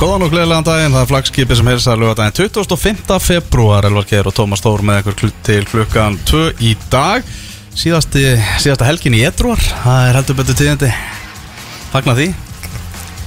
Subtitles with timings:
[0.00, 3.16] Góðan og gleðilegan daginn, það er flagskipi sem heyrðis að löga daginn 25.
[3.20, 7.26] februar Elvar Geir og Tómas Þór með klut til klukkan 2 í dag.
[7.76, 8.22] Síðasti,
[8.64, 10.88] síðasta helgin í Edruar, það er heldur betur tíðindi.
[11.92, 12.30] Fagna því?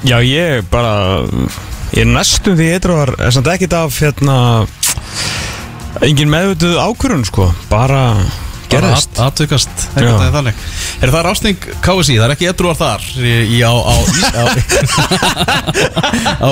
[0.09, 0.95] Já, ég bara
[1.93, 4.37] Ég er næstum því var er samt ekkert af hérna
[6.01, 7.51] engin meðvituð ákvörun sko.
[7.69, 8.17] Bara
[8.73, 9.21] gerðist.
[10.33, 10.63] Þannig?
[11.03, 13.95] Er það rásning KSI, það er ekki Edruar þar í, á, á,
[14.43, 14.45] á,
[16.43, 16.49] á,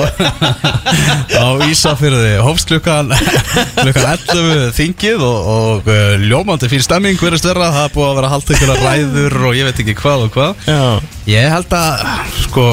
[1.42, 7.18] á Ísafyrði Hófst klukkan klukkan 11 þingið og, og uh, ljómandi fín stemming.
[7.20, 10.26] Hverjast vera, það er búið að vera haldið ykkur ræður og ég veit ekki hvað
[10.28, 10.64] og hvað.
[10.68, 10.82] Já,
[11.30, 12.00] Ég held að,
[12.48, 12.64] sko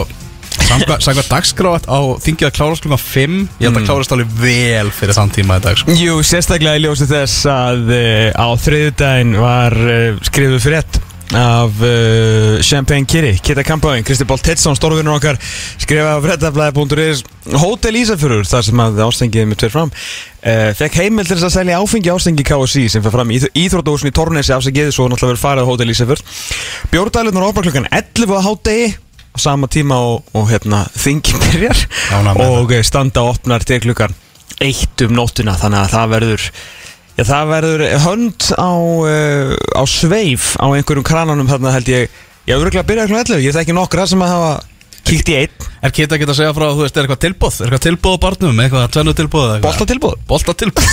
[0.70, 5.18] Samkvæmt dagskrátt á þingið að klárast klukkan 5 Ég held að klárast alveg vel fyrir
[5.18, 5.96] þann tíma í dag sko.
[5.98, 12.62] Jú, sérstaklega í ljósi þess að uh, á þriðudaginn var uh, skrifuð frétt af uh,
[12.66, 15.38] Champagne Kitty, Kitta Kampáin Kristi Bál Tettsson, stórvinnur okkar
[15.82, 17.26] skrifaði á fréttablaði.is
[17.62, 21.56] Hotel Ísafjörur, þar sem að ástengið mitt fyrir fram uh, fekk heimil til þess að
[21.60, 25.46] selja áfengi ástengi KSI sem fyrir fram í Íþróttahúsin í Tornesi afsengið svo náttúrulega verið
[25.46, 26.34] farið á Hotel Ísafjörð.
[26.94, 28.90] Bjórdælunar opna klukkan 11 á hátegi
[29.34, 31.86] á sama tíma og, og hérna þingi byrjar
[32.36, 34.16] og eh, standa opnar til klukkan
[34.60, 36.52] eitt um nóttina þannig að það verður
[37.20, 42.14] Já, það verður hönd á, uh, á sveif á einhverjum krananum þarna held ég.
[42.48, 44.54] Ég hef örgulega byrjað klukkan 11 Ég þekki nokkra sem að hafa
[45.10, 45.70] kíkt í einn.
[45.80, 48.24] Er Kitta ekki að segja frá, þú veist, er eitthvað tilbúð Er eitthvað tilbúð á
[48.26, 50.90] barnum, eitthvað tvennu tilbúð Bolta tilbúð Bolta tilbúð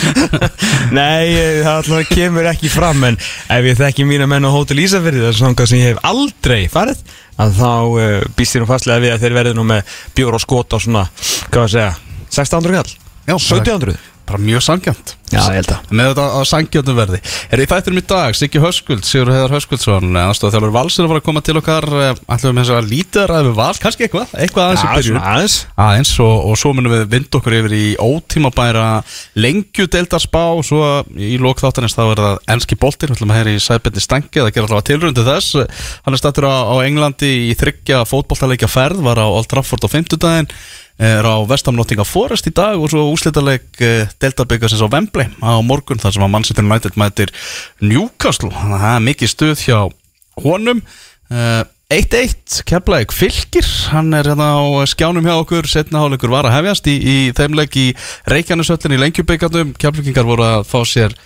[0.98, 1.30] Nei,
[1.62, 5.30] það alltaf kemur ekki fram En ef ég þekki mína menn á Hótel Ísafirði Það
[5.30, 7.04] er svona sem ég hef aldrei farið
[7.38, 10.42] að Þá uh, býst ég nú fastlega við að þeir verði nú með bjór og
[10.42, 11.06] skot á svona
[11.46, 11.92] Hvað að segja,
[12.34, 12.96] 1600 kall?
[13.30, 14.09] Já, 1700?
[14.30, 15.90] Bara mjög sangjant Já, ég held að.
[15.94, 17.18] Með þetta á sangjöndum verði.
[17.54, 21.22] Er í þættinum í dag, Siggi Höskuld, Sigur Heiðar Höskuldsson Aðstofa þjálfur Valsir að fara
[21.22, 23.80] að koma til okkar Ætlum við þess að lítið að ræða við Vals.
[23.84, 25.20] Kannski eitthvað, eitthvað aðeins í byrjun.
[25.20, 25.56] aðeins.
[25.86, 28.88] Aðeins og, og svo munum við vind okkur yfir í ótímabæra
[29.38, 30.82] lengju deildarspá og svo
[31.14, 34.42] í lók þáttanins þá er það enski boltir, við ætlum að heyra í sæbindi stengi
[34.42, 35.62] það gerir alltaf tilröndu þess.
[36.02, 39.88] Hann er stættur á, á Englandi í þryggja fótboltaleikja ferð, var á Old Trafford á
[39.94, 40.50] fimmtudaginn
[41.00, 43.64] er á Vestamnottinga Forest í dag og svo úslitaleg
[44.20, 47.32] deildarbyggasins á Wembley á morgun þar sem að Manchester United mætir
[47.80, 49.78] Newcastle, þannig að það er mikið stuð hjá
[50.44, 50.82] honum.
[51.30, 55.66] Uh, 1-1, Keflæk fylgir hann er hérna á skjánum hjá okkur.
[55.66, 57.88] Setna hálfleikur var að hefjast í, í þeim leik í
[58.30, 61.16] Reykjanesöllin í lengjubikandum Keflækingar voru að fá sér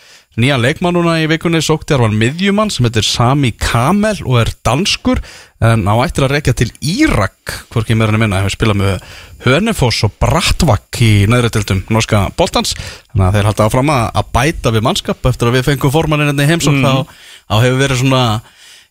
[0.40, 5.20] nýjan leikmannuna í vikunni sókti var miðjumann sem heitir Sami Kamel og er danskur
[5.64, 9.04] en á ættir að reykja til Írak hvorki meira en minna, hefur spilað með
[9.44, 12.74] Hönefoss og Brattvak í neðrættildum norska boltans.
[13.12, 16.48] Þannig að þeir halda áfram að bæta við mannskap eftir að við fengum formannin hérna
[16.48, 16.82] heimsókn.
[16.82, 17.16] Þá,
[17.48, 18.24] þá hefur verið svona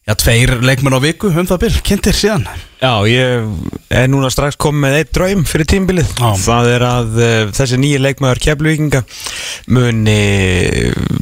[0.04, 2.48] Já, tveir leikmenn á viku, um það byrj, kynntir síðan.
[2.82, 3.46] Já, ég
[3.88, 6.32] er núna strax komið með eitt draum fyrir tímbilið Já.
[6.44, 9.04] Það er að uh, þessi nýja leikmaður kefluvíkinga
[9.72, 10.18] muni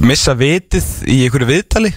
[0.02, 1.92] missa vitið í einhverju viðtali.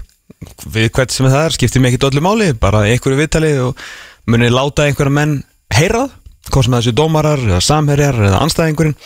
[0.74, 3.80] Við hvert sem það er, skiptir mig ekki dollu máli bara í einhverju viðtali og
[4.28, 5.38] muni láta einhverja menn
[5.72, 6.20] heyra það
[6.52, 8.96] hvort sem það séu dómarar eða samherjar eða anstæðingurinn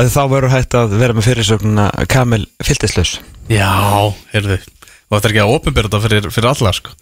[0.00, 3.18] að þá verður hægt að vera með fyrirsögnuna Kamil Filtislaus
[3.52, 3.68] Já,
[4.32, 6.96] heyrðu þetta er ekki að opinbera þetta fyrir, fyrir alla, sko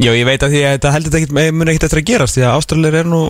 [0.00, 2.38] Já, ég veit að því að þetta heldur þetta ekkit, mun ekkert eftir að gerast
[2.38, 3.22] því að Ástralir er nú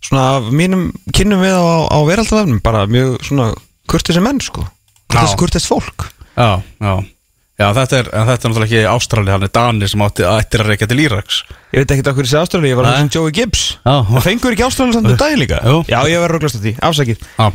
[0.00, 3.50] svona af mínum kynnum við á, á veraldavefnum bara mjög svona
[3.90, 4.64] kurtisir menn sko.
[5.10, 6.08] Kurtis, kurtis fólk.
[6.38, 6.92] Já, já.
[7.60, 10.70] Já, þetta er, þetta er náttúrulega ekki Ástrali, hann er Dani sem átti ættir að
[10.70, 11.40] reykja til Íraks.
[11.74, 13.64] Ég veit ekkert okkur þessi Ástrali, ég var alveg sem Joey Gibbs.
[13.84, 13.96] Já.
[14.14, 15.58] Það fengur ekki Ástrali samt um daginn líka?
[15.68, 15.82] Jú.
[15.90, 17.26] Já, ég var rauglast á því, afsakið.
[17.36, 17.50] Já,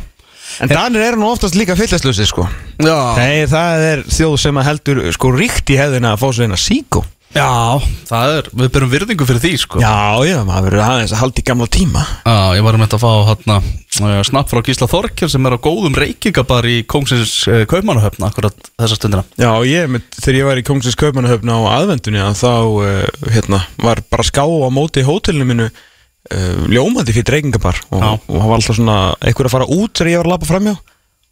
[0.62, 2.46] En Danir eru nú oftast líka fyllestlösi sko.
[2.78, 6.46] Já, Nei, það er þjóð sem að heldur sko ríkt í hefðina að fá svo
[6.46, 7.02] eina síkó
[7.36, 7.86] já.
[8.08, 9.80] Það er, við berum virðingu fyrir því, sko.
[9.82, 12.04] Já, já, maður verður aðeins að halda í gamla tíma.
[12.26, 15.56] Já, ég var um þetta að fá hérna uh, snapp frá Gísla Þorkjör sem er
[15.56, 19.26] á góðum reykingabar í Kóngsins uh, Kaupmannahöfn akkurat þessa stundina.
[19.40, 22.52] Já, ég, með, þegar ég var í Kóngsins Kaupmannahöfn á aðvendunni að þá,
[22.86, 28.04] uh, hérna, var bara ská á móti í hótelinu mínu uh, ljómandi fyrir dreikingabar og,
[28.26, 30.76] og það var alltaf svona einhver að fara út þegar ég var að lappa framjá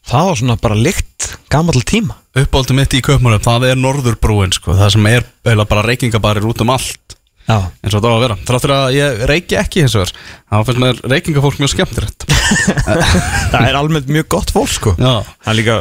[0.08, 2.18] það var svona bara lykt gammal tíma.
[2.34, 4.74] Uppáldum mitt í Kaupmannahöfn, það er Norðurbrúin, sko.
[4.74, 8.37] Það sem er bara reykingabarir út um allt Já, eins og þetta á að vera.
[8.49, 10.14] Þráttur að ég reyki ekki eins og þess
[10.55, 12.25] þá finnst mér reykingafólk mjög skemmtilegt.
[13.52, 14.93] Það er almennt mjög gott fólk sko.
[14.96, 15.76] Já, Það er líka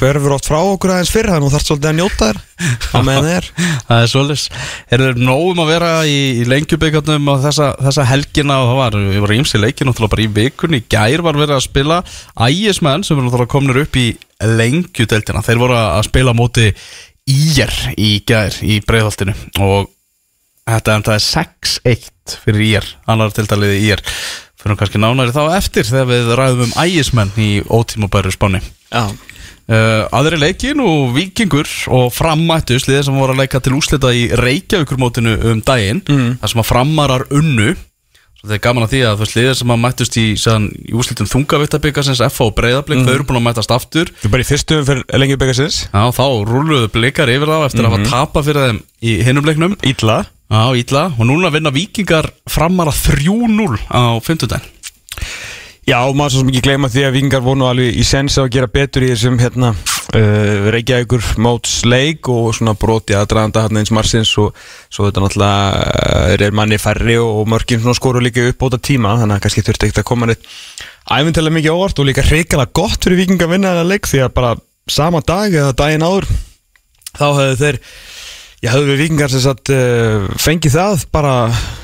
[0.00, 2.42] hverfur oft frá okkur aðeins fyrr þannig að þú þarf svolítið að njóta þér
[2.90, 2.98] á
[3.34, 3.48] er.
[3.88, 4.44] Það er svolítið
[4.94, 8.58] Er þeir nógum að vera í, í lengjubikandum og þessa, þessa helgina?
[8.62, 11.58] Og það var, ég var ímsi leikin náttúrulega bara í vikunni, í gær var verið
[11.60, 12.02] að spila
[12.48, 14.08] ægismenn sem náttúrulega komnir upp í
[14.44, 16.70] lengjudeldina, þeir voru að spila á móti
[17.30, 19.34] íjar í gær í breiðholtinu.
[19.62, 19.90] Og
[20.68, 24.02] þetta endaði 6-1 fyrir íjar, annar tiltaliði íjar
[24.64, 28.62] fyrir kannski nánari þá eftir þegar við ræðum um ægismenn í ótímabæru spáni
[28.94, 29.08] Já.
[29.64, 34.26] Uh, aðri leikin og vikingur og frammættu sliðið sem voru að leika til úslita í
[34.36, 36.34] Reykjavíkurmótinu um daginn Mm.
[36.42, 37.70] þar sem að frammarar unnu.
[38.44, 41.30] Þetta er gaman að því að þú sliðið sem að mættust í, sann, í úslitum
[41.32, 44.12] þungavittabikarsins F og breyðablик, þau eru búin að mætast aftur.
[44.20, 47.88] Þú er bara í fyrstu fyrir lengi byggasins Já, þá rúluðu blikar yfir þá eftir
[47.88, 49.78] að hafa tapa fyrir þeim í hinum leiknum.
[49.80, 50.18] Ítla
[50.54, 54.52] Já, ítla, og núna vinna vikingar framara 3-0 á 50
[55.84, 58.46] Já, og maður svo sem ekki gleyma því að vikingar voru alveg í sens á
[58.46, 63.82] að gera betur í þessum hérna uh, Reykjavíkur móts leik og svona broti aðdraðanda hérna
[63.82, 64.54] eins marsins og
[64.86, 69.40] svo þetta náttúrulega uh, er manni færri og, svona skoru líka upp bóta tíma þannig
[69.40, 70.46] að kannski þurfti ekkert að koma neitt
[71.10, 74.36] æfintilega mikið óvart og líka hreikala gott fyrir vikingar að vinna þennan leik því að
[74.38, 74.54] bara
[74.86, 76.30] sama dag eða daginn áður
[77.14, 77.86] þá hefðu þeir
[78.64, 81.34] Já, höfðu við vikingar sem sagt uh, fengið það bara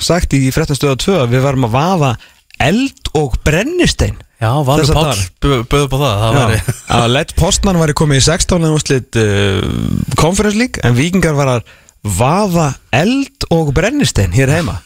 [0.00, 2.12] sagt í frettastöða 2 að við varum að vaða
[2.60, 5.20] eld og brennistein Já, Valur Þessa Páll dagar.
[5.44, 6.60] bö- bauð upp á það, það væri
[6.96, 8.66] að Lett Postman væri komið í 16.
[8.72, 9.60] úrslit uh,
[10.16, 14.78] Conference League en vikingar var að vaða eld og brennistein hér heima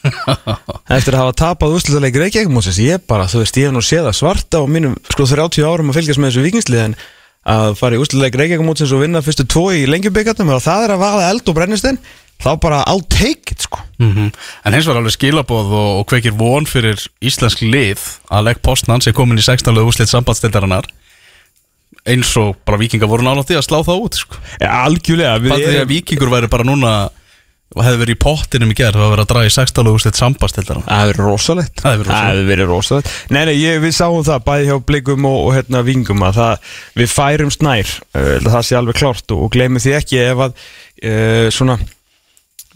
[0.97, 4.19] eftir að hafa tapað úrslitaleik Reykjavík ég bara, þú veist, ég hef nú séð að
[4.19, 6.97] svarta á mínum sko 30 árum að fylgjast með þessu vikingslið en
[7.45, 11.03] að fara í úrslitaleik Reykjavík og vinna fyrstu tvo í lengjubikatum og það er að
[11.03, 11.99] vaða eld og brennistein
[12.41, 14.31] þá bara I'll take it sko mm
[14.65, 18.01] En hins var alveg skilaboð og, og kveikir von fyrir íslensk lið
[18.31, 19.77] að legg postnan sem komin í 16.
[19.85, 20.89] úrslit sambandstildarinnar
[22.05, 24.37] eins og bara vikingar voru því að slá það út sko.
[24.61, 27.09] ja, algjörlega við að vikingur væri bara núna
[27.75, 29.91] hefði verið í pottinum í gerð það var verið að draga í 16.
[29.91, 33.11] úrslit sambandstildarinnar Það hefur verið rosalegt Það hefur verið rosalegt.
[33.35, 36.71] Nei, nei, ég, við sáum það bæði hjá blikum og, og hérna vingum að það,
[37.03, 40.55] við færum snær uh, það sé alveg klárt og, og gleymum því ekki ef að
[40.55, 41.79] uh, svona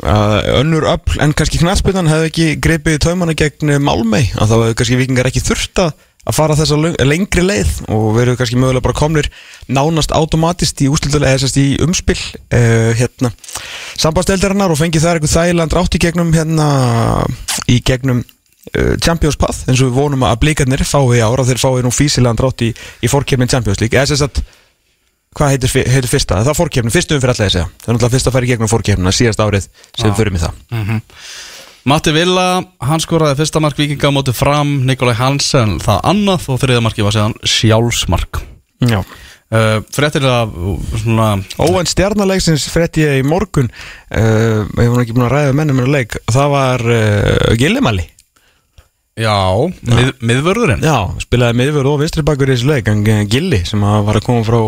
[0.03, 4.51] uh, önnur öll en kannski knarspinnan hefði ekki greipið í taumana gegn eh, Malmey að
[4.51, 5.95] þá hefði kannski vikingar ekki þurft að
[6.29, 6.77] að fara þessa
[7.09, 9.29] lengri leið og verið kannski mögulega bara komnir
[9.73, 13.33] nánast automatist í ústildulega eða í umspill uh, hérna
[13.99, 16.69] sambandseldarinnar og fengið þær eitthvað þægilega drátt í gegnum hérna
[17.69, 21.83] í gegnum uh, Champions Path eins og við vonum að blikarnir fái ára þeir fái
[21.87, 24.45] nú físilegan drátt í, í fórkefnin Champions League eða sérst að
[25.39, 26.41] hvað heitir, heitir fyrsta?
[26.43, 27.67] Það er fórkefnin, fyrstu um fyrir allega að segja.
[27.69, 30.63] Það er náttúrulega fyrst að í gegnum fórkefnina síðast árið sem við förum í það
[31.89, 36.61] Matti Villa, hann skoraði fyrsta mark vikinga á móti fram, Nikolai Hansen það annað og
[36.61, 38.43] þriða marki var séðan sjálfsmark.
[38.85, 38.99] Já.
[39.49, 40.53] Uh, Frettir að
[41.01, 43.73] svona Óvænt stjarnalegsins frétti ég í morgun.
[44.13, 46.21] Uh, ég var ekki búin að ræða mennum með leik.
[46.29, 48.05] Það var uh, Gillimali
[49.19, 49.35] Já,
[49.89, 50.85] mið, miðvörðurinn.
[50.85, 54.27] Já, spilaði miðvörð og vinstri bakur í þessu leik en eh, Gilli sem var að
[54.29, 54.61] koma frá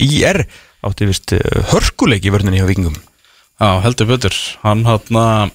[0.00, 0.44] IR
[0.86, 1.34] átti vist
[1.74, 2.94] hörkuleik í vörninni hjá vikingum
[3.60, 4.38] Já, heldur betur.
[4.62, 5.52] Hann hann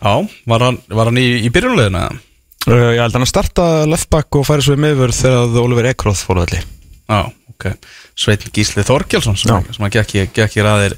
[0.00, 0.14] Já,
[0.48, 2.14] var hann, var hann í, í byrjunleginu uh,
[2.70, 6.22] Ég held að hann að starta leftback og færi svo í miðvörð þegar Oliver Ekroth
[6.24, 6.64] fór allir
[7.10, 7.20] Já,
[7.52, 7.66] ok.
[8.20, 10.94] Sveitn Gísli Þorkjálsson sem, sem að gekk, í- ræðir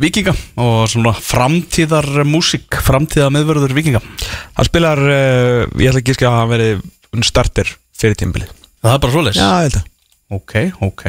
[0.00, 6.20] vikinga og svona framtíðar músík, framtíðar miðvörður vikinga Hann spilar, uh, ég ætla ekki að
[6.20, 6.84] skjá að hann verið
[7.30, 7.70] starter
[8.00, 8.48] fyrir tímbili
[8.80, 9.40] Það er bara svoleiðis?
[9.40, 9.88] Já, ég held að
[10.30, 10.52] Ok,
[10.86, 11.00] ok.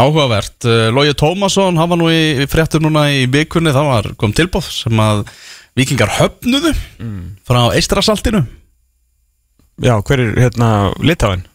[0.00, 4.08] Áhugavert, uh, Lógi Tómasson hann var nú í, í fréttur núna í vikunni það var
[4.18, 5.22] kom tilbóð sem að
[5.80, 6.74] vikingar höfnuðu
[7.48, 8.44] frá Eistrasaltinu
[9.80, 10.68] Já, hver er hérna
[11.00, 11.46] Litáin?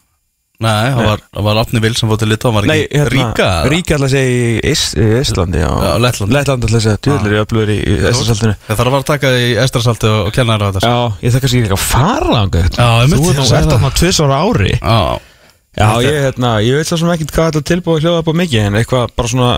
[0.56, 3.12] Nei, það var, það var Átni Vil sem fór til Litá, var Nei, ekki hérna,
[3.12, 3.48] Ríka?
[3.74, 5.68] Ríka að segja í Is- í Íslandi já.
[5.68, 6.32] Já, Lettland.
[6.32, 9.32] Lettland ætla að segja, djúðlir í öflugur í, Íslandsaltinu Það þarf að fara að taka
[9.36, 12.40] í Eistrasalti og, kenna þér á þetta Já, ég þakka sér ekki að fara
[12.80, 13.74] Já, einmitt, Þú nú sagði ert það.
[13.76, 14.74] þarna tvisar ári
[15.76, 18.62] Já, ég, hérna, ég veit svo sem ekkert hvað þetta tilbúið hljóða upp á mikið
[18.70, 19.50] en eitthvað bara svona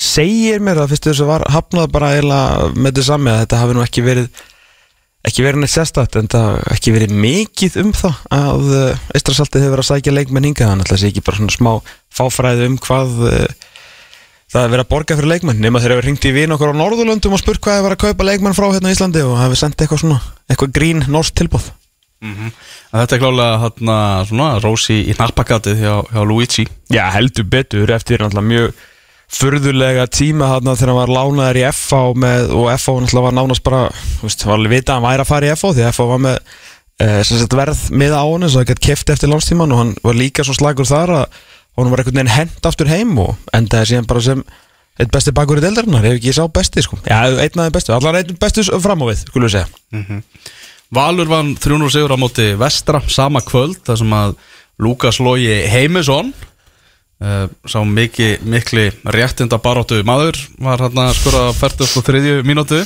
[0.00, 3.60] segir mér að fyrst þess að var hafnað bara eiginlega með þetta sami að þetta
[3.62, 4.42] hafi nú ekki verið
[5.22, 8.64] ekki verið neitt sérstætt en það ekki verið mikið um það að
[9.14, 10.72] Eistrasaltið hefur verið að sækja leikmenn hingað.
[10.72, 11.72] Þannig að það sé ekki bara svona smá
[12.18, 13.68] fáfræði um hvað uh,
[14.52, 16.80] það er verið að borga fyrir leikmenn nema þeir hefur ringt í vin okkur á
[16.80, 19.60] Norðurlöndum og spurt hvað er verið að kaupa leikmenn frá hérna í Íslandi og hafi
[19.62, 20.18] sendt eitthvað svona
[20.50, 21.70] eitthvað grín norsk tilbúð
[22.22, 23.96] en þetta er klálega hérna,
[24.28, 26.66] svona, Rósi í nappakatið hjá, hjá Luigi.
[26.92, 28.82] Já, heldur betur eftir náttúrulega mjög
[29.32, 33.64] furðulega tíma þarna þegar hann var lánaður í FH með, og FH náttúrulega var nánast
[33.64, 33.82] bara
[34.20, 36.22] veist, var alveg vita að hann væri að fara í FH því að FH var
[36.26, 36.36] með
[37.02, 40.18] eh, sagt, verð með á hann svo það gett keft eftir lánstíman og hann var
[40.18, 41.40] líka svo slagur þar að
[41.80, 44.44] hann var einhvern veginn hent aftur heim og endaði síðan bara sem
[45.00, 46.98] eitt besti bakur í deildarinnar, ef ekki ég sá besti sko.
[47.08, 50.26] Já, einn af þeim bestu, allar einn bestu fram á við, skulum við segja
[50.92, 54.34] Valur vann 300 sigur á móti Vestra sama kvöld þar sem að
[54.82, 56.34] Lukas Lógi Heimisson
[57.22, 62.40] sá mikli, mikli réttinda baróttu maður var hann að skora á 43.
[62.46, 62.82] mínútu.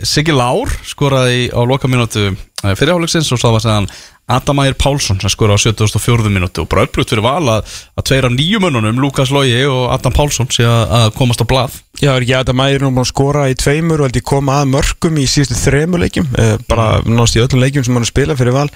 [0.00, 3.88] Siggi Lár skoraði á loka mínútu uh, fyrirháleiksins og svo var segðan
[4.30, 6.32] Adamægir Pálsson sem skoraði á 74.
[6.32, 6.64] mínútu.
[6.64, 10.14] Og bara upplutt fyrir val að, að tveir af nýju mönnunum, Lukas Lógi og Adam
[10.16, 11.80] Pálsson sé að, komast á blað.
[12.00, 15.20] Já, er ekki mæri nú að skora í tveimur og held ég koma að mörgum
[15.20, 16.30] í síðustu þremur leikjum?
[16.36, 18.70] Uh, bara náttúrulega í öllum leikjum sem hann spila fyrir val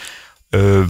[0.54, 0.88] uh,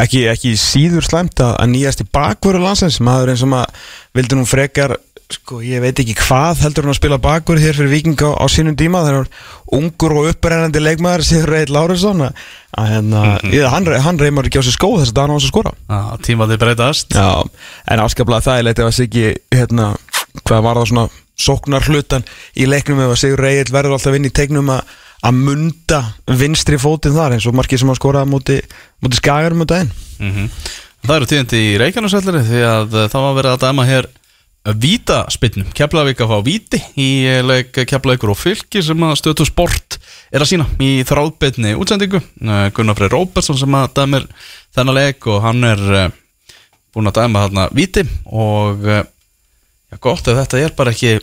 [0.00, 3.00] ekki, ekki síður slæmt að, að nýjast í bakvöru landsins.
[3.04, 4.96] Maður eins og maður vildi nú frekar
[5.32, 8.76] sko, ég veit ekki hvað heldur hann að spila bakvöru hér fyrir Viking á, sínum
[8.78, 9.30] díma hann var
[9.74, 12.42] ungur og upprennandi leikmaður Sigur Reit Lárusson að,
[12.76, 15.48] að hérna, ég, hann, hann reymar ekki á sig skó þess að hann á þess
[15.48, 15.74] að skora.
[15.98, 17.16] Að tímaði breytast.
[17.16, 17.30] Já,
[17.90, 19.92] en afskaplega það er leitið að Siggi hérna,
[20.42, 24.28] hvað var það svona sóknar hlutan í leiknum ef að Sigur Reyl verður alltaf inn
[24.28, 26.00] í tegnum að að munda
[26.40, 28.58] vinstri fótinn þar eins og markið sem að skora múti,
[29.04, 30.50] múti skagar múti einn mm
[31.04, 34.06] Það eru tíðandi í Reykjanesvellari því að uh, það var verið að dæma hér
[34.80, 39.98] vítaspinnum, Keflavík að fá víti í eh, Keflavíkur og fylki sem að stötu sport
[40.32, 42.22] er að sína í þráðbyrni útsendingu.
[42.40, 44.24] Uh, Gunnar Freyr Róbertsson sem að dæmir
[44.72, 45.84] þennan leik og hann er
[46.96, 51.18] búinn að dæma þarna víti og já, gott ef þetta er bara ekki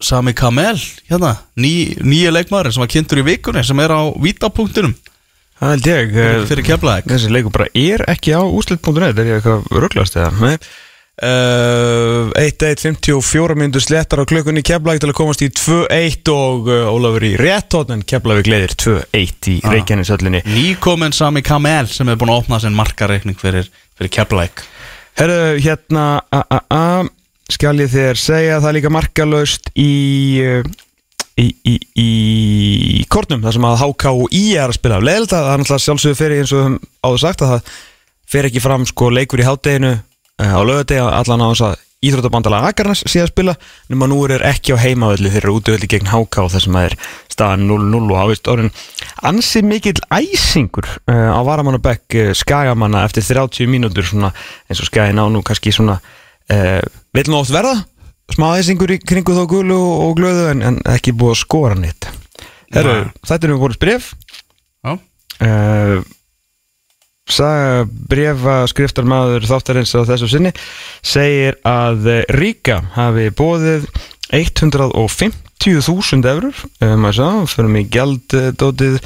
[0.00, 0.78] Sami Kamel
[1.10, 4.92] hérna, ný, nýja leikmaður sem var kynntur í vikunni sem er á vítapunktinum.
[5.58, 7.08] Það held ég eh, fyrir Keflavík.
[7.10, 10.30] Þessi leikur bara er ekki á úslit.net er ég eitthvað rugglast eða?
[10.38, 10.54] Nei.
[11.18, 17.26] Uh, 1-1-54 minnur slettar á klukkunni Keflavík til að komast í 2-1 og uh, Ólafur
[17.26, 19.72] í réttótt en Keflavík leiðir 2-1 í Ah.
[19.74, 23.66] Reykjanesöllinni Nýkomin Sami Kamel sem er búin að opna sinn markareikning fyrir,
[23.98, 24.62] fyrir Keflæk
[25.18, 26.82] Herru, hérna a, a, a,
[27.52, 29.92] skal ég þér segja það er líka markalöst í,
[30.44, 30.62] uh,
[31.40, 35.02] í, í, í kornum, þar sem að HK og I er að spila.
[35.02, 37.74] Leðilt að það er náttúrulega sjálfsögur fyrir eins og áður sagt að það
[38.28, 42.60] fer ekki fram sko leikur í hátteginu uh, á lögadegi allan á þess að Íþróttabandala
[42.68, 43.52] Akarnas sé að spila
[43.90, 46.94] nema nú er ekki á heimavelli þeir eru útövelli gegn HK og þessum að er
[47.32, 48.70] staðan 0-0 og hafist orðin
[49.26, 54.30] ansi mikill æsingur uh, á varamannabekk uh, skagamanna eftir 30 mínútur svona
[54.70, 56.86] eins og skagin á nú kannski svona uh,
[57.18, 57.76] vil nú oft verða.
[58.34, 62.10] Smá æsingur í kringu þá gulu og, glöðu en, en ekki búið að skora nýtt
[62.74, 64.10] Herru, þetta er um voruð bref
[64.84, 64.92] Já,
[65.48, 65.98] uh,
[67.28, 70.52] Saga brefa skriftarmaður þáttarins á þessu sinni
[71.04, 73.84] segir að eh, Ríka hafi bóðið
[74.32, 78.96] 150.000 eurur um fyrir mig gjalddótið.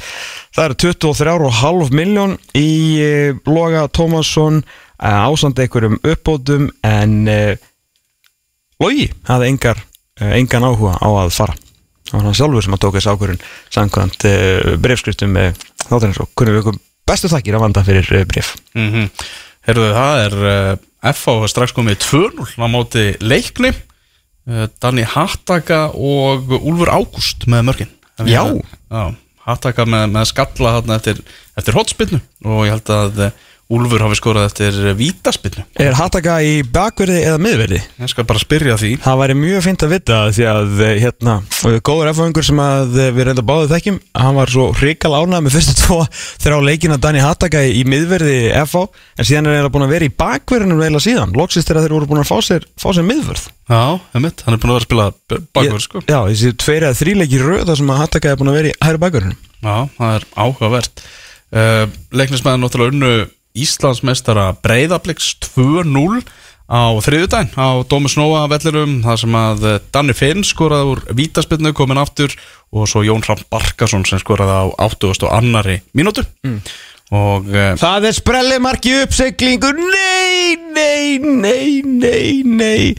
[0.55, 2.71] Það eru 23,5 miljón í
[3.03, 4.63] uh, Loga Tómasson
[5.03, 7.27] ásand einhverjum uppbótum en
[8.83, 9.05] Logi?
[9.27, 9.79] Hafði engar,
[10.19, 11.55] uh, engan áhuga á að fara.
[12.09, 16.29] Það var hann sjálfur sem að tóka þessi ákvörðun samkvæmt uh, brefskriftum uh, þáttarins og
[16.37, 19.09] kunnum við ykkur bestu þakkir að vanda fyrir uh, bref mm
[19.63, 20.33] Herðu, það er
[21.13, 23.69] FH strax komið 2-0 á móti leikni.
[24.83, 27.93] Danni Hattaka og Úlfur Ágúst með mörkin.
[28.27, 28.43] Já.
[29.47, 31.23] Hattaka með, með skalla eftir,
[31.55, 33.23] eftir hotspinnu og ég held að
[33.73, 37.77] Úlfur hafi skorað eftir vítaspinnu Er Hattaka í bakverði eða miðverði?
[38.03, 38.89] Ég skal bara spyrja því.
[39.01, 41.35] Það væri mjög fint að vita því að eh, hérna,
[41.69, 45.55] eh, góður F-fangur sem eh, við reynda báðu þekkjum hann var svo hrikal ánað með
[45.55, 45.99] fyrstu tvo
[46.43, 48.83] þrjá leikina Dani Hattaka í miðverði FH
[49.23, 51.95] en síðan er það búin að vera í bakverðinu veila síðan, loksist er að þeir
[51.97, 53.47] voru búin að fá sér, fá sér miðverð.
[53.71, 53.81] Já,
[54.13, 56.03] einmitt, hann er búin að vera að spila b- bakvörð sko.
[56.03, 58.77] Já, þessi tveir eða þrý leiki röð þar sem Hattaka er búin að vera í
[58.83, 61.03] hæri bakverðinu Já, það er áhugavert.
[61.53, 61.85] Uh,
[62.19, 63.11] Leiknismæðin náttúrulega unnu
[63.53, 66.23] Íslandsmeistara Breiðabliks 2-0
[66.73, 71.73] á þriðudaginn á Dómus Nóa vellirum þar sem að eh, Danni Finn skoraði úr vítaspilnu
[71.77, 72.33] komin aftur
[72.73, 76.25] og svo Jón Ram Barkason sem skoraði á 80 og annari mínútu.
[77.13, 82.95] Og uh, Það er sprellimarki uppseglingu Nei, nei, nei, nei, nei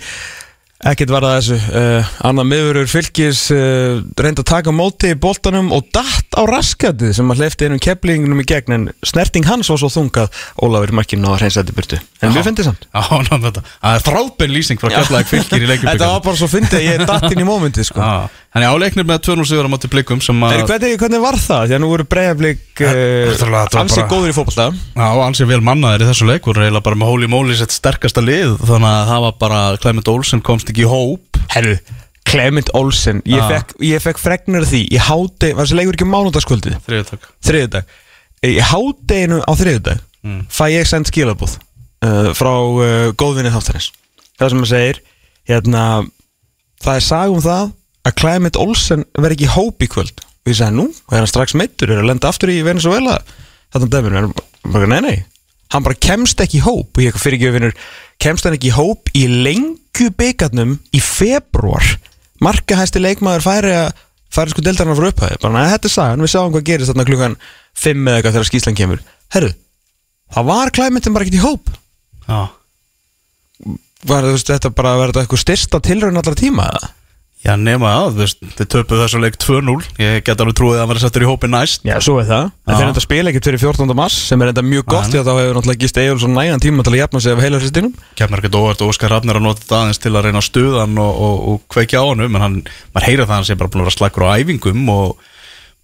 [0.85, 1.57] Ekkert var það þessu.
[1.73, 7.15] Uh, Anna miðurur fylgis uh, reyndi að taka móti í boltanum og datt á raskatið
[7.17, 10.29] sem að hleyfti einum keplingunum í gegn en snerting hans var svo þungað.
[10.61, 12.01] Ólafur markinu á hreinsætti burtu.
[12.21, 12.85] En við finnst samt.
[12.93, 16.41] Á, ná, þetta, það er þráðbenn lýsing frá Keflavík fylgir í Þetta leikjum var bara
[16.43, 18.11] svo fyndið að ég datt inn í mómentið sko.
[18.55, 21.65] Þannig áleiknir með 2-0 sigur á móti blikum sem að hvernig, hvernig var það?
[21.67, 22.05] Því að nú voru
[22.85, 24.67] þetta uh, var ansi bara- góður í fótbolta.
[24.95, 26.47] Já, ansið vel mannaðir í þessu leik.
[26.47, 30.13] Voru eiginlega bara með Holy Moly sitt sterkasta lið þannig að það var bara Clement
[30.15, 31.43] Olsen komst ekki í hóp.
[31.51, 31.75] Herru,
[32.31, 36.07] Clement Olsen Ég fekk, ég fekk fregnir af því Ég háti, var þessi leikur ekki
[36.09, 36.79] mánudagskvöldið?
[36.87, 37.85] Þriðutak Þriðudag
[38.49, 40.47] Í hádeginu á þriðudag Mm.
[40.49, 41.59] Fæ ég send skilabúð
[42.01, 43.91] uh, Frá uh, góðvinni þáttarins.
[44.41, 45.01] Það sem að segir
[45.51, 45.83] Hérna
[46.81, 50.25] Það er það Að Clement Olsen verði ekki hóp í kvöld.
[50.45, 53.17] Og ég sagði nú, er hann strax meittur Er að lenda aftur í Venezuela
[53.73, 54.29] Þetta er
[54.73, 55.17] bara nei nei
[55.75, 56.95] hann bara kemst ekki í hóp.
[56.95, 57.77] Og ég fyrir ekki öfinur
[58.23, 61.97] kemst hann ekki í hóp í lengju byggarnum í februar
[62.45, 64.03] markahæsti leikmaður færi að
[64.35, 67.07] færi sko deltarnar fyrir upphæði bara neða þetta er sagan, við sáum hvað gerist þarna
[67.09, 67.37] klukkan
[67.85, 69.05] 5 eða eitthvað þegar skýslan kemur.
[69.35, 69.51] Herru,
[70.35, 71.73] það var klæmyndin bara ekkert í hóp.
[72.29, 72.41] Já.
[74.05, 76.91] Var þetta bara verið eitthvað styrsta tilraun allra tíma eða?
[77.45, 80.81] Já, nema að, þú veist, þið töpuð þessu leik 2-0 Ég get alveg trúið að
[80.81, 82.47] hann verið settur í hópi næst Já, svo er það.
[82.65, 83.93] En þeir enda spila ekkert fyrir 14.
[83.99, 86.65] mars sem er enda mjög gott því að þá hefur náttúrulega gist Egil svo nægan
[86.65, 87.93] tíma til að jafna sig af heila hristinum.
[88.17, 90.87] Kemur ekkert óvart og Óskar Rafnir að nota þetta aðeins til að reyna að stuða
[90.87, 92.57] hann og, og, og kveikja á hann en hann,
[92.97, 95.21] maður heyrir það að hann sé bara búin að vera slagur á æfingum og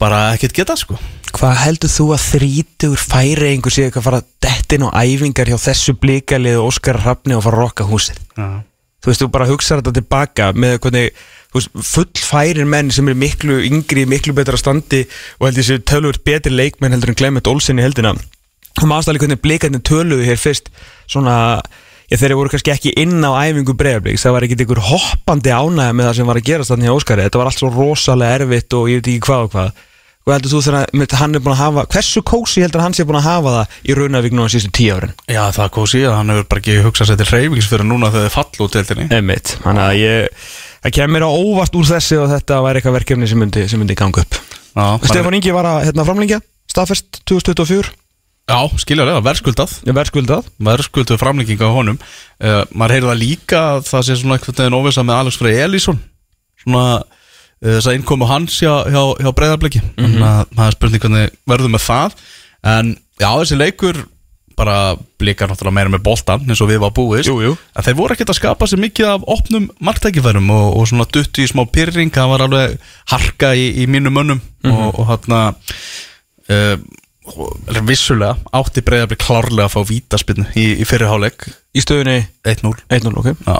[0.00, 0.96] bara ekkert geta sko
[1.36, 5.60] Hvað heldur þú að þrítur færi einhver sé eitthvað að fara dettin og æfingar hjá
[5.68, 8.18] þessu blikalið og Óskar Rafni og fara að rokka húsið?
[8.34, 8.48] Já,
[9.00, 11.20] Þú veist, þú bara hugsaður þetta tilbaka með hvernig,
[11.54, 15.04] veist, full færir menn sem er miklu yngri, miklu betra standi
[15.40, 18.14] og heldur þessi tölvöld betri leikmenn heldur en Clement Olsen í heldina.
[18.78, 20.70] Og maður aðstæðlega hvernig blikarnir töluðu hér fyrst
[21.10, 21.60] svona,
[22.10, 25.96] já þeir voru kannski ekki inn á æfingu bregðarbliks, það var ekkit einhver hoppandi ánægja
[25.98, 28.78] með það sem var að gerast þannig hjá Óskari, þetta var allt svo rosalega erfitt
[28.78, 29.86] og ég veit ekki hvað og hvað.
[30.28, 33.06] Og heldur þú þegar mynd, hann er búin að hafa, hversu kósi heldur hann sé
[33.08, 35.14] búin að hafa það í Raunavík núna síðustu tíu árin?
[35.32, 38.28] Já það kósi að hann hefur bara ekki hugsað sér til hreyfings fyrir núna þegar
[38.28, 40.44] þið fallu út deildinni Einmitt, þannig að ég
[40.84, 43.98] það kemur á óvart úr þessi og þetta væri eitthvað verkefni sem myndi, sem myndi
[43.98, 44.38] ganga upp.
[44.70, 47.90] Já, Stefán Ingi var að hérna, framlengja staðfest 2024,
[48.50, 49.72] Já, skiljaðlega, verðskuldað.
[49.86, 50.46] Ég verðskuldað.
[50.66, 51.98] Verðskulduð framlenginga á honum.
[52.42, 55.60] Uh, maður heyrði það líka að það sé svona eitthvað veginn óvisa með Alex Frey
[55.62, 56.00] Elísson
[56.60, 60.16] svona uh, þess að innkomu hans hjá, hjá, hjá breyðarbliki mm -hmm.
[60.16, 62.16] þannig að maður spurning hvernig verður með það.
[62.74, 64.02] En já, þessi leikur
[64.60, 64.76] bara
[65.20, 67.28] blikar náttúrulega meira með boltan eins og við var búist.
[67.30, 67.56] Jú, jú.
[67.56, 71.46] en þeir voru ekkert að skapa sér mikið af opnum marktækifærum og, og svona dutti
[71.46, 72.78] í smá pyrring það var alveg
[73.14, 74.40] harka í, í mínum mönnum.
[74.68, 75.36] Og, og hann
[76.50, 76.76] uh,
[77.86, 81.44] vissulega átti breyðarblik klárlega að fá vítaspinnu í, í fyrirháleik
[81.76, 82.16] í stöðunni
[82.48, 83.28] 1-0 1-0, ok.
[83.46, 83.56] Já,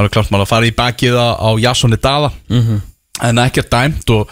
[0.00, 2.80] alveg klart maður að fara í bakið á, Jassoni Dada Mhm.
[3.28, 4.30] en ekkert dæmt og,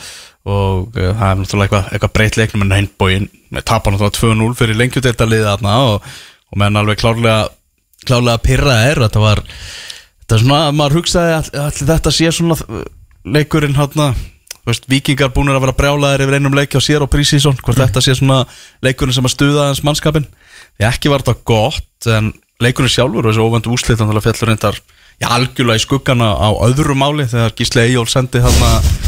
[0.49, 3.29] og uh, það er náttúrulega eitthvað, eitthvað breytt leiknum en hindbóin,
[3.61, 6.09] tapar náttúrulega 2-0 fyrir lengjudeltaliðið þarna og,
[6.49, 7.39] og menn alveg klárlega
[8.07, 12.59] klárlega pyrra er, þetta var þetta er svona, maður hugsaði all, allir þetta sé svona
[12.65, 12.83] uh,
[13.29, 13.79] leikurinn
[14.69, 18.03] Veist, vikingar búinir að vera brjálaðir yfir einum leiki á sér og prísísson, hvort þetta
[18.05, 18.43] sé svona
[18.85, 20.27] leikurinn sem að stuða hans mannskapin
[20.77, 24.53] því ekki var þetta gott en leikurinn sjálfur og þessi óvendu úslit þannig að fjallur
[24.53, 24.81] reyndar
[25.25, 29.08] algjörlega í skuggana á öðru máli þegar Gísle Eyjól sendi þarna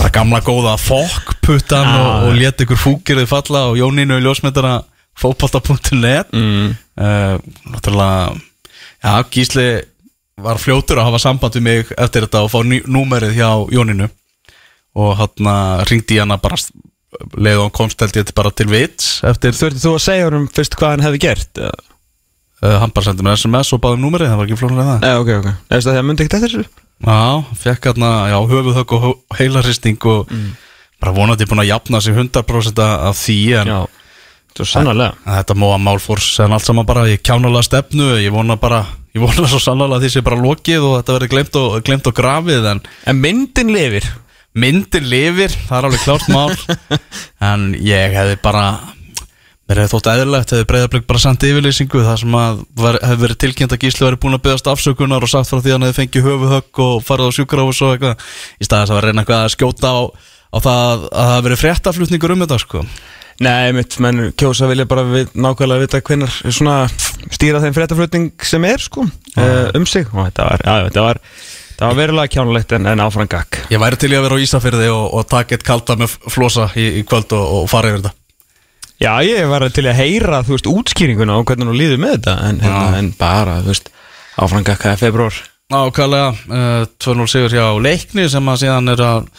[0.00, 4.78] bara gamla góða fokkputtan og, og let ykkur fúkirði falla og Jónínu í ljósmyndara
[5.20, 6.70] fótbolta.net mm.
[6.96, 7.36] uh,
[7.68, 8.32] náttúrulega
[9.04, 9.66] já, Gísli
[10.40, 14.08] var fljótur að hafa samband við mig eftir þetta og fá númerið hjá Jóninu
[14.96, 15.52] og hann
[15.90, 16.56] ringdi í hana bara
[17.36, 20.78] leið og hann ég til bara til vits eftir, ert þú að segja honum fyrst
[20.80, 21.60] hvað hann hefði gert?
[21.60, 25.04] uh, hann bara sendi mér SMS og baði um númerið, það var ekki flóknar það
[25.04, 26.88] Nei, ok, ok Eða það myndi ekkert eftir þessu?
[27.00, 30.28] Já, fekk hann já, höfuðhögg og heilarristing og
[31.00, 33.80] bara vonandi búin að jafna sig 100% af því en Já,
[34.60, 34.90] En
[35.24, 38.82] Þetta móa mál fór sen allt saman bara Ég kjánalega stefnu, ég vona bara
[39.14, 42.66] Ég vona svo sannlega því sé bara lokið Og þetta verði glemt glemt og grafið
[42.72, 44.06] En En myndin lifir.
[44.58, 46.54] Myndin lifir, það er alveg klárt mál.
[47.50, 48.64] En ég hefði bara
[49.70, 52.62] Mér hefði þótt eðlilegt Hefði breyðarblik bara sendt yfirlýsingu Það sem að
[53.04, 55.76] hefði verið tilkynnt að Gísli verið búin að byggast afsökunar Og sagt frá því að
[55.76, 58.24] hann hefði fengið höfuhögg Og farið á sjúkrafus og eitthvað.
[58.58, 61.62] Í staðis að vera reyna eitthvað að skjóta á, á það að það hafi verið
[61.62, 62.82] fréttaflutningur um þetta sko.
[63.40, 66.74] Nei, mitt, menn kjósa vilja bara við, nákvæmlega vita hvenar svona
[67.30, 70.10] stýra þeim fréttaflutning sem er sko uh, um sig.
[70.10, 71.22] Og þetta var, já, þetta var,
[71.70, 74.44] þetta var verulega kjánulegt en, en áfram gakk Ég væri til í að vera á
[74.44, 78.02] Ísafyrði og, og taka eitt kalda með flosa í, í kvöld og, og fara yfir
[78.02, 78.16] þetta
[79.00, 82.34] Já, ég var til að heyra, þú veist, útskýringuna og hvernig hún líður með þetta
[82.50, 82.80] en, Já.
[82.98, 83.86] en bara, þú veist,
[84.36, 85.38] áfram gakk það er februar
[85.70, 89.30] Ákvæðlega, uh, 2-0 sigur hjá Leikni sem að síðan er að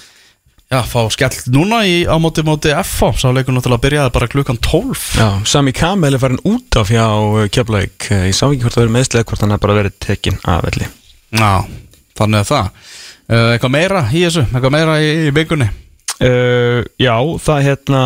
[0.72, 5.06] já, fá skell núna í, á móti FH, sá leikur náttúrulega byrjaði bara klukkan 12
[5.20, 7.06] Já, Sami Kamel er farin út af hjá
[7.54, 10.66] Keflavík, ég sá ekki hvort það verið meðslega hvort hann er bara verið tekinn af
[10.66, 10.90] velli.
[11.38, 11.52] Já,
[12.18, 12.74] þannig að það.
[13.30, 15.70] Uh, Eitthvað meira í þessu, eitthvað meira í, í byggunni
[16.26, 18.02] uh, Já, það hérna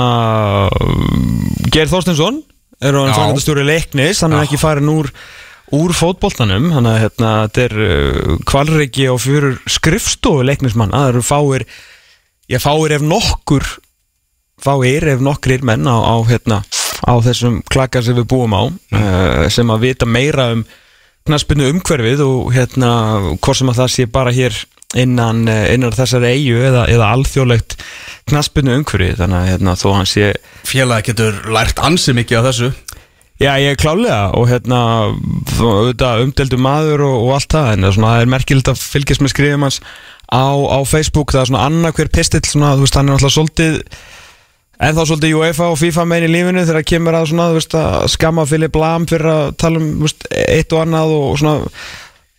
[1.74, 2.44] Geir Þorstinsson
[2.84, 4.22] er hann fangandastjóri leiknis.
[4.24, 4.50] Hann er Já.
[4.50, 5.12] ekki farin úr
[5.76, 6.70] úr fótboltanum.
[6.76, 11.68] Hann að hérna, þetta er uh, kvalreiki á fyrir skrifstofu leiknismann það eru fáir
[12.52, 13.66] ég fáir ef nokkur
[14.62, 16.62] fáir ef nokkrir menn á, á, hérna,
[17.06, 20.64] á þessum klakar sem við búum á uh, sem að vita meira um
[21.26, 22.90] knaspinu umhverfið og hérna
[23.42, 24.58] hvort sem að það sé bara hér
[24.96, 27.78] innan, eh, innan þessari eigu eða, eða alþjóðlegt
[28.30, 30.34] knaspinu umhverfið þannig að hérna, þó hann sé
[30.66, 32.72] Félagi getur lært ansi mikið af þessu.
[33.36, 34.80] Já, ég er klálega og hérna
[35.60, 39.34] auðvitað umdeldu maður og, og allt það en það er, er merkilegt að fylgjast með
[39.34, 39.80] skrifum hans
[40.32, 41.34] á, á Facebook.
[41.36, 43.82] Það er svona annað hver pistill svona, þú veist, hann er alltaf svolítið
[44.76, 47.60] en þá svolítið UEFA og FIFA megin í lífinu þegar það kemur að svona, þú
[47.60, 51.38] veist, að skamma Filip Lam fyrir að tala um þú veist, eitt og annað og
[51.44, 51.56] svona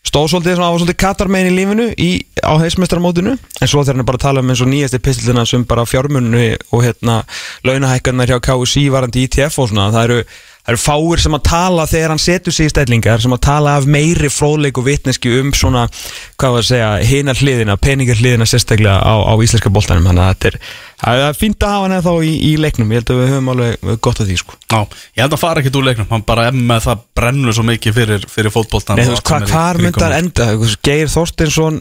[0.07, 2.11] stóð svolítið svona á svolítið Katar megin í lífinu í,
[2.47, 5.87] á heismestaramótinu en svo þegar hann bara tala um eins og nýjasti pistillina sem bara
[5.88, 7.23] fjármunni og hérna
[7.66, 10.21] launahækkarnar hjá KSI varandi ITF og svona, það eru
[10.67, 13.77] Það eru fáir sem að tala þegar hann setur sig í stællingar sem að tala
[13.79, 15.85] af meiri fróðleik og vitneski um svona,
[16.35, 20.09] hvað var að segja hinar hliðina, peningar hliðina sérstaklega á, á íslenska boltanum.
[20.11, 20.57] Þannig að þetta er,
[21.05, 22.91] það er fínt að hafa hann eða þá í, í leiknum.
[22.91, 24.59] Ég held að við höfum alveg gott að því sko.
[24.67, 24.81] Já,
[25.15, 26.11] ég held að fara ekkert úr leiknum.
[26.11, 29.81] Hann bara emma það brennur svo mikið fyrir, fyrir fótboltan Nei, þú veist, hvað hvar
[29.87, 30.51] myndar enda?
[30.83, 31.79] Geir Þorstinsson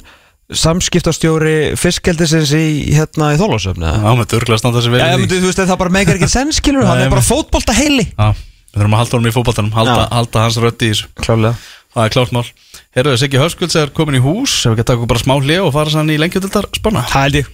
[0.54, 5.62] samskiptastjóri fiskkeldisins í hérna í Þólásöfni Já, með dörglega standa þessi Já, verið þú veist,
[5.62, 8.28] það bara meikar ekki senskilur hann Nei, er bara fótbolta heili Já,
[8.76, 10.12] við þurfum að halda honum í fótboltanum halda, Já.
[10.20, 11.10] halda hans röddi í þessu.
[11.24, 11.56] Klálega
[11.96, 12.48] Það er klárt mál.
[12.92, 14.52] Herruðu, Siggi Höskulds er komin í hús.
[14.68, 17.38] Ef við taka okkur bara smá hlið og fara sann í lengjutildar spána Það held
[17.40, 17.54] ég.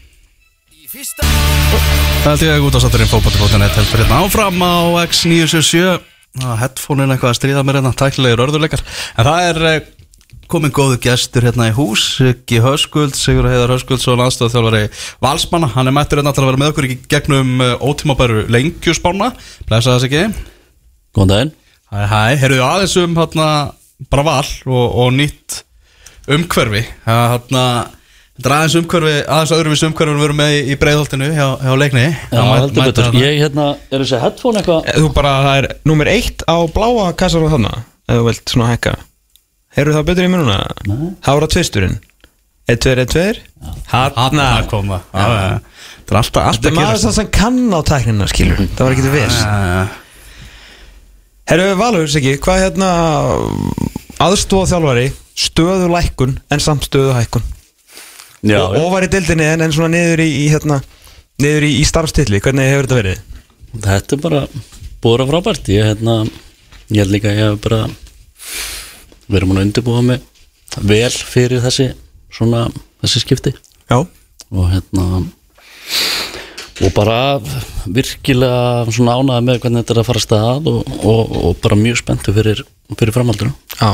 [2.26, 6.02] Það held ég að út á satturinn fótbolti.net heldur hérna áfram á X977
[6.58, 9.80] Headphone-in eitthvað að stríða mér hérna Tæknilegir örðuleikar En það er eh,
[10.52, 14.88] komin góðu gestur hérna í hús Siggi Höskulds, Sigur Heiðar Höskulds og landstöð þjálfari
[15.24, 15.70] Valsmanna.
[15.78, 19.36] Hann er mættur hérna að vera með okkur í gegnum eh, ótímabæru lengjusspána
[19.70, 20.26] Blessa það Siggi
[21.16, 21.54] Góðan daginn.
[21.92, 23.48] Hæ, hæ, heyrðu aðeins um hérna
[24.12, 25.58] bara val og, og nýtt
[26.32, 26.84] umhverfi.
[27.08, 27.64] Hérna,
[28.40, 32.06] þetta aðeins umhverfi aðeins öðruvis umhverfi við erum með í, breiðholtinu hjá, hjá leikni.
[32.32, 33.18] Já, heldur betur.
[33.20, 34.92] Ég hérna, er þessi headphone eitthvað?
[35.02, 38.72] Þú bara, það er nummer eitt á bláa kassar og þarna ef þú vilt svona
[38.72, 38.96] hækka.
[39.76, 40.58] Heyrðu það betur í mér núna?
[40.88, 41.12] Nei.
[41.28, 42.00] Hára tvisturinn.
[42.72, 43.40] 1, 2, 1, 2
[43.92, 45.60] Hanna koma Já, já, já.
[45.98, 48.62] þetta er alltaf, Þetta alltaf er maður það sem kann á tæknina skilur.
[48.62, 49.98] Það var ekki til viss uh,
[51.52, 52.90] Herru Valur, Siggi, hvað hérna
[54.24, 57.44] aðstóða þjálfari stöðu lækkun en samt stöðu hækkun?
[58.48, 60.78] Já, og, var í dildinni en, en svona niður í, í hérna
[61.44, 63.26] niður í, í starfstilli, hvernig hefur þetta verið?
[63.84, 64.42] þetta er bara
[65.04, 65.74] búið að frábært.
[65.76, 66.16] Ég hérna,
[66.88, 67.82] ég held líka að ég hef bara
[69.28, 70.24] verið múin að undirbúa mig
[70.80, 71.90] vel fyrir þessi
[72.32, 72.64] svona,
[73.04, 73.56] þessi skipti.
[73.92, 75.26] Já, og hérna
[76.82, 77.18] og bara
[77.86, 82.02] virkilega svona ánæði með hvernig þetta er að fara stað og, og, og bara mjög
[82.02, 82.64] spenntu fyrir,
[82.98, 83.54] fyrir framhaldinu.
[83.78, 83.92] Já.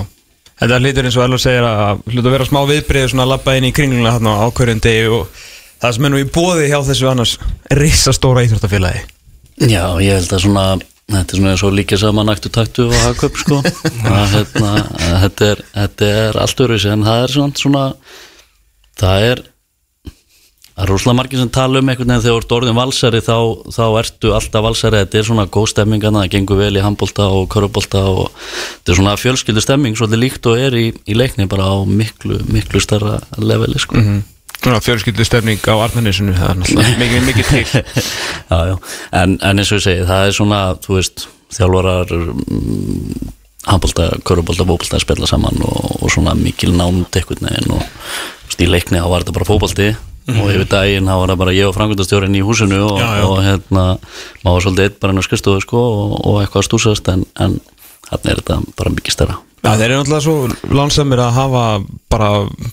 [0.57, 3.57] Þetta hlýtur eins og Elvar segir að hlutu að vera smá viðbrið svona að labba
[3.57, 5.41] inn í kringluna þarna á ákvörðum degi og
[5.83, 7.33] það sem er nú í bóði hjá þessu annars
[7.77, 9.03] risastóra íþróttafélagi.
[9.67, 10.63] Já, ég held að svona
[11.07, 13.59] þetta er svona eins og líka saman aktu taktu og hagköp sko.
[14.07, 17.85] Að, hérna, að þetta, er, þetta er allt öru en það er svona, svona
[18.97, 19.43] það er
[20.77, 23.37] það er rúslega margir sem tala um einhvern veginn þegar þú ert orðin valsari þá,
[23.73, 24.99] þá ertu alltaf valsari.
[25.01, 28.93] Þetta er svona góð stemming hana, það gengur vel í handbolta og körubólta og þetta
[28.93, 32.81] er svona fjölskyldu stemming svolítið líkt og er í, í leikni bara á miklu, miklu
[32.83, 34.03] starra leveli sko.
[34.57, 37.81] Svona fjölskyldu stefning á Arnanesinu það er náttúrulega mikið, mikið til.
[38.51, 38.75] Já, já.
[39.17, 41.25] En, en eins og ég segi, það er svona þú veist,
[41.57, 43.31] þjálfarar mm,
[43.67, 48.69] handbólta, körubólta, fótbólta að spila saman og, og svona mikil nánd einhvern veginn og í
[48.69, 49.49] leikni þá var þetta bara
[50.27, 53.09] fótbólti og yfir daginn þá var það bara ég og frangundastjórin í húsinu og, Já,
[53.21, 53.25] já.
[53.27, 53.85] og hérna
[54.43, 57.25] maður var svolítið eitt bara inn á skristofu sko og, og eitthvað að stúsast en,
[57.39, 57.59] en
[58.07, 59.37] þarna er þetta bara mikið stærra.
[59.65, 61.61] Já, þeir eru náttúrulega svo lánsamir að hafa
[62.13, 62.27] bara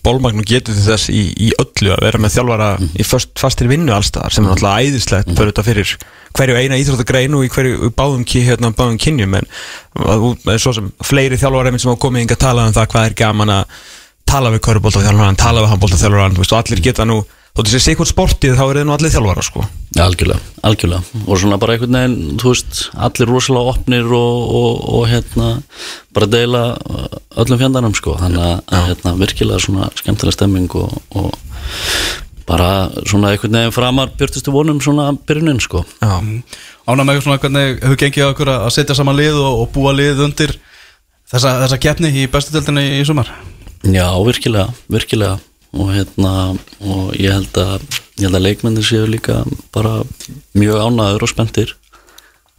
[0.05, 2.69] bólmagn og getur til þess í, í öllu að vera með þjálfara
[3.01, 5.95] í föst, fastir vinnu allstaðar sem er náttúrulega æðislegt fyrir þetta fyrir
[6.37, 9.49] hverju eina íþróttagrein og í hverju báðum, hérna, báðum kynjum en
[10.61, 13.55] svo sem fleiri þjálfara sem hafa komið yngar að tala um það hvað er gaman
[13.57, 13.81] að
[14.29, 17.23] tala við körubólta þjálfara tala við handbólta þjálfara og allir geta nú
[17.55, 19.61] þóttu sér sikkert sportið þá er það nú allir þjálfara sko.
[19.95, 21.21] Ja, algjörlega, algjörlega.
[21.23, 25.51] Og svona bara einhvern veginn, þú veist allir rosalega opnir og, og, og hérna,
[26.17, 26.65] bara deila
[27.45, 28.17] öllum fjandarnum sko.
[28.19, 31.31] Þannig að, að hérna, virkilega svona skemmtilega stemming og, og
[32.51, 35.87] bara svona einhvern veginn framar björtustu vonum svona byrjunin sko.
[36.03, 36.19] Já,
[36.85, 40.59] Ána með svona hvernig hefur gengið okkur að setja saman lið og, búa lið undir
[41.31, 43.31] þessa, þessa keppni í bestu deildinni í sumar?
[43.87, 45.39] Já, virkilega, virkilega
[45.75, 46.33] og hérna,
[46.81, 47.83] og ég held að
[48.23, 49.43] að leikmennir séu líka
[49.75, 50.03] bara
[50.55, 51.75] mjög ánæður og spenntir.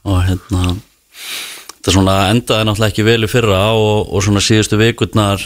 [0.04, 5.43] Og hérna þetta svona endaði náttúrulega ekki vel í fyrra og, og svona síðustu vikurnar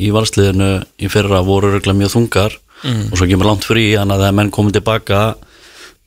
[0.00, 2.58] í valsliðinu í fyrra voru regla mjög þungar.
[3.10, 5.22] Og svo kemur langt frí þannig að þegar menn komið tilbaka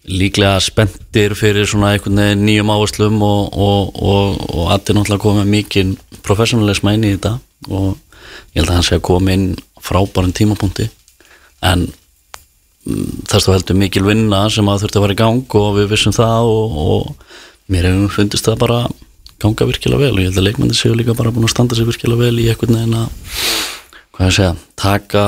[0.04, 5.52] líklega spenntir fyrir svona einhvern veginn nýjum áherslum og, og, og, og allir náttúrulega komið
[5.54, 5.94] mikið
[6.26, 7.38] professionalism inn í þetta.
[7.70, 7.94] Og
[8.56, 9.48] ég held að hann sé að koma inn
[9.84, 10.90] frábærum tímapunkti
[11.64, 11.88] en
[12.88, 15.90] mm, þess þá heldur mikil vinna sem að þurfti að fara í gang og við
[15.94, 18.82] vissum það og, og mér hefum fundist það bara
[19.44, 21.88] ganga virkilega vel og ég held að leikmenni séu líka bara búin að standa sig
[21.90, 23.10] virkilega vel í einhvern veginn að
[24.14, 25.24] hvað ég segja, taka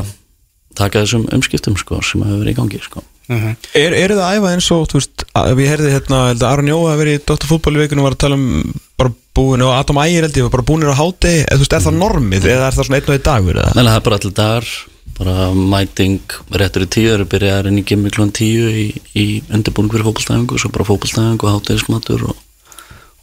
[0.76, 3.02] taka þessum umskiptum sko sem hefur verið í gangi sko.
[3.74, 6.68] Er, er það að æfa eins og, þú veist, að- ég heyrði hérna, að Aron
[6.70, 10.26] Jóa að verið í í vikunum var að tala um bara búin og Adam Ægir
[10.26, 12.76] held ég var bara búinir á háti eða þú veist, er það normið eða er
[12.76, 13.74] það svona einn og einn dagur eða?
[13.76, 14.70] Nei, það er bara allir dagar.
[15.16, 19.26] Bara mæting réttur í tíu það eru byrjaðar inn í gimmi klón tíu í, í
[19.54, 22.40] undirbúning fyrir fókbalstæðingu svo bara fókbalstæðingu og hátegismatur og,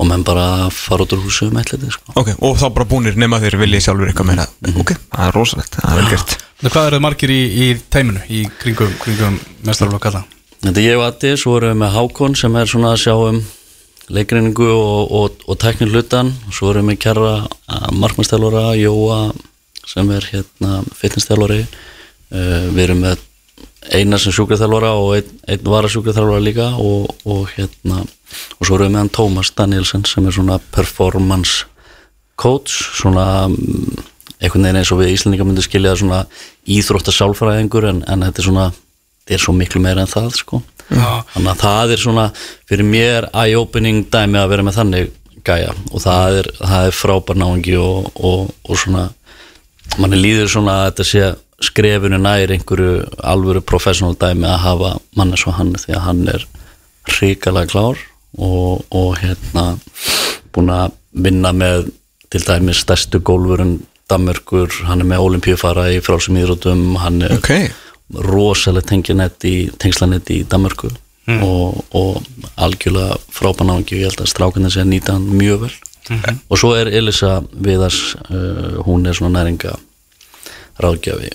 [0.01, 2.15] og menn bara fara út úr húsu um eitthvað sko.
[2.17, 5.77] Ok, og þá bara búinir nema þeir viljið sjálfur eitthvað meina Ok, það er rosalegt,
[5.81, 6.39] það er vel gert.
[6.63, 9.37] Hvað eru margir í, í teiminu í kringum, kringum
[14.09, 17.35] og leikreiningu og, og, og tæknir hlutan svo erum við kjara
[17.93, 19.33] markmannstjálfara, Jóa
[19.87, 23.23] sem er hérna fitnesstjálfari uh, við erum með
[23.93, 28.95] eina sem sjúkraþjálfara og einn, einn varasjúkraþjálfara líka og, og hérna og svo erum við
[28.95, 31.67] með hann Tómas Danielsen sem er svona performance
[32.39, 33.99] coach svona mm,
[34.43, 36.25] einhvern veginn eins og við Íslandingar myndum skilja svona
[36.67, 40.63] íþrótta sálfræðingur en, en þetta er svona þetta er svo miklu meira en það sko
[40.91, 41.23] Já.
[41.35, 42.27] þannig að það er svona
[42.69, 45.13] fyrir mér eye-opening dæmi að vera með þannig
[45.47, 49.09] gæja og það er, það er frábær náingi og, og, og svona
[49.99, 51.31] manni líður svona að þetta sé
[51.63, 52.95] skrefinu nær einhverju
[53.33, 56.47] alvöru professional dæmi að hafa manni svo hann því að hann er
[57.13, 58.03] hrikalega klár
[58.39, 59.73] og, og hérna
[60.55, 61.91] búin að vinna með
[62.33, 67.53] til dæmi stærstu gólfurinn Danmörkur, hann er með olimpíufara í frálsum íðrótum, hann er Ok,
[68.13, 70.91] rosalega tengjanett í tengslanett í Danmörku.
[71.23, 72.17] Og, og
[72.59, 75.75] algjörlega frábanáðingi og ég held að strákunni sé að nýta hann mjög vel.
[76.51, 79.77] Og svo er Elisa Viðars uh, hún er svona næringa
[80.83, 81.31] ráðgjafi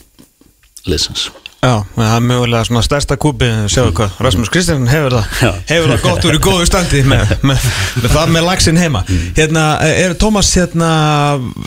[0.91, 5.57] liðsins já, það er mögulega svona stærsta kúpi Sjáðu hvað, Rasmus Kristjánsson hefur það.
[5.71, 7.65] Hefur það gott úr í góðu standi með, með,
[8.03, 9.01] með það með lagsin heima
[9.37, 10.89] Hérna, er Tómas hérna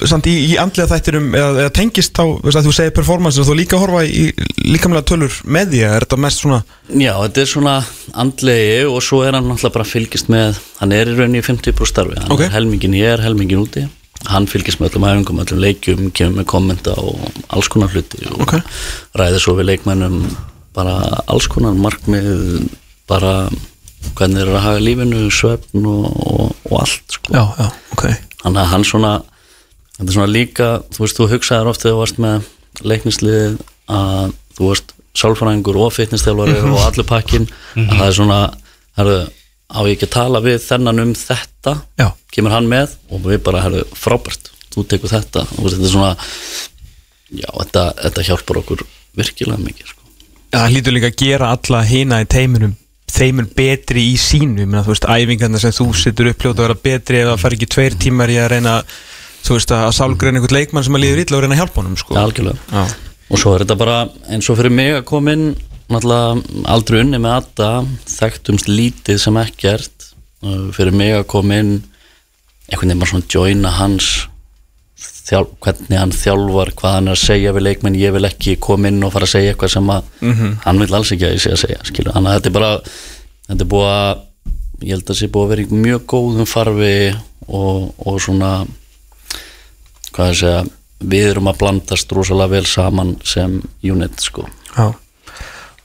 [0.08, 2.24] samt í, í andlega þættirum eða, eða tengist þá,
[2.62, 4.28] þú segir performance og þú líka horfa í
[4.70, 7.76] líkamlega tölur með því er þetta mest svona Já, þetta er svona
[8.24, 11.90] andlegi og svo er hann náttúrulega bara fylgist með hann er í rauninni í 50%
[11.92, 12.46] starfi hann Ok.
[12.48, 13.86] er helmingin hér, helmingin úti
[14.28, 18.42] hann fylgist með öllum æfingum, öllum leikjum kemur með kommenta og alls konar hluti og
[18.44, 18.54] Ok.
[19.16, 20.20] ræðir svo við leikmennum
[20.76, 22.68] bara alls konar markmið
[23.08, 23.48] bara
[24.16, 27.32] hvernig þeir eru að hafa lífinu, svefn og, og, og allt sko.
[27.34, 28.04] Já, já, ok
[28.40, 29.10] þannig að hann svona
[29.98, 32.46] þetta er svona líka, þú veist, þú hugsaðir oft þegar þú varst með
[32.92, 33.58] leiknislið
[33.92, 38.38] að þú varst sálfræðingur og fitnessþjálfari og allur pakkin að það er svona,
[39.00, 39.18] herru
[39.70, 43.42] á ég ekki að tala við þennan um þetta Já, kemur hann með og við
[43.46, 46.12] bara, herru, frábært þú tekur þetta og þetta er svona
[47.30, 48.84] já, þetta, þetta hjálpar okkur
[49.18, 50.12] virkilega mikið sko.
[50.54, 52.76] það hlýtur líka að gera alla hina í teiminum
[53.10, 57.22] þeimur betri í sínu Menna, þú veist, æfingarna sem þú situr uppljóta að vera betri
[57.26, 58.76] það fær ekki tveir tímar í að reyna
[59.40, 61.98] þú veist, að sálgreina einhvern leikmann sem að líður illa og reyna að hjálpa honum
[61.98, 62.54] sko.
[62.70, 62.84] Já.
[63.30, 63.98] og svo er þetta bara
[64.30, 65.48] eins og fyrir mig að koma inn
[65.90, 67.70] náttúrulega aldrei unni með Adda
[68.10, 70.00] þekktumst lítið sem ekkert
[70.40, 71.72] Uh, fyrir mig að koma inn
[72.70, 74.06] einhvern veginn bara svona joina hans
[74.96, 78.88] þjál, hvernig hann þjálfar hvað hann er að segja við leikmenn ég vil ekki koma
[78.88, 80.08] inn og fara að segja eitthvað sem að
[80.64, 82.14] hann vil alls ekki að ég sé að segja skilu.
[82.14, 82.70] þannig að þetta er bara
[83.50, 84.24] þetta er búið að
[84.86, 86.96] ég held að það sé búið að vera í mjög góðum farfi
[87.60, 88.54] og, og svona
[90.08, 90.64] hvað ég segja
[91.12, 94.88] við erum að blandast rosalega vel saman sem unit sko Já.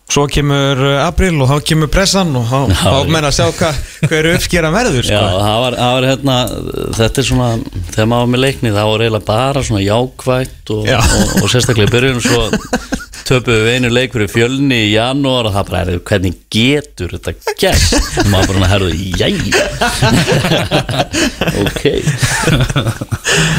[0.05, 3.07] Svo kemur uh, april og þá kemur pressan og þá, Já, já.
[3.09, 5.39] menna að sjá hvað hva er uppskera verður Já, sko.
[5.41, 6.35] það var, það var hérna
[6.99, 7.47] þetta er svona,
[7.89, 10.99] þegar maður var með leikni það var eiginlega bara svona jákvætt og, Já.
[11.01, 12.43] og, og sérstaklega í byrjun svo
[13.25, 17.95] töpuðu einu leik fyrir fjölni í janúar og það bara er hvernig getur þetta gert
[18.21, 19.65] og maður bara herðu, jæja.
[21.65, 21.83] Ok.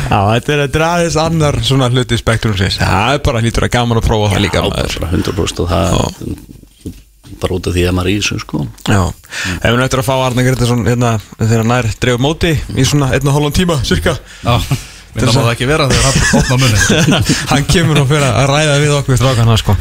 [0.06, 3.72] Já, þetta er, er aðeins annar svona hluti spektrum sér Það er bara hlýtur að
[3.76, 4.96] gaman að prófa það líka Já, maður.
[5.02, 5.88] bara 100% og það
[7.42, 8.58] bara út af því að maður er í þessu sko.
[8.86, 9.00] Já,
[9.58, 13.26] ef við nættur að fá Arne Grettisson hérna, þegar nær dreifum móti í svona einn
[13.28, 14.14] og hálfum tíma, cirka.
[14.46, 14.54] Já,
[15.16, 18.78] minna má það ekki vera þegar hann opna munni Hann kemur og fyrir að ræða
[18.84, 19.76] við okkur strákana sko.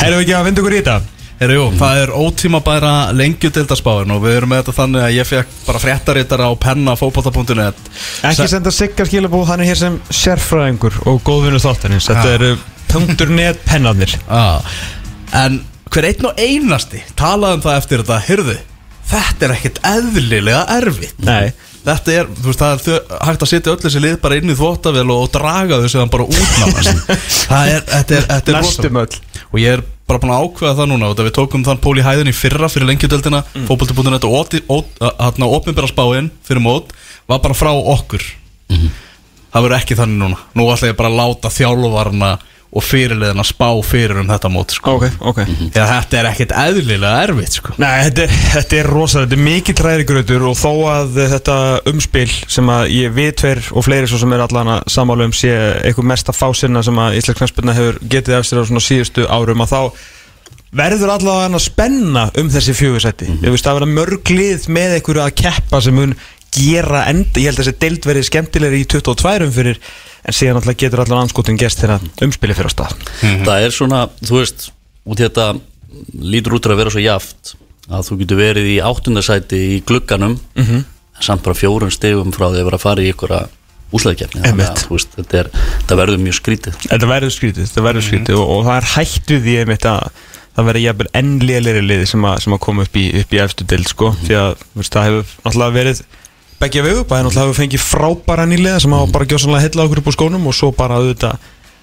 [0.00, 0.98] Erum við ekki að vinda okkur í þetta?
[1.38, 5.52] Herra, jú, það er ótímabæra lengjudeildarspáin og við erum með þetta þannig að ég fekk
[5.68, 7.84] bara fréttaritara á penna fótbolta.net
[8.26, 12.50] Ekki senda Sigga skilabóð, hann er hér sem sérfræðingur og góðvinur þáttanins Þetta eru
[12.90, 14.16] punktur net pennarnir.
[14.26, 14.66] Ah.
[15.36, 15.60] En
[15.92, 18.18] hver einn og einasti talaði um það eftir þetta.
[18.28, 18.56] Hyrðu,
[19.12, 21.18] þetta er ekkert eðlilega erfitt.
[21.22, 21.52] Nei,
[21.84, 24.50] þetta er, þú veist, það er þau, hægt að setja öll þessi lið bara inn
[24.52, 27.12] í þvóttavél og, og draga þau sem bara út nánast
[27.52, 29.46] það er, þetta er, þetta er Næstum rosalegt.
[29.52, 32.30] og ég er bara búin að ákveða það núna við tókum þann pól í hæðin
[32.32, 33.66] í fyrra fyrir lengjudeldina mm.
[33.68, 36.94] fótbolti.net og óti- ó- þarna opinbera spáin fyrir mót
[37.28, 38.24] var bara frá okkur.
[39.52, 40.38] Það verður ekki þannig núna.
[40.56, 42.30] Nú ætla ég bara að láta þjálfarna
[42.68, 44.98] og fyrirliðina spá fyrir um þetta mót sko.
[44.98, 47.76] Ok, ok Þegar þetta er ekkert eðlilega erfitt sko.
[47.80, 51.56] Nei, þetta er, þetta er rosa, þetta er mikið træðigrautur og þó að þetta
[51.94, 55.34] umspil sem að ég við tver og fleiri svo sem er allan að samála um
[55.36, 59.26] sé eitthvað mesta fásinna sem að Íslensk knæspilna hefur getið af sér á svona síðustu
[59.32, 59.80] árum að þá
[60.78, 63.44] verður allavega að spenna um þessi fjögursætti mm -hmm.
[63.46, 66.12] ég veist að vera mörg lið með einhverju að keppa sem mun
[66.58, 69.80] gera enda, ég held að þessi deild verið skemmtilegri í 22 umfyrir
[70.28, 72.94] en síðan alltaf getur allavega anskotin gest þegar umspili fyrir á stað.
[73.46, 74.68] Það er svona, þú veist
[75.08, 75.48] út í þetta
[76.20, 77.54] lítur út að vera svo jaft
[77.88, 80.82] að þú getur verið í áttundasæti í glugganum en
[81.24, 83.36] samt bara fjórun stegum frá því að vera að fara í ykkur
[83.88, 84.68] úslæðikefni þannig Einmitt.
[84.68, 85.48] að þú veist, þetta, er,
[85.80, 86.74] þetta verður mjög skrítið.
[86.90, 90.18] Þetta verður skrítið, þetta verður skrítið og, og það er hætt við því einmitt að
[90.58, 93.66] það verður jafnvel enn lélegri liði sem að, sem að koma upp í, í efstu
[93.70, 94.10] deild sko.
[94.26, 96.02] Því að það hefur náttúrulega verið
[96.58, 100.10] begja vegu, bæði náttúrulega hefur fengið frábæra nýliða sem hafa bara gjósanlega heilla okkur upp
[100.10, 101.38] á skónum og svo bara auðvitað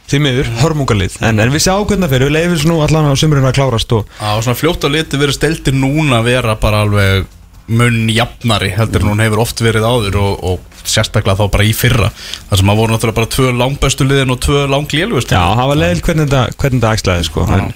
[0.05, 1.15] því miður, hörmungalið.
[1.25, 4.11] En, en við hvernig það fyrir, við leifum nú allan á sumrinu að klárast og
[4.21, 7.25] á svona fljótt á liti verið steltir núna að vera bara alveg
[7.65, 11.71] munn jafnari heldur en hún hefur oft verið áður og, og sérstaklega þá bara í
[11.73, 12.11] fyrra.
[12.51, 15.79] Þar sem að voru náttúrulega bara tvö langbæstu liðin og tvö langlélugust Já, það var
[15.81, 17.47] leiðil hvernig þetta, æxlaði sko.
[17.55, 17.71] en,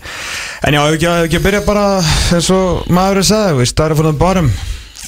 [0.70, 1.88] en já, ef ekki, að byrja bara
[2.36, 4.52] eins og maður er sagði, við starra fyrir það barum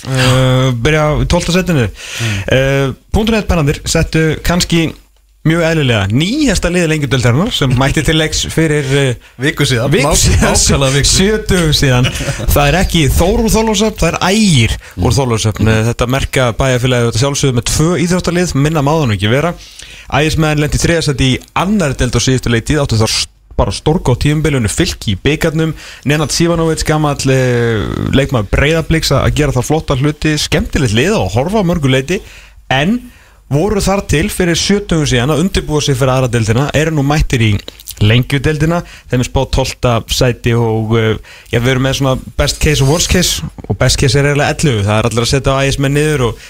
[0.07, 1.53] uh, byrja í 12.
[1.57, 2.41] setinu mm.
[2.57, 4.89] uh, Punkt.net bennandir settu kannski
[5.47, 10.85] mjög eðlilega nýjasta liði lengjumdöldarinnar sem mætti til leiks fyrir uh, viku síðan, viku síðan,
[10.93, 11.09] viku.
[11.09, 12.09] sjötugum síðan
[12.43, 17.23] það er ekki Þór úr Þorlósöfn það er ægir úr Þorlósöfn þetta merka bæjarfélagi þetta
[17.25, 19.55] sjálfsögðu með tvö íþróttalið minna máðan ekki vera
[20.11, 23.15] ægismenn lendi þriðasætt í annar delt á síðustu leitið áttu þar
[23.57, 25.73] bara stork á tíumbilinu fylki í byggarnum
[26.09, 27.81] Nenad Sivanovic gammal eh,
[28.15, 30.35] leikmaður breyðabliks að gera það flotta hluti.
[30.39, 32.21] Skemmtilegt lið og horfa á mörgu leiti.
[32.71, 32.97] En
[33.51, 37.43] voru þar til fyrir 70 síðan að undirbúa sig fyrir aðra deildina eru nú mættir
[37.43, 37.51] í
[38.01, 38.79] lengjudeildina
[39.11, 40.13] þeim er spáð 12.
[40.15, 41.09] sæti og uh,
[41.51, 43.49] já, við erum með svona best case og worst case.
[43.67, 46.47] Og best case er eiginlega 11 það er allir að setja á ægismenn niður og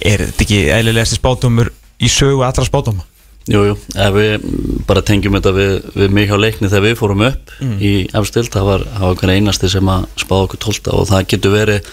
[0.00, 3.04] er þetta ekki eðlilegasti spátumur í sögu allra spátuma
[3.50, 3.74] Jú, jú,
[4.14, 4.44] við
[4.88, 8.68] bara tengjum þetta við, við mig hjá leikni þegar við fórum upp í efstild, það
[8.70, 8.84] var,
[9.20, 11.90] hver einasti sem að spáða okkur tólta og það getur verið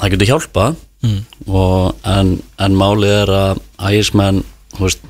[0.00, 0.66] það getur hjálpa
[1.46, 4.42] og, en, en málið er að ægismenn,
[4.76, 5.04] þú veist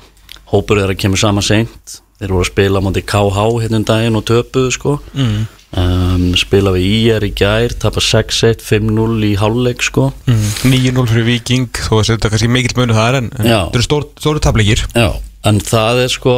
[0.51, 1.99] hópur er að kemur saman seint.
[2.17, 4.97] Þeir voru að spila á móti KH hérna um daginn og töpuðu sko.
[5.13, 5.45] Mm.
[5.77, 10.09] um, spila við IR í gær tapa 6-1, 5-0 í hálfleik sko.
[10.25, 10.47] Mm.
[10.73, 13.85] 9-0 fyrir Viking þó að þetta kannski mikill munu það er en, en þetta eru
[13.85, 15.11] stór, stóru tableikir Já,
[15.45, 16.37] en það er sko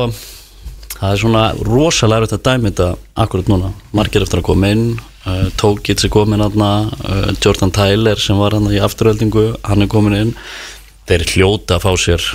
[1.00, 2.90] það er svona rosalega erfitt að dæmi þetta
[3.24, 4.90] akkurat núna, margir eftir að koma inn
[5.30, 9.92] uh, Tókits er komin aðna uh, Jordan Tyler sem var hann í afturöldingu, hann er
[9.92, 10.34] komin inn.
[11.10, 12.26] Þeir hljóta að fá sér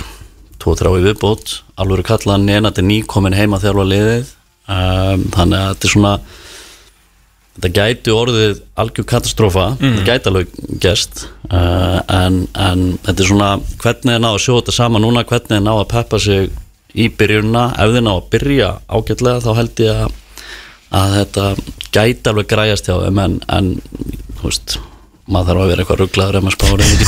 [0.63, 4.33] 2-3 í viðbót, alveg er kallað Nenat er ný komin heima þjálfa liðið.
[4.65, 6.13] Um, þannig að þetta er svona
[7.55, 13.49] þetta gæti orðið algjör katastrófa, þetta gæti alveg gest uh, en, en þetta er svona
[13.83, 16.49] hvernig er ná að sjóða þetta saman núna, hvernig er ná að peppa sig
[16.95, 20.17] í byrjunna, ef þið ná að byrja ágætlega þá held ég að,
[20.99, 21.47] að þetta
[21.95, 23.71] gæti alveg græjast hjá þeim en, en
[24.41, 24.77] þú veist
[25.25, 27.07] maður þarf að vera eitthvað rugglaður ef maður spáður en ekki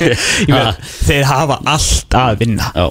[0.48, 2.70] Ég veit, þeir hafa allt að vinna.
[2.72, 2.86] Já,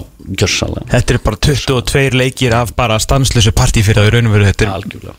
[0.92, 4.46] Þetta er bara 22 leikir af bara stanslösu partí fyrir það í raun og veru
[4.52, 5.18] Þetta er,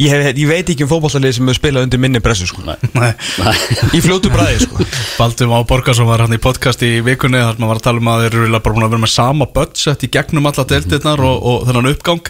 [0.00, 2.62] ég, hef, ég veit ekki um fótballalið sem hefur spilað undir minni pressu sko.
[2.66, 3.12] Nei, Nei.
[3.96, 4.86] Í fljótu bræði sko.
[5.18, 8.10] Baldum á Borgarsson var hann í podcast í vikunni þar maður var að tala um
[8.12, 11.36] að þeir eru bara búin að vera með sama budget í gegnum alla deildirnar og,
[11.52, 12.24] og þennan uppgang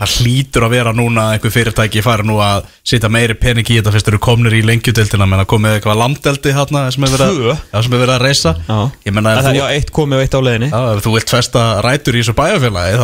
[0.00, 3.92] það hlýtur að vera núna einhver fyrirtæki fara nú að setja meiri pening í þetta
[3.94, 7.88] fyrst eru komnir í lengjudeildina menn að komið eitthvað landeldi hérna sem er verið er
[7.94, 8.78] verið að reysa Já.
[9.06, 11.00] ég menna ef Það er þú, já eitt komið og eitt á leiðinni já, ef
[11.04, 12.98] þú vilt festa rætur í þessu bæjarfélagi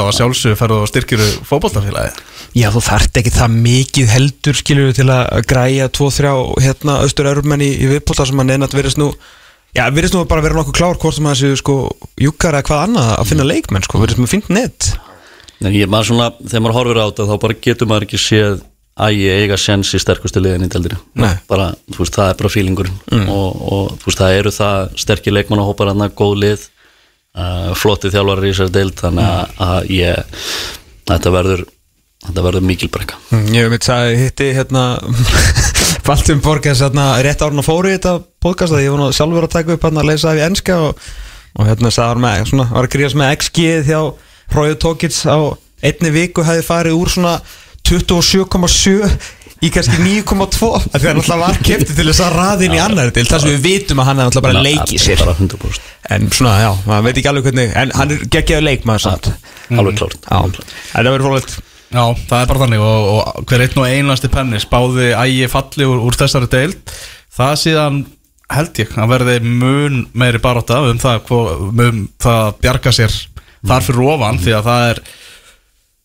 [4.00, 6.30] og mikið heldur skilur til að græja 2-3
[6.64, 9.12] hérna austur-európmenn í, í viðbóta sem að neynat verðist nú
[9.70, 11.74] Já, verðist nú bara vera nokkuð klár hvort sem að þessu sko
[12.18, 14.88] júkar eða hvað annað að finna leikmenn sko, verðist með fint net.
[15.62, 18.56] En ég maður svona, þegar maður horfir á þetta þá bara getur maður ekki séð
[18.98, 21.36] að ég eiga sens í sterkustu liðin í deildinu Nei.
[21.46, 25.36] bara, þú veist, það er bara fílingurinn og, og þú veist, það eru það sterkir
[25.36, 26.66] leikmannahópar hann góð lið
[27.38, 30.42] uh, flotti þjálfarar í þessari deild þannig að, að ég
[31.12, 31.64] þetta verður
[32.26, 33.18] þetta verður mikil brekka.
[33.32, 34.84] Mm, Ég veit að hitti hérna
[36.06, 39.46] Baltum Borgars hérna rétt árun að fóri í þetta podcast að ég var nú sjálfur
[39.48, 41.02] að taka upp hérna að leysa af í enska og,
[41.58, 44.00] og hérna sagði hann með svona, var að gríðast með XG hjá
[44.54, 45.38] Róju Tókits á
[45.86, 47.34] einni viku hefði farið úr svona
[47.88, 49.10] 27,7
[49.60, 52.80] í kannski 9,2 af því að hann alltaf var kefti til þess að raðin í
[52.80, 55.90] annar til þess að við vitum að hann er alltaf bara leikið sér bara 100%
[56.16, 59.28] en svona já, maður veit ekki alveg hvernig en hann er geggjaður leikmaður samt.
[59.70, 60.56] Alveg klárt Já, en
[60.96, 61.58] það verður fólkt
[61.90, 65.88] Já, það er bara þannig og, og hver einn og einlasti penni spáði ægi falli
[65.90, 66.94] úr, úr þessari deild.
[67.34, 67.98] Það síðan
[68.50, 73.16] held ég að verði mun meiri baróta um það, um það að bjarga sér
[73.66, 75.02] þar fyrir ofan því að það er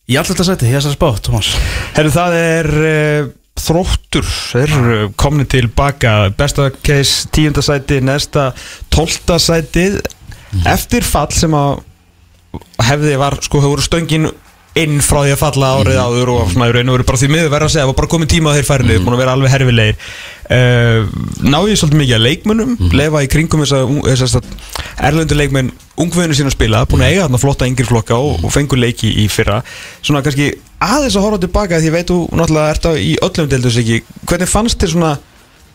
[0.06, 1.50] í alltaf sæti, ég er þessari spá, Tómas.
[1.96, 3.28] Herru, það er uh,
[3.66, 8.50] þróttur, þeir eru komni tilbaka besta case tíundasæti næsta
[8.92, 9.88] tóltasæti
[10.68, 11.80] eftir fall sem að
[12.86, 14.28] hefði var, sko, hefur stöngin
[14.76, 17.28] inn frá því að falla árið áður og svona í raun og veru bara því
[17.32, 19.22] miður verða að segja, það var bara komið tíma að þeir færi niður, búin að
[19.22, 20.10] vera alveg herfilegir.
[20.46, 24.50] Uh, náðu svolítið mikið að leikmönnum lefa í kringum þess að, þess að
[25.08, 28.54] erlendur leikmenn ungvöðinu sín að spila búin að eiga þarna flotta yngri flokka og, og
[28.54, 29.62] fengur leiki í fyrra.
[30.06, 33.48] Svona kannski aðeins að horfa tilbaka því ég veit þú náttúrulega ert á í öllum
[33.50, 35.14] deildus ekki hvernig fannst þér svona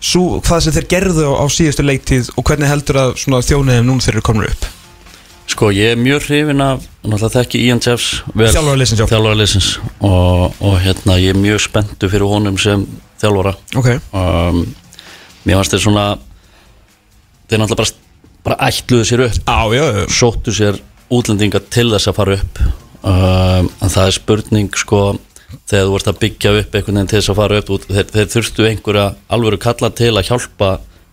[0.01, 3.89] sú, það sem þeir gerðu á, á síðustu leiktíð og hvernig heldur að svona þjóniðum
[3.91, 4.80] núna þeir eru komin upp
[5.49, 10.77] Sko ég er mjög hrifin af náttúrulega þekki Ian Jeffs vel, Þjálfara liðsins og, og
[10.83, 12.85] hérna ég er mjög spenntu fyrir honum sem
[13.21, 13.55] þjálfara.
[13.79, 14.61] Ok, um,
[15.45, 16.05] Mér fannst þeir svona
[17.49, 17.89] þeir náttúrulega bara,
[18.45, 19.41] bara ætluðu sér upp.
[19.49, 20.79] Á, já, já, sóttu sér
[21.11, 22.63] útlendinga til þess að fara upp.
[23.01, 25.01] Um, en það er spurning sko
[25.67, 28.31] þegar þú ert að byggja upp einhvern veginn til þess að fara upp þeir, þeir
[28.35, 30.71] þurftu einhverja alvöru kalla til að hjálpa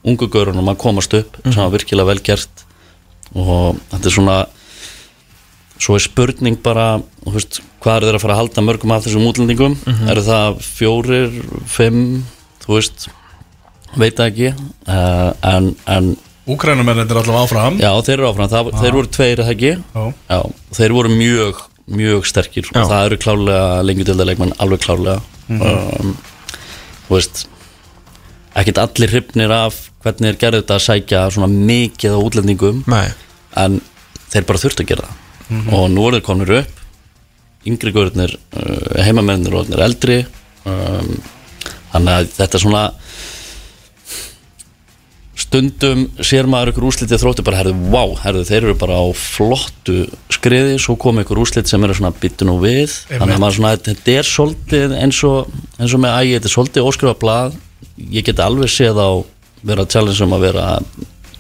[0.09, 2.65] ungu görunum að komast upp sem var virkilega vel gert
[3.35, 4.39] og þetta er svona
[5.79, 9.27] svo er spurning bara veist, hvað er þeir að fara að halda mörgum af þessum
[9.29, 9.77] útlendingum?
[10.11, 11.37] Eru það fjórir,
[11.71, 12.25] fimm
[12.65, 13.09] þú veist
[13.99, 16.17] veit ekki uh, en, en
[16.49, 17.75] Úkrænum er þetta allavega áfram.
[17.77, 19.73] Já, þeir eru áfram, það, þeir voru tveir eða ekki?
[19.77, 20.05] Já.
[20.33, 20.39] Já,
[20.79, 21.59] þeir voru mjög,
[21.93, 22.71] mjög sterkir.
[22.73, 22.79] Já.
[22.81, 25.21] og það eru klárlega lengjudöldarleikmenn alveg klárlega.
[25.53, 26.15] Um,
[27.09, 27.43] Þú veist
[28.57, 32.83] ekkert allir hrifnir af hvernig þeir gerðu þetta að sækja svona mikið á útlendingum?
[32.91, 33.07] Nei.
[33.61, 33.81] En
[34.33, 35.25] þeir bara þurftu að gera það.
[35.73, 36.85] Og nú eru þeir komnir upp.
[37.69, 40.19] Yngri görðnir, uh, heimamennir og orðnir eldri.
[40.69, 41.19] Um,
[41.93, 42.85] þannig að þetta er svona
[45.39, 50.03] stundum sér maður ykkur úslitið þróttu bara herðu, vá, herðu, þeir eru bara á flottu
[50.35, 52.93] skriði, svo kom ykkur úslit sem eru svona byttu nú við.
[53.09, 56.55] Þannig að maður svona, þetta er svolítið eins og, eins og með ægi, þetta er
[56.57, 57.59] svolítið óskrifa blað.
[58.13, 59.11] Ég get alveg séð á
[59.63, 60.67] vera að challenge um að vera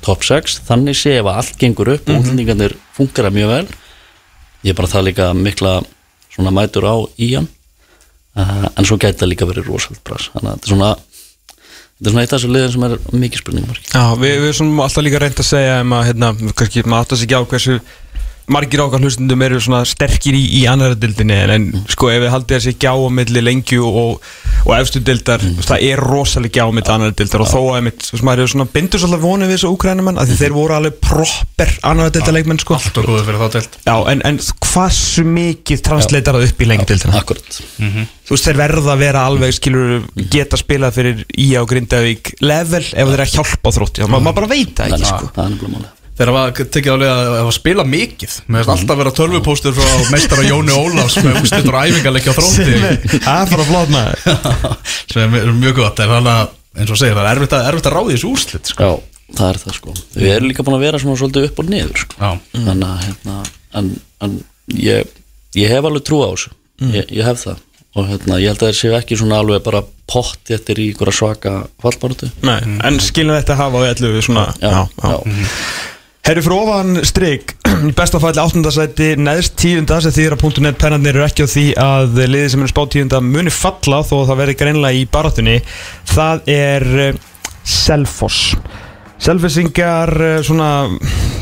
[0.04, 3.66] top 6, þannig sé ef að allt gengur upp og útlendingarnir funkar mjög vel
[4.64, 5.74] ég er bara það líka mikla
[6.34, 7.48] svona mætur á í hann.
[8.38, 10.90] Uh, en svo gæti það líka verið rosald bras þannig að þetta er svona
[11.98, 12.92] þetta er svona eitt af þessu liðin sem er
[13.24, 16.28] mikið spurningum Já, við, við erum alltaf líka reynd að segja um að, hérna,
[16.60, 17.78] kannski maður áttast ekki á hversu
[18.52, 22.32] margir okkar hlustundum eru svona sterkir í, í annara dildinni en, en sko ef við
[22.32, 24.24] haldið þessi gjá á milli lengju og,
[24.64, 28.06] og efstu dildar það er rosalega gjá á milli annara dildar og þó að mitt,
[28.12, 30.98] veist, maður er svona bindur svolítið vonið við þessu úkrænumann að því þeir voru alveg
[31.04, 32.78] proper annara dildarleikmenn sko.
[32.78, 33.78] Allt og góður fyrir þá deild.
[33.84, 37.20] Já, en, en hversu mikið transleitar það upp í lengju dildina?
[37.22, 37.60] akkurat
[38.28, 39.92] Þú veist, þeir verða að vera alveg, skilur,
[40.32, 43.72] geta spilað fyrir Ía og Grindavík level ef þeir eru að hjálpa.
[44.12, 45.30] Ma, maður bara veit það ekki, sko.
[46.18, 48.32] Það máli Þeir hafa tekið álega að, að spila mikið.
[48.50, 53.20] Mér finnst alltaf að vera tölvupóstur frá meistara Jóni Ólafs með úrslitur og æfingarleikja þrótti.
[53.22, 54.24] Það er bara flott maður.
[55.14, 56.02] sem er mjög gott.
[56.02, 58.72] En þannig að eins og segir það er erfitt að, erfitt að ráði þessu úrslit
[58.72, 58.88] sko.
[58.88, 59.94] já, það er það sko.
[60.16, 62.18] Við erum líka búin að vera svona svolítið upp og niður sko.
[62.18, 62.30] Já.
[62.56, 63.36] þannig að hérna,
[63.78, 63.92] en,
[64.26, 64.36] en
[64.74, 65.12] ég,
[65.58, 66.54] ég hef alveg trú á þessu.
[66.98, 67.62] Ég, ég hef það.
[67.98, 71.16] Og hérna, ég held að þeir séu ekki svona alveg bara pott eftir í einhverja
[71.18, 71.52] svaka
[71.82, 75.16] fallbaratu Nei, en skilum þetta hafa á allu svona, já, já,
[76.28, 77.54] Herri fyrir ofan strik,
[77.88, 81.62] í besta falli áttundasæti, neðst tíunda sem þýðir að .net pennarnir eru ekki á því
[81.80, 85.54] að liðið sem er spáð tíunda muni falla þó að það verði greinlega í barátunni.
[86.10, 87.22] Það er uh,
[87.64, 88.50] Selfoss.
[89.24, 90.68] Selfissingar uh, svona,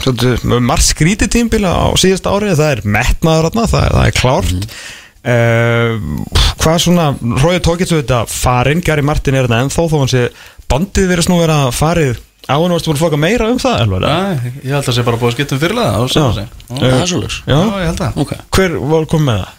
[0.05, 4.79] svona margt skrítið tímbila á síðasta árið, það er metnaður þarna, það, það er klárt.
[5.27, 7.09] Uh, hvað svona,
[7.43, 10.25] Róði tókið svo þetta farinn, Gary Martin er þetta ennþá þó hann sé
[10.71, 14.07] bandið verið snú vera farið á hann varstu búin að foka meira um það Elvar?
[14.07, 15.93] Nei, ég held að það sé bara búið að skipta um fyrirlega.
[16.07, 16.27] Já,
[16.71, 19.55] það er svolítið Já, ég held að hver var komið með það?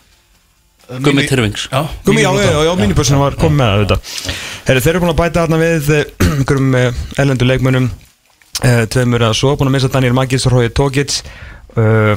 [0.88, 1.68] Gummi Tyrfings.
[1.68, 4.14] Já, Gumi, já, já, já, mínibussin var komið með það auðvitað.
[4.70, 6.06] Herri, þeir eru búin að bæta þarna við eh,
[6.38, 6.78] einhverjum
[7.24, 7.90] ellendu leikmönnum.
[8.58, 11.20] Uh, tveimur að svo, búin að missa Daniel Magis og Rói Tókits
[11.78, 12.16] uh,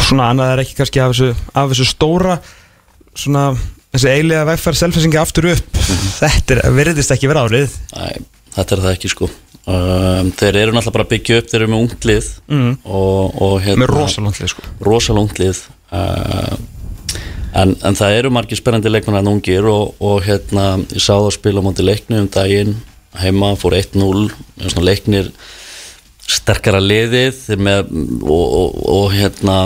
[0.00, 2.38] svona annað er ekki kannski af þessu, af þessu stóra
[3.18, 3.50] svona
[3.90, 5.80] þessi eiginlega vegfæri selfisingi aftur upp.
[6.20, 7.74] Þetta er, verðist ekki vera árið
[8.56, 9.30] þetta er það ekki sko.
[9.70, 12.70] Um, þeir eru náttúrulega bara að byggja upp þeir eru með unglið mm.
[12.88, 14.64] og, og hérna, með rosalóndlið sko.
[14.82, 15.60] Rosalega unglið
[15.92, 16.54] uh,
[17.60, 21.28] en, en það eru margir spennandi leikmennar en ungir og, og hérna ég sá það
[21.28, 22.74] að spila móti leikni um daginn
[23.20, 24.00] heima, fór 1-0
[24.70, 25.30] svona leiknir
[26.30, 27.90] sterkara liðið með,
[28.22, 29.56] og, og, og hérna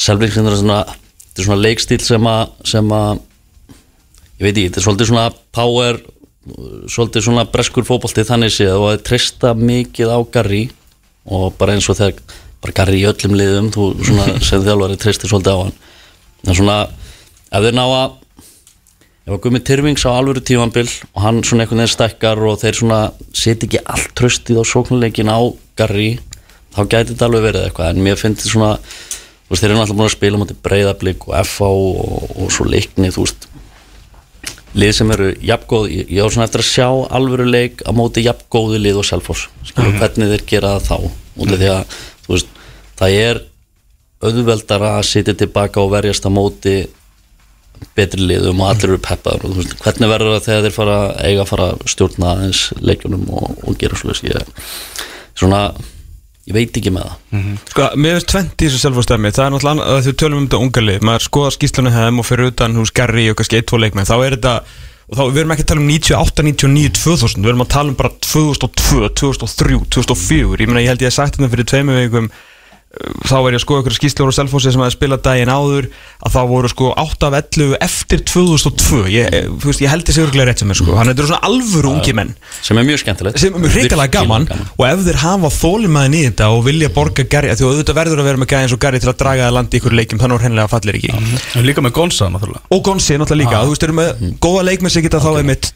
[0.00, 2.28] selvleiksinn er svona þetta er svona leikstíl sem
[2.96, 3.24] að
[4.36, 6.00] ég veit ekki, þetta er svolítið svona power
[6.46, 10.62] svolítið svona breskur fótbolti þannig séð og það trista mikið á Garri
[11.26, 15.32] og bara eins og þegar bara Garri í öllum liðum þú svona sem þjálfari tristir
[15.32, 15.74] svolítið á hann.
[16.46, 18.14] En svona ef þeir ná að
[19.26, 22.78] ef að Gumi Tyrfings á alvöru tímanbill og hann svona einhvern veginn stekkar og þeir
[22.78, 23.00] svona
[23.34, 25.42] seti ekki allt tröstið á sóknuleikin á
[25.78, 26.12] Garri
[26.76, 27.90] þá gæti þetta alveg verið eitthvað.
[27.90, 31.26] En mér finnst þetta svona þú veist þeir eru náttúrulega búin að spila motið breyðablík
[31.26, 33.48] og FH og, og svo leikni þú veist
[34.76, 38.80] lið sem eru jafngóð, ég, á svona eftir að sjá alvöru leik á móti jafngóðu
[38.82, 40.96] lið og selfos, skilur hvernig þeir gera það þá
[41.36, 41.96] út af því að
[42.26, 42.52] þú veist
[43.00, 43.42] það er
[44.26, 46.76] auðveldara að sitja tilbaka og verjast á móti
[47.96, 51.00] betri liðum og allir eru peppaður og þú veist, hvernig verður það þegar þeir fara
[51.20, 54.54] eiga að fara stjórna aðeins leikjunum og, og gera ég,
[55.36, 55.60] svona,
[56.46, 57.46] ég veit ekki með það.
[57.72, 60.60] Sko, mér finnst 20 í þessu selfastæmi Það er náttúrulega að þau tölum um þetta
[60.62, 64.08] unga lið Maður skoðar skýslunum hefðum og fyrir utan hús Garri og kannski 1-2 leikmenn
[64.08, 64.54] Þá er þetta
[65.06, 67.92] Og þá við erum ekki að tala um 98, 99, 2000 Við erum að tala
[67.92, 71.98] um bara 2002, 2003, 2004 Ég meina ég held ég að sagt þetta fyrir tveimu
[71.98, 72.40] vikum uh,
[73.26, 75.88] Þá var ég að skoða ykkur skýslur og selfósi sem hefði spilað daginn áður
[76.24, 80.22] Að þá voru sko 8 af 11 eftir 2002 Ég, eh, veist, ég held þessi
[80.24, 80.94] örglega rétt sem er sko.
[80.96, 82.32] Að þetta eru svona alvöru ungi menn.
[82.64, 83.38] Sem er mjög skemmtilegt.
[83.40, 84.44] Sem er mjög hrikalega gaman.
[84.48, 88.18] og ef þeir hafa þólimaðin í þetta og vilja borga Garri því að auðvitað verður
[88.22, 90.20] að vera með gæði eins og Garri til að draga það landi í ykkur leikjum
[90.22, 91.10] þannig að hennilega fallir ekki.
[91.56, 92.62] En líka með Gonsa náttúrulega.
[92.70, 94.08] Og Gonsi náttúrulega líka, þú veist, eru með
[94.40, 95.72] góða leikmenn sem geta þá einmitt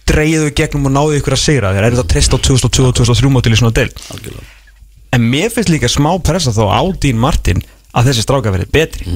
[5.15, 9.07] en mér finnst líka smá pressa þá á Dín Martin að þessi stráka verið betri.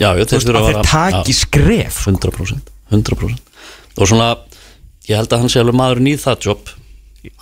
[0.00, 4.30] Já, já, þú þeir veist, að þeir taki já, skref 100% 100% og svona,
[5.08, 6.70] ég held að hann sé alveg maðurinn í það jobb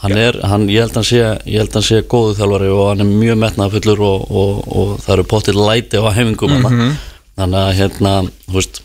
[0.03, 2.73] hann er, hann, ég held að hann sé ég held að hann sé góðu þjálfari
[2.75, 6.91] og hann er mjög metnaðfullur og, og, og það eru pottil læti á hefingum mm
[7.41, 8.11] þannig að hérna,
[8.49, 8.81] þú veist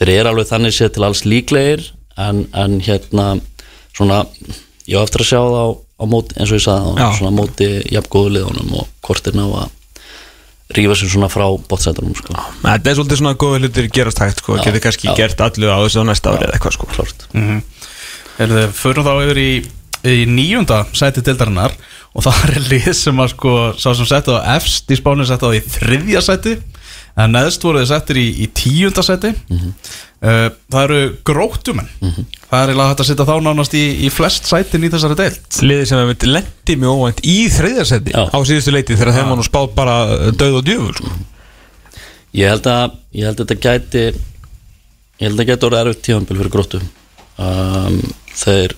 [0.00, 1.84] þeir eru alveg þannig séð til alls líklegir
[2.18, 3.26] en, en hérna
[3.94, 4.24] svona,
[4.88, 5.68] ég á eftir að sjá það á
[6.08, 9.44] móti, eins og ég sagði á svona móti jafn góðu liðunum og hvort er ná
[9.44, 9.68] að
[10.76, 12.36] rífa sér svona frá bótsætunum sko.
[12.62, 15.14] þetta er svolítið svona góða hlutir gerast hægt sko, getur kannski já.
[15.18, 16.90] gert allu á þessu á næsta ári eða eitthvað sko.
[16.94, 17.26] klart
[18.40, 19.50] Erum þið, förum þá yfir í,
[20.08, 21.74] í níunda sæti dildarinnar
[22.14, 25.50] og það er lið sem að sko sá sem settu á efst í spánu settu
[25.50, 26.54] á í þriðja sæti
[27.16, 31.88] en neðst voru þið settir í, í tíunda sæti uh, það eru grótumenn
[32.50, 35.44] það er eiginlega hægt að setja þá nánast í, í flest sætin í þessari deild.
[35.62, 38.22] Liði sem hefur lendi mjög óvænt í þriðjarsetti Já.
[38.26, 39.96] á síðustu leiti þegar þeim var nú spáð bara
[40.34, 41.14] döð og djöfur sko.
[42.38, 46.04] Ég held að, ég held að þetta gæti ég held að þetta gæti orðið erfitt
[46.06, 46.82] tífambil fyrir gróttu.
[47.40, 48.00] Um,
[48.36, 48.76] þeir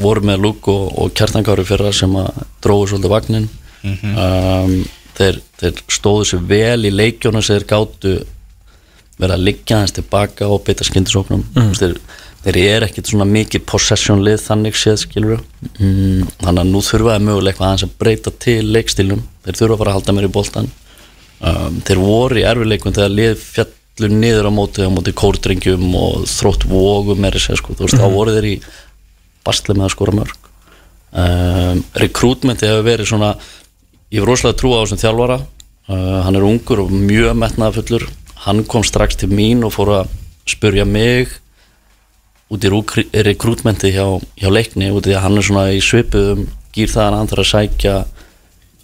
[0.00, 3.48] voru með lúk og, og kjartankári fyrra sem að dróðu svolítið vagnin
[3.86, 4.74] um,
[5.20, 8.16] þeir, þeir stóðu sér vel í leikjónu sem þeir gátu
[9.20, 11.42] verið að liggja hans tilbaka og beita skyndisóknum.
[11.56, 11.72] Mm.
[11.76, 11.96] þeir,
[12.44, 15.42] þeir eru ekkit svona mikið possession lið þannig séð skilur
[15.76, 19.80] mm, þannig að nú þurfa þeir mögulega eitthvað aðeins að breyta til leikstílum þeir þurfa
[19.82, 24.48] bara að halda mér í boltan um, þeir voru í erfileikum þegar lið fjallu niður
[24.48, 28.36] á móti á móti kórdrengjum og þrótt vógum er þess sko, þú veist, þá voru
[28.38, 28.56] þeir í
[29.44, 30.48] basli með að skora mörg.
[31.10, 33.32] Um, rekrútmenti hefur verið svona
[34.10, 35.40] ég hef rosalega trú á þessum þjálfara.
[35.90, 38.04] Uh, hann er ungur og mjög metnaðafullur
[38.46, 40.12] hann kom strax til mín og fór að
[40.48, 41.28] spurja mig
[42.50, 42.70] út í
[43.26, 44.06] rekrútmenti hjá,
[44.40, 47.44] hjá leikni út í að hann er svona í svipuðum gýr það að hann þarf
[47.44, 47.94] að sækja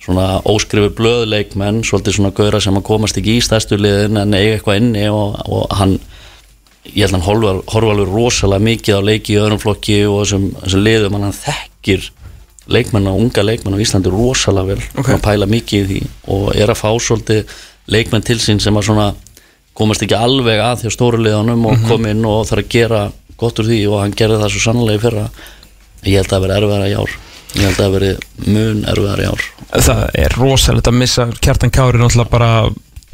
[0.07, 4.59] svona óskrifu blöðleikmenn svolítið svona gauðra sem að komast ekki í stærstu liðin en eiga
[4.59, 5.97] eitthvað inni og, og hann
[6.93, 10.85] ég held að hann horfa, alveg rosalega mikið á leiki í öðrum flokki og þessum
[10.85, 12.11] liðum hann þekkir
[12.73, 14.83] leikmenn og unga leikmenn á Íslandi rosalega vel.
[14.99, 15.13] Ok.
[15.15, 16.01] og pæla mikið í því
[16.35, 17.55] og er að fá svolítið
[17.93, 19.11] leikmenn til sín sem að svona
[19.77, 23.03] komast ekki alveg að hjá stóru liðunum og kom inn og þarf að gera
[23.37, 25.27] gott úr því og hann gerði það svo sannlega í fyrra.
[26.07, 27.15] Ég held að það veri erfiðara í ár.
[27.57, 28.11] Ég held að það veri
[28.47, 29.47] mun erfiðara í ár.
[29.77, 32.51] Það er rosalegt að missa Kjartan Kári náttúrulega bara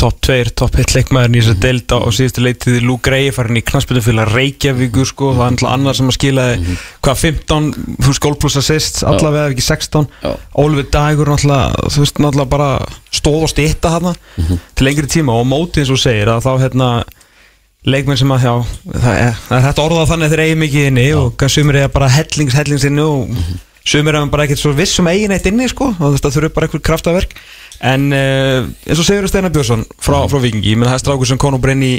[0.03, 3.62] topp 2, topp 1 leikmaðurinn í þessu á, á síðustu leitið Lú Grey farin í
[3.66, 6.76] knastbyrjumfélag Reykjavíkur sko, það er náttúrulega annar sem að skilaði
[7.07, 7.68] hvað 15,
[8.03, 10.32] þú veist, gól pluss assist allavega ekki 16 Já.
[10.59, 12.70] Ólfur Dagur náttúrulega, þú veist, náttúrulega bara
[13.14, 14.14] stóð og stýtta hana
[14.74, 15.36] til lengri tíma.
[15.36, 16.92] Og á móti eins og segir að þá hérna
[17.86, 18.55] leikmenn sem að, já,
[18.94, 21.50] það er, það er hægt að orða þannig að þeir eigi mikið inni og kann
[21.50, 23.30] sumir eiga bara hellings, hellings inni og
[23.84, 26.68] sumir eiga bara ekkert svo viss um eigin eitt inni, sko, og það þurfi bara
[26.68, 27.36] eitthvað kraftaverk.
[27.82, 31.30] En uh, eins og segur Steinar Björnsson frá, frá Vikingi, ég menn það er strákur
[31.32, 31.96] sem kom og brenni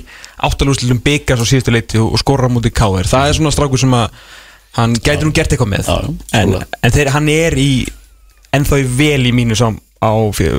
[0.48, 3.98] áttalúslitum byggar svo síðustu leiti og, og skorra mútið káir, það er svona strákur sem
[3.98, 4.22] að
[4.78, 5.92] hann gæti nú gert eitthvað með.
[5.92, 7.72] Já, en, en þeir, hann er í
[8.56, 10.12] ennþá í vel í mínu sam á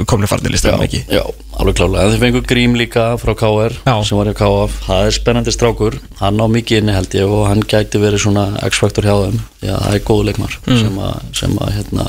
[0.08, 1.22] komni farnilista, já, ekki já,
[1.60, 3.94] alveg klálega en þið fengur Grím líka frá KR Já.
[4.08, 7.44] sem var í KF, það er spennandi strákur hann á mikið inni held ég og
[7.50, 9.38] hann gæti verið svona X-faktor hjá þeim
[9.68, 10.80] að það er góð leikmar Mm.
[10.80, 12.08] sem að, sem að hérna,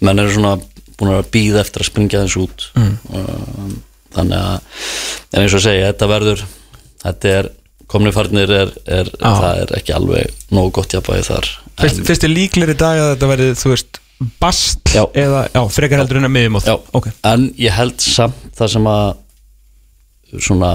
[0.00, 0.56] menn eru svona
[1.00, 2.98] búin að býða eftir að springja þess út Mm.
[3.14, 3.78] um,
[4.16, 4.60] þannig að
[5.32, 6.44] en eins og segja, þetta verður
[7.04, 7.50] þetta er,
[7.90, 9.30] komni farnir er, er Já.
[9.30, 11.48] það er ekki alveg nógu gott jafnvægi þar
[11.80, 13.99] Fyrst, fyrst er líklegri dag að þetta verði, þú veist,
[14.40, 15.04] bast Já.
[15.16, 18.88] eða, já, frekar heldur en að miðjum Já, ok, en ég held samt það sem
[18.90, 19.06] að
[20.38, 20.72] svona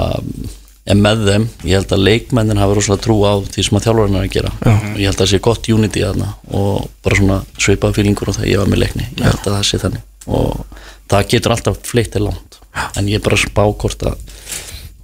[0.85, 4.17] er með þeim, ég held að leikmennin hafa rosalega trú á því sem að þjálfarinn
[4.19, 4.51] er að gera.
[4.69, 6.27] Og ég held að það sé gott unity þarna
[6.59, 9.63] og bara svona sveipaða fílingur og það ég var með leikni, ég held að það
[9.69, 10.03] sé þannig.
[10.29, 12.59] Og það getur alltaf fleitt til langt.
[12.99, 14.19] En ég er bara að spá hvort að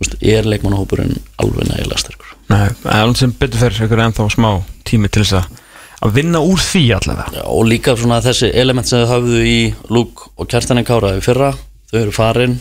[0.01, 2.35] veist, er leikmannahópurinn alveg nægilega sterkur?
[2.51, 4.51] Nei, en sem betur fyrir ykkur ennþá smá
[4.85, 5.60] tími til þess að
[6.01, 7.35] að vinna úr því allavega.
[7.37, 9.59] Já, og líka svona þessi element sem þau hafðu í
[9.93, 11.53] Lúk og Kjartanin Kára í fyrra,
[11.91, 12.57] þau eru farin.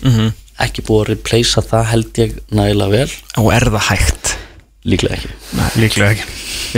[0.61, 4.35] Ekki búið að replacea það held ég nægilega vel, og er það hægt?
[4.89, 5.31] Líklega ekki.
[5.59, 6.27] Nei, líklega ekki.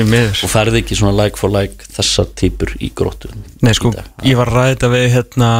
[0.02, 3.28] Og ferði ekki svona like for like þessar típur í gróttu.
[3.62, 3.92] Nei sko,
[4.26, 5.50] ég var að ræða þetta við hérna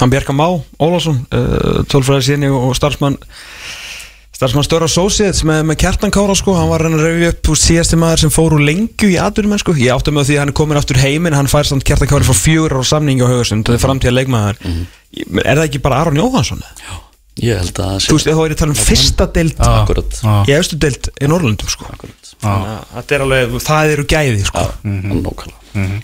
[0.00, 0.46] hann Bjarka Má
[0.80, 3.16] Ólafsson uh, tólfræði síni og starfsmann
[4.40, 7.58] starfsmann Störa Associates með, með Kjartan Kára sko, hann var reyna að reyfi upp úr
[7.60, 9.74] síðasti maður sem fór úr lengju í atvinnum sko.
[9.76, 12.24] ég átti með því að hann er komin aftur heiminn hann fær samt Kjartan Kára
[12.24, 14.86] frá fjögur á samningi á haugasund það er framtíða leikmaður Mhm.
[15.44, 16.62] er það ekki bara Aron Jóhansson?
[17.40, 19.68] ég held að það þú veist, þá er ég að tala um fyrsta Já.
[19.82, 20.44] akkurat, Já.
[20.48, 21.84] í austu deild í Norrlundum sko.
[21.92, 22.32] akkurat.
[22.40, 24.58] Þannig að þetta er alveg, það eru gæði sko.
[24.58, 24.70] Já,
[25.20, 26.02] nákvæmlega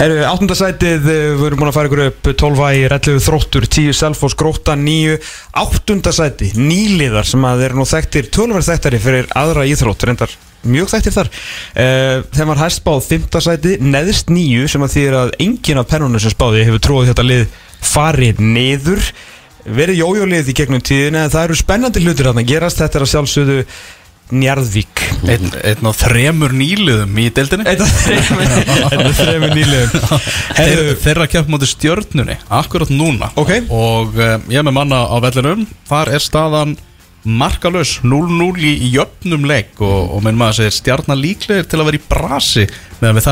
[0.00, 3.94] Herru, áttundasætið, eh, við erum búin að fara ykkur upp 12 í rellu þróttur, 10
[3.94, 5.18] selfos, gróta, 9
[5.62, 11.14] áttundasæti, nýliðar sem að eru nú þekktir, tölverð þekktari fyrir aðra íþrótt, reyndar mjög þekktir
[11.16, 13.40] þar uh, þeim var hæst spáð 5.
[13.42, 17.24] sæti, neðst 9 sem að þýðir að enginn af pennunum sem spáði hefur tróðið þetta
[17.26, 19.08] lið farið niður
[19.62, 23.12] verið jójólið í gegnum tíðina en það eru spennandi hlutir að gerast, þetta er að
[23.12, 23.58] sjálfsögðu
[24.32, 25.02] Njarðvík.
[25.28, 27.66] Einn, einn af þremur nýliðum í deildinni.
[27.66, 27.88] Þetta
[28.96, 30.06] er þrejum nýliðum.
[30.58, 33.28] Þeir, Þeirra kemp móti stjörnunni Akkurat núna.
[33.38, 33.52] Ok.
[33.68, 35.66] Og uh, ég er með manna á vellinum.
[35.90, 36.74] Þar er staðan
[37.22, 39.76] markalös 0-0 í, jöfnum leik.
[39.84, 42.66] Og, og minn maður segir stjarnar líklegir til að vera í brasi
[43.02, 43.26] meðan við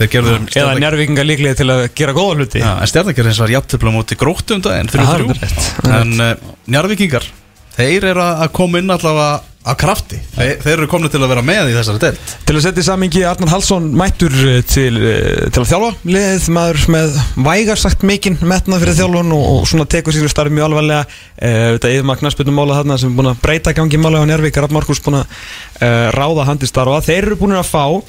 [0.00, 2.62] Þeir gerðu eða njárvíkingar líklega til að gera góða hluti.
[2.64, 5.92] Já, en stjarnar eins og var jafntöfla móti gróttum daginn það er 3-3 rétt, það
[5.92, 7.28] er En uh, njarvíkingar
[7.76, 10.18] Þeir eru að koma inn allavega að krafti.
[10.36, 12.34] Þeir, þeir eru komin til að vera með í þessari deild.
[12.46, 16.46] Til að setja í samingi Arnar Hallsson mættur eh, til, eh, til að þjálfa liðið.
[16.56, 20.68] Maður með vægar sagt mikinn metnað fyrir þjálfun og, og svona tekur sér starf mjög
[20.70, 21.02] alvarlega.
[21.36, 24.28] Uh, þetta er maður knarsbyrnum mála þarna sem er búin að breyta gangi mála á
[24.30, 27.02] Njárvík Rapp Markus búin að uh, ráða handi starfa.
[27.04, 28.06] Þeir eru búin að fá uh,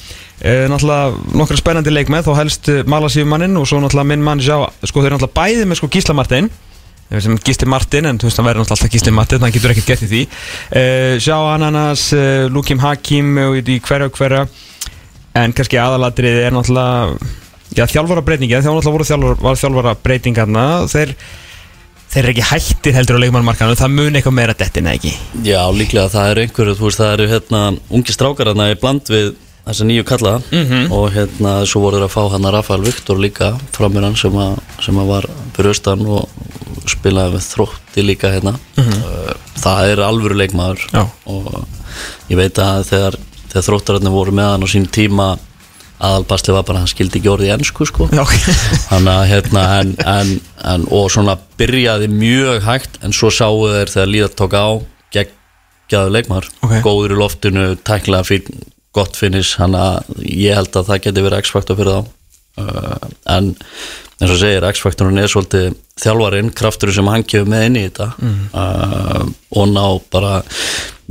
[0.72, 5.02] náttúrulega nokkra spennandi leikmið þá helst uh, Malasífumanninn og svo náttúrulega minn mann sjá sko
[5.02, 6.52] þeir eru náttúrulega bæði með sko Gísla Martin
[7.24, 10.06] sem Gísli Martin, en þú veist hann verður alltaf Gísli Martin, hann getur ekkert gert
[10.06, 10.22] í því.
[10.70, 14.46] Uh, Sjá Ananas, uh, Lukim Hakim og í hverja og hverja.
[15.38, 17.18] En kannski aðalatrið er náttúrulega
[17.76, 21.14] já, þjálfara breytinga, þegar voru þjálfara, var þjálfara breytingarna þeir,
[22.14, 25.14] þeir eru ekki hættir heldur á leikmannmarkanu það mun eitthvað meira dettin eða ekki?
[25.48, 27.64] Já, líklega það eru einhverju, þú veist, það eru hérna
[28.00, 29.36] ungi strákar hérna í bland við
[29.68, 30.36] þessa nýju kalla.
[30.96, 34.38] Og hérna svo voru þeir að fá hann að Rafael Viktor líka framir hann sem,
[34.84, 36.30] sem að var fyrir austan og
[36.88, 38.54] spilaði með þrótti líka hérna.
[38.80, 40.86] Uh, það er alvöru leikmaður.
[40.94, 41.04] Já.
[41.28, 41.66] og
[42.32, 43.18] ég veit að þegar,
[43.52, 45.28] þegar þróttararnir voru með hann á sín tíma
[45.98, 48.06] aðalbastli var bara hann skildi ekki orðið ennsku sko.
[48.92, 53.90] Þannig að hérna en, en, en, og svona byrjaði mjög hægt en svo sáu þeir
[53.96, 54.68] þegar líðat tók á
[55.16, 56.76] geggjaðu leikmar Ok.
[56.86, 58.46] góður í loftinu, tækla fín,
[58.98, 62.14] gott finish, þannig að ég held að það geti verið X-faktor fyrir þá.
[62.58, 63.50] Uh, en
[64.18, 68.10] eins og segir X-faktorinn er svolítið þjálfarinn krafturinn sem hann kefur með inn í þetta.
[68.52, 69.26] Uh,
[69.58, 69.84] og ná
[70.14, 70.36] bara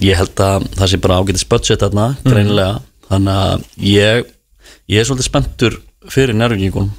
[0.02, 2.80] ég held að það sé bara ágætis budget þarna, greinilega.
[3.06, 4.32] Þannig að ég
[4.90, 5.80] ég er svolítið spenntur
[6.10, 6.90] fyrir nærvíkingunum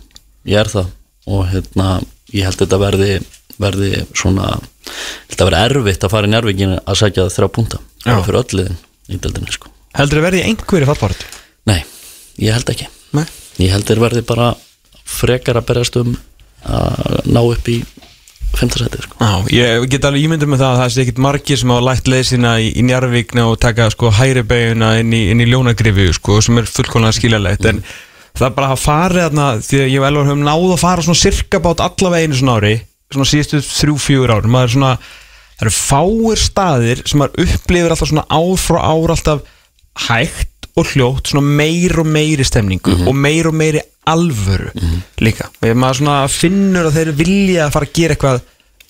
[0.47, 0.93] ég er það.
[1.27, 1.97] Og hérna
[2.33, 3.11] ég held þetta verði
[3.61, 4.51] verði svona
[5.29, 9.19] þetta verði erfitt að fara í nærvíkinu að sækja þrjá punta fyrir öll liðin í
[9.23, 11.25] deildinni sko heldur þið verði einhverju fallbárat
[11.69, 11.81] nei,
[12.41, 13.25] ég held ekki Nei.
[13.61, 14.51] ég held þeir verði bara
[15.07, 16.17] frekar að berjast um
[16.67, 17.77] að ná upp í
[18.57, 19.17] fimmtasæti sko.
[19.21, 22.09] Já, ég get alveg ímyndum með það að það sé ekkit margir sem hafa lægt
[22.11, 26.39] leið sína í, í Njarvíkna og taka sko hæri beiguna inn í, í ljónagrifi sko,
[26.43, 27.83] sem er fullkonlega skiljalegt en
[28.37, 31.21] það bara að fara þarna því að ég og Elvar höfum náð að fara svona
[31.21, 32.73] cirka bát allavega einu svona ári
[33.13, 34.93] svona síðustu þrjú, fjögur ári maður er svona,
[35.57, 39.45] það eru fáir staðir sem maður upplifir alltaf svona ár frá ár alltaf
[40.07, 44.69] hægt og hljótt, svona meir og meiri stemningu og meir og meiri alvöru
[45.23, 48.37] líka, Þegar maður svona finnur að þeir vilja að fara að gera eitthvað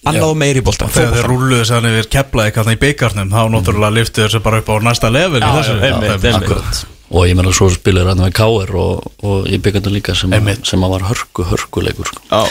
[0.08, 3.95] annað og meiri bólta Þegar þeir rúluðu sér yfir kepla eitthvað í byggarnum þá náttúrulega
[3.95, 5.78] lyftu þessu bara upp á næsta level í Já, þessu.
[5.80, 6.28] já, er einmitt.
[6.41, 6.84] akkurat.
[7.10, 10.49] og ég meina svo spilur hann með Káir og, og í byggandum líka sem, að,
[10.68, 12.22] sem að var hörku, hörkuleikur sko.
[12.28, 12.43] Já.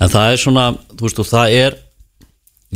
[0.00, 1.76] en það er svona, þú veist og það er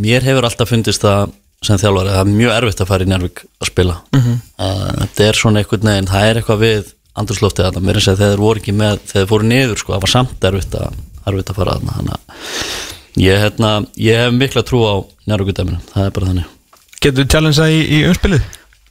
[0.03, 1.31] mér hefur alltaf fundist það
[1.65, 4.37] sem þjálfari, það er mjög erfitt að fara í Njárvík að spila Mhm.
[4.59, 8.23] uh, þetta er svona einhvern veginn, það er eitthvað við andurslóftið þarna, mér er að
[8.23, 11.51] þeir voru ekki með þegar þeir fóru niður, sko, það var samt erfitt að, erfitt
[11.51, 12.19] að fara að
[13.19, 14.95] ég, hérna, ég hef mikla trú á
[15.27, 16.55] Njárvíkudæminu, það er bara þannig
[16.99, 18.47] Getur þú challengea í, í umspilið?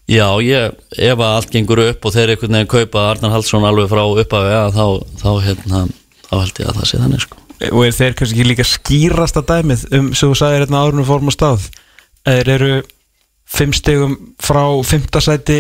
[0.08, 3.90] Já, ég, ef að allt gengur upp og þeir einhvern veginn kaupa Arnar Haldsson alveg
[3.92, 4.86] frá upphafi að þá,
[5.20, 5.82] þá, hérna,
[6.30, 7.42] þá held ég að það sé þannig sko.
[7.68, 11.36] Og er þeir kannski líka skýrasta dæmið um, sem þú sagðir hérna árunum fórum á
[11.36, 11.68] stað
[12.28, 12.72] Þeir eru
[13.48, 15.58] fimm stegum frá fimmtasæti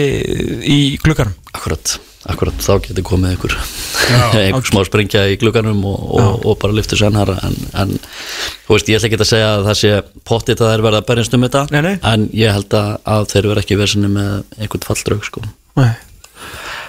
[0.67, 1.93] í gluggarum Akkurat,
[2.27, 3.53] akkurat, þá getur komið einhver,
[4.41, 8.91] einhver smá springja í glugganum og, og, og bara lyftu sennara en, en þú veist,
[8.91, 9.93] ég ætla ekki að segja að það sé
[10.27, 11.93] pottit að þeir verða að berjast um þetta Nei, nei.
[12.11, 15.45] en ég held að, að þeir verða ekki versinni með einhvern falldraug sko.
[15.79, 15.89] Nei.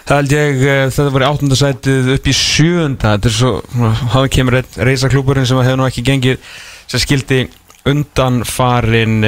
[0.09, 3.11] Það held ég, eh, þetta var í áttundasætið upp í sjöunda.
[3.19, 3.51] Þetta er svo,
[4.15, 4.59] hann kemur
[4.89, 6.39] reysa klúburinn sem hefur nú ekki gengið
[6.89, 7.43] sem skildi
[7.89, 9.21] undan farin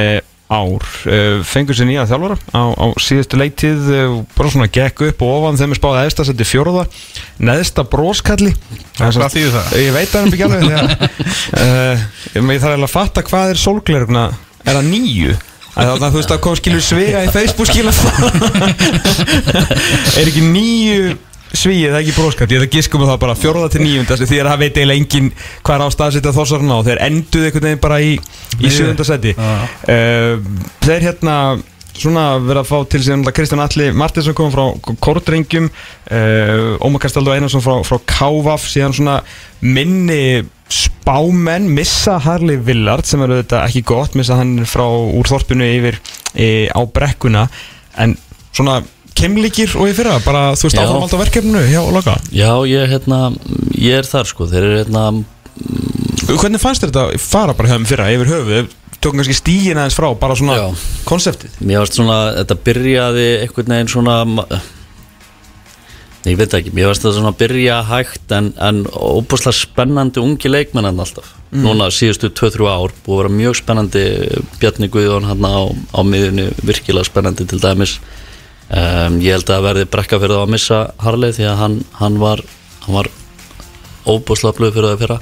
[0.50, 5.22] ár Eh, fengur sér nýja þjálfara á, á síðustu leitið eh, bara svona gekk upp
[5.24, 6.82] og ofan þeim er spáð eðsta seti fjóruða,
[7.40, 8.50] neðsta bróskalli?
[9.80, 12.04] Ég veit það ekki alveg uh,
[12.36, 14.26] Ég þarf að fatta hvað er sólglerugna
[14.66, 15.38] Er það nýju?
[15.70, 17.96] Þannig að þú veist að kom skilur svega í Facebook skilur
[20.20, 21.16] Er ekki nýju
[21.50, 24.38] svíið, það er ekki bróskat Ég ætla að giskum það bara fjórða til nýjunda Því
[24.42, 25.32] að það veit eiginlega engin
[25.66, 28.14] hvað er á staðsetja þossarna Og þeir enduð einhvern veginn bara í,
[28.60, 28.70] í
[29.34, 29.50] Já.
[29.90, 31.36] uh, Þeir hérna
[32.00, 37.34] svona verið að fá til síðan Kristján Alli Martinsson kom frá Kordrengjum uh, Ómar Kastaldo
[37.34, 39.18] Einarsson frá, frá Kávaf síðan svona
[39.60, 45.66] minni spámenn missa Harley Villard sem er auðvitað ekki gott missa hann frá úr þorpinu
[45.66, 45.98] yfir
[46.38, 47.48] e, á brekkuna.
[47.98, 48.14] En
[48.54, 48.78] svona
[49.18, 52.16] kemlikir og í fyrra bara þú veist áframald á verkefninu hjá Loka?
[52.34, 53.20] Já, ég, hérna,
[53.76, 55.06] ég er þar sko, þeir eru hérna
[56.38, 58.76] hvernig fannst þér þetta fara bara hjá þeim fyrra yfir höfuð?
[59.00, 60.66] Tókum kannski stígin aðeins frá bara svona Já.
[61.08, 61.54] konseptið.
[61.64, 64.18] Mér varst svona, þetta byrjaði einhvern veginn svona
[66.28, 70.50] Ég veit ekki, mér varst þetta svona að byrja hægt en, en óbúslega spennandi ungi
[70.52, 71.30] leikmennan alltaf.
[71.50, 74.02] Núna síðustu 2-3 ár búið að vera mjög spennandi
[74.60, 75.64] Bjarni Guðjón hann á,
[75.96, 77.96] á miðunni virkilega spennandi til dæmis
[78.70, 82.18] um, Ég held að verði brekka fyrir það að missa Harley því að hann, hann
[82.22, 82.42] var,
[82.86, 83.10] var
[84.08, 85.18] óbúslega blöð fyrir það fyrra.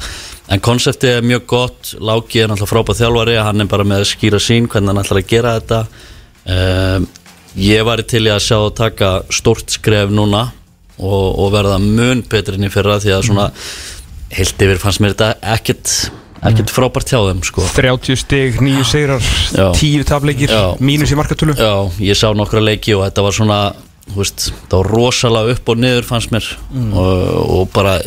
[0.49, 4.11] En konseptið er mjög gott Láki er náttúrulega frábæð þjálfari hann er bara með að
[4.13, 5.81] skýra sín hvernig hann ætlar að gera þetta.
[6.49, 7.09] Um,
[7.59, 10.47] ég var til í að sjá að taka stórt skref núna
[10.99, 13.51] og, og verða mun betri enn í fyrra því að svona
[14.35, 15.93] heilt yfir fannst mér þetta ekkert
[16.47, 17.65] ekkert frábært hjá þeim sko.
[17.75, 19.23] 30 stig, 9 sigrar
[19.55, 19.69] Já.
[19.75, 21.57] 10 tapleikir, mínus í markatölu.
[21.59, 23.61] Já, ég sá nokkra leiki og þetta var svona
[24.17, 26.47] veist, það var rosalega upp og niður fannst mér.
[26.73, 27.23] Og,
[27.59, 27.99] og bara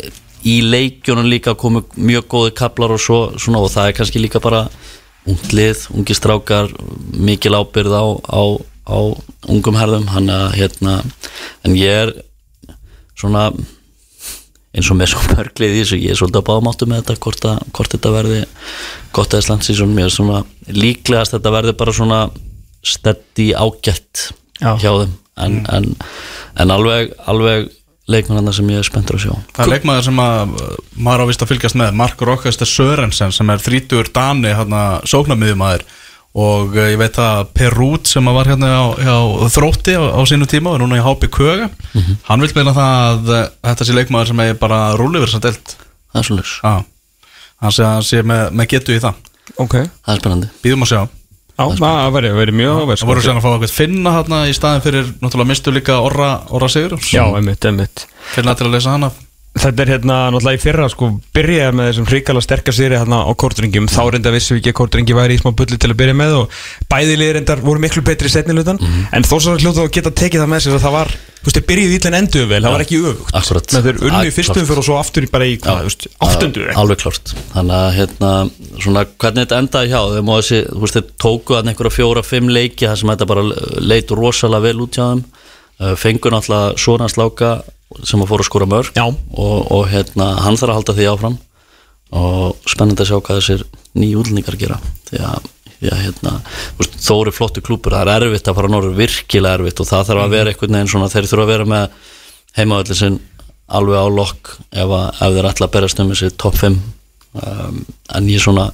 [0.48, 4.42] í leikjunum líka komu mjög góði kaplar og svo svona, og það er kannski líka
[4.42, 4.64] bara
[5.28, 6.72] unglið, ungi strákar
[7.14, 8.42] mikil ábyrð á, á,
[8.90, 8.98] á
[9.52, 10.08] ungum herðum.
[10.10, 10.98] Hann að hérna
[11.62, 12.14] en ég er
[13.18, 13.50] svona
[14.72, 17.22] eins og með svo mörglið í þessu ég er svolítið að báða máttu með þetta
[17.26, 18.40] hvort, að, hvort þetta verði
[19.12, 20.38] gott eða slant sísón mér er svona
[20.72, 22.22] líklegast þetta verði bara svona
[22.82, 24.30] steddi ágætt
[24.62, 24.74] Já.
[24.80, 25.14] hjá þeim.
[25.42, 25.86] En, en,
[26.60, 27.70] en alveg, alveg
[28.10, 29.34] leikmennarna sem ég er spenntur að sjá.
[29.56, 30.54] Það er leikmaður sem að
[31.06, 31.94] maður á vist að fylgjast með.
[32.00, 35.86] Mark Rokkastur Sörensen sem er 30 Dani hérna, sóknarmiðumæður
[36.32, 39.18] og uh, ég veit að Perút sem að var hérna á, á
[39.52, 41.68] þrótti á, á sínu tíma og er núna í hápi Köga
[42.28, 45.48] hann vil meina það að uh, þetta sé leikmaður sem er bara rúli verið að
[45.50, 45.74] delt
[46.12, 46.74] það er svolítið, Já,
[47.64, 49.18] hann sé, hann sé með, með getu í það.
[49.60, 50.48] Ok, það er spennandi.
[50.64, 51.02] Býðum að sjá.
[51.52, 54.84] Já, það væri mjög áverð Það voru sér að fá eitthvað finna hérna í staðin
[54.86, 58.06] fyrir náttúrulega mistu líka Orra, orra Sigur Já, einmitt, einmitt.
[58.32, 59.10] Finna til að lesa hana
[59.52, 63.30] Þetta er hérna náttúrulega í fyrra sko byrjaði með þessum hrikala sterkar séri hérna á
[63.36, 63.84] kortringum.
[63.92, 66.36] Þá reynda vissum við ekki að kortringi væri í smá bulli til að byrja með
[66.38, 66.54] og
[66.88, 69.02] bæði liðir reyndar voru miklu betri í setnilutan Mhm.
[69.12, 71.56] en þó svo hljóta að geta tekið það með sér að það var þú veist,
[71.58, 73.34] þeir byrjuði ítla en enduðu vel, það var ekki öfugt.
[73.42, 73.66] Akkurat.
[73.76, 76.66] Þeir unnu í fyrstum fyrir og svo aftur í bara í, hvað, þú veist, áttundu
[76.74, 78.32] alveg klárt þannig að hérna
[78.80, 80.00] svona hvernig þetta endaði hjá?
[80.16, 83.26] Þeim og þessi þú veist þeir tóku að einhverja fjóra, fimm leiki þar sem þetta
[83.28, 83.44] bara
[83.84, 85.24] leit rosalega vel út hjá þeim.
[85.82, 87.62] Uh, fengu náttúrulega svona sláka
[88.06, 88.92] sem að fóru að skora mörg.
[88.96, 89.06] Já.
[89.06, 91.40] og, og hérna hann þarf að halda því áfram.
[92.12, 93.66] Og spennandi að sjá hvað þessir
[93.96, 94.78] nýju útlendingar gera.
[95.08, 95.50] Því að,
[95.88, 96.34] að hérna,
[96.98, 99.80] þó eru flottu klúpur það er erfitt að fara á norður, virkilega erfitt.
[99.80, 102.00] Og það þarf að vera einhvern veginn svona, þeir þurfa að vera með
[102.58, 103.20] heimavalli sinn
[103.72, 107.82] alveg á lokk ef, ef þeir ætla að berast um þessi top 5 um,
[108.16, 108.68] en ég svona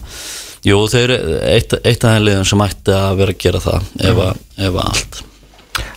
[0.66, 4.22] jú, þeir eitt, eitt af þeim liðum sem ætti að vera að gera það ef,
[4.24, 5.20] að, ef allt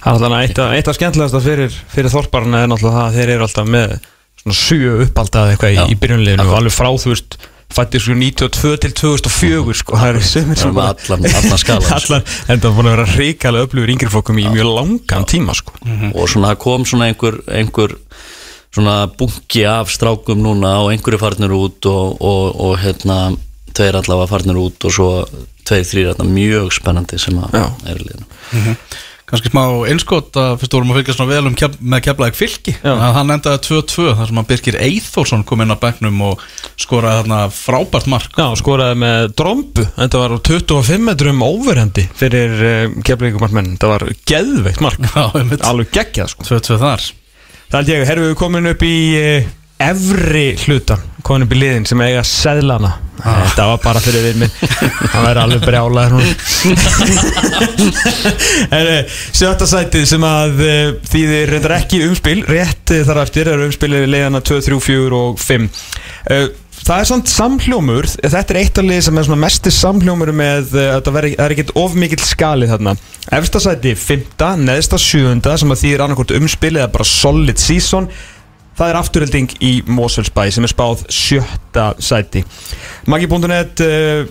[0.02, 3.72] alltaf eitt, eitt af skemmtilegasta fyrir, fyrir þorparna er náttúrulega það að þeir eru alltaf
[3.76, 3.96] með
[4.42, 5.84] svona sjö uppaldað eitthvað í, Já.
[5.86, 7.38] í byrjunliðinu og alveg frá þú veist
[7.72, 11.86] fættir sko 92 til 2004 sko, það eru sömur Það er með allan, allan skalan
[11.86, 12.00] sko.
[12.00, 15.78] allan, en það búin að vera ríkalega upplifur yngri fólkum í mjög langan tíma sko.
[16.12, 17.96] og svona kom svona einhver, einhver
[18.72, 23.22] svona bunki af strákum núna og einhverju farnir út og, og, og hérna
[23.72, 25.10] tveir allavega farnir út og svo
[25.68, 27.66] tveir, þrýr hérna mjög spennandi sem að Já.
[27.92, 28.76] er liðinu
[29.32, 32.74] Kanski smá einskot að fyrst vorum að fylgja svona vel um kef, með keflaðið fylki.
[32.84, 36.44] Hann endaði 2-2 þar sem að Birgir Eithórsson kom inn á bekknum og
[36.82, 38.36] skoraði þarna frábært mark.
[38.36, 39.88] Já, skoraði með drombu.
[39.96, 45.08] Þetta var á 25 metrum overhendi fyrir uh, keflíkumartmenn þetta var geðveikt mark.
[45.16, 45.24] Já,
[45.72, 46.50] alveg geggjað sko.
[46.52, 47.10] 2-2 þar.
[47.72, 49.52] Það held ég, herfum við komin upp í uh,
[49.82, 52.92] efri hlutan, komin upp í liðin sem eiga seðlana.
[53.22, 54.54] Þetta var bara fyrir við minn.
[55.12, 56.24] Það væri alveg brjálaður
[59.38, 60.80] Sjötta sætið sem að uh,
[61.12, 62.40] þýðir reyndar ekki umspil.
[62.50, 66.50] Rétt uh, þar eftir er umspilið leiðana 2, 3, 4 og 5 uh,
[66.82, 68.08] Það er samt samhljómur.
[68.10, 71.76] Þetta er eitt af liði sem er svona mesti samhljómur með að það er ekkert
[71.78, 72.96] of mikill skali þarna.
[73.38, 74.24] Efsta sæti 5,
[74.66, 78.10] neðsta 7 sem að þýðir annarkvort umspil eða bara solid season
[78.78, 82.44] Það er afturhelding í Mosfellsbæ sem er spáð sjötta sæti.
[83.12, 84.30] Maggi.net uh,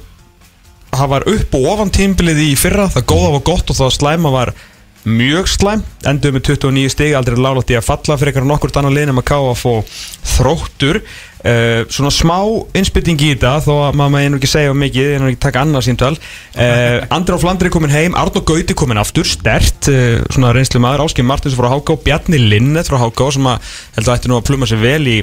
[0.91, 2.89] það var upp og ofan tímbilið í fyrra.
[2.95, 4.55] Það góða var gott og það slæma var
[5.09, 5.83] mjög slæm.
[6.09, 9.29] Endur með 29 stig aldrei lálátt í að falla fyrir eitthvað nokkur annar liðnum að
[9.31, 9.75] ká að få
[10.37, 11.01] þróttur.
[11.41, 12.37] Uh, svona smá
[12.77, 16.11] innspytting í þetta þó að maður einu ekki segja mikið einu ekki taka annað síntal
[16.13, 21.07] uh, Andri á Flandri komin heim, Arno Gauti komin aftur stert, uh, svona reynslu maður
[21.07, 24.45] Áskei Martins frá Háká, Bjarni Linnet frá Háká sem að held að ætti nú að
[24.51, 25.17] pluma sig vel í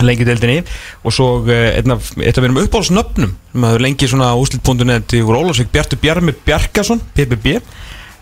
[0.00, 0.64] lengjudeldinni
[1.04, 7.04] og svo af mínum uppáhaldsnöfnum sem hafði lengi svona úslit.net í Ólafsvík Bjartur Bjarmi Bjarkason
[7.12, 7.58] PBB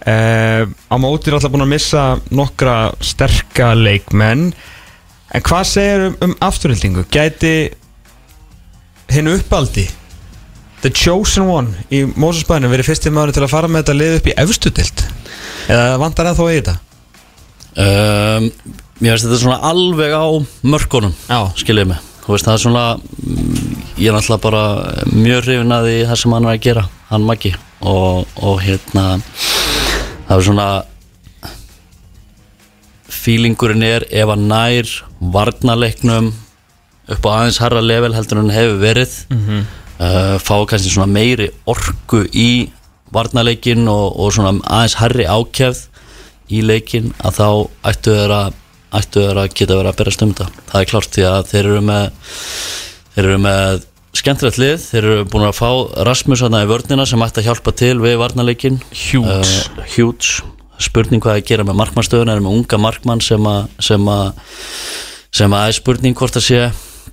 [0.06, 4.50] uh, á móti er alltaf búin að missa nokkra sterka leikmenn.
[5.32, 7.06] En hvað segir um, um afturhildingu?
[7.12, 7.54] Gæti
[9.12, 9.88] hinn uppaldi
[10.82, 14.30] The Chosen One í Mósusbænum verið fyrsti maður til að fara með þetta lið upp
[14.30, 15.04] í efstudild
[15.70, 16.78] eða vantar ennþá í þetta?
[17.72, 18.48] Um,
[19.02, 20.26] Mér finnst þetta svona alveg á
[20.62, 21.14] mörkunum
[21.58, 22.08] skiljið mig.
[22.22, 22.82] Veist það er svona
[23.98, 24.60] ég er náttúrulega bara
[25.10, 27.50] mjög hrifin að því það sem hann er að gera, hann Maggi.
[27.82, 29.06] Og, og hérna
[30.32, 30.68] það er svona
[33.12, 34.88] feelingurinn er ef hann nær
[35.34, 36.32] varnaleiknum
[37.12, 39.62] upp á aðeins harra level heldur en hann hefur verið mm
[40.42, 42.66] fá kannski svona meiri orku í
[43.14, 45.84] varnaleikin og, og svona aðeins harri ákjæfð
[46.50, 47.46] í leikin að þá
[47.92, 48.56] ættu þeir að
[48.98, 51.84] ættu þeir að geta verið að bera stumta það er klárt því að þeir eru
[51.86, 52.32] með
[53.14, 53.86] þeir eru með
[54.16, 54.86] skemmtilegt lið.
[54.90, 55.70] Þeir eru búin að fá
[56.08, 59.40] Rasmus hana í vörnina sem ætti að hjálpa til við varnaleikin Huge.
[59.40, 60.42] uh, huge.
[60.82, 64.32] Spurning hvað að gera með markmannstöðun er með unga markmann sem að sem að
[65.32, 66.64] sem að spurning hvort að sé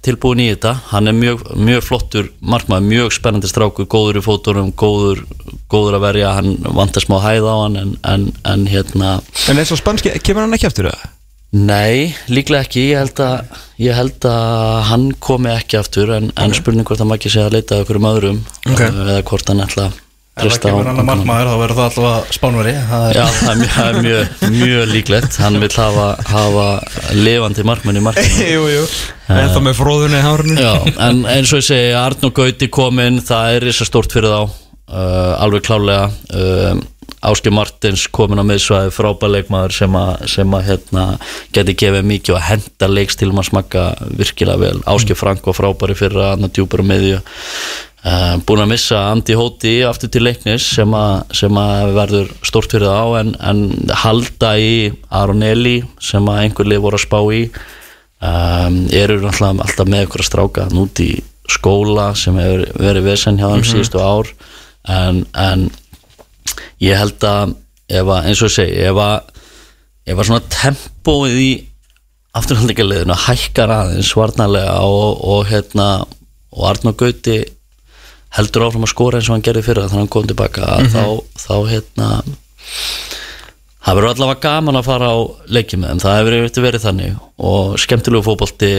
[0.03, 0.73] tilbúin í þetta.
[0.93, 5.25] Hann er mjög, mjög flottur markmann, mjög spennandi strákur góður í fótunum, góður,
[5.71, 6.33] góður að verja.
[6.39, 9.17] Hann vantar smá hæð á hann en, en, en hérna
[9.51, 11.07] En eins og spanski, kemur hann ekki aftur það?
[11.49, 16.53] Nei, líklega ekki, ég held að, ég held að hann komi ekki aftur en, en
[16.53, 18.37] spurning hvort hann ekki sé að leita að okkur um öðrum
[18.69, 18.83] Ok.
[18.85, 19.97] uh, eða hvort hann ætla að
[20.39, 21.07] Ef það treysta á kemur ungan mann.
[21.09, 24.85] markmaður þá verður það allavega spánveri það er Já, það er mjög, það mjög, mjög
[24.93, 25.39] líklegt.
[25.43, 26.67] Hann vil hafa, hafa
[27.17, 28.85] lifandi markmenn í markmenn jú, jú.
[29.35, 30.55] En þá með fróðunni í hárinu.
[30.63, 30.71] Já,
[31.09, 34.39] en eins og ég segi, Arnó Gauti komin, það er þess að stórt fyrir þá
[34.45, 36.79] uh, alveg klálega uh,
[37.29, 41.05] Áski Martins komin á miðsvæði frábæleikmaður sem að, sem að hérna,
[41.55, 43.85] geti gefið mikið og henda leikstilum að smakka
[44.21, 44.79] virkilega vel.
[44.89, 47.21] Áski Frank var frábæri fyrir að hann djúpar á miðju.
[47.99, 52.71] Uh, búin að missa Andi Hóti aftur til leiknis sem að, sem að verður stórt
[52.71, 54.69] fyrir þá en, en halda í
[55.19, 57.41] Aron Eli sem að einhver lið voru að spá í.
[58.19, 61.09] Um, eru náttúrulega alltaf með ykkur að stráka nút í
[61.49, 64.31] skóla sem hefur verið vesen hjá þeim síðustu ár.
[64.89, 65.67] En, en
[66.83, 67.55] ég held að
[67.89, 69.17] ef að, eins og segi, ef að
[70.09, 71.49] ég var svona tempóið í
[72.39, 75.87] afturhaldingarliðinu hækkar aðeins varnarlega og, og hérna
[76.53, 77.39] og Arnó Gauti
[78.37, 80.91] heldur áfram að skora eins og hann gerði fyrir þannig að hann kom tilbaka Mhm.
[80.93, 81.03] þá,
[81.41, 82.09] þá hérna
[83.79, 85.17] það verður allavega gaman að fara á
[85.49, 87.13] með þeim, það hefur yfirleitt verið þannig
[87.49, 88.71] og skemmtilegu fótbolti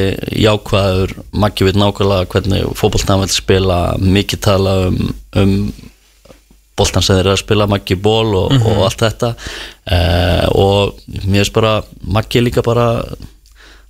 [0.45, 5.55] jákvæður, Maggi veit nákvæmlega hvernig fótbolti hann vil spila mikið tala um, um
[6.81, 9.35] boltan sem þeir eru að spila Maggi ból og, og allt þetta.
[9.85, 11.76] Uh, og mér finnst bara
[12.16, 12.89] Maggi er líka bara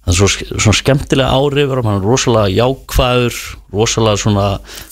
[0.00, 3.40] það er svo, svona skemmtilega árið og hann er rosalega jákvæður
[3.74, 4.46] rosalega svona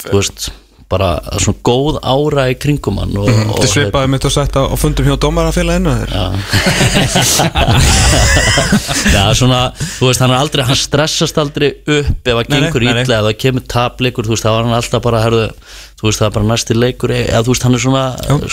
[0.05, 0.51] þú veist,
[0.89, 4.65] bara svona góð ára í kringum hann og, og, Þetta svipaði mitt og sagt á,
[4.81, 5.93] fundum hjá dómarafélaginu
[9.13, 9.61] Já, svona,
[9.99, 13.37] þú veist, hann er aldrei, hann stressast aldrei upp ef að gengur illa, ef það
[13.45, 15.45] kemur tapleikur, þú veist, þá var hann alltaf bara, herðu,
[16.01, 18.05] þú veist, það er bara næsti leikur, eða þú veist, hann er svona,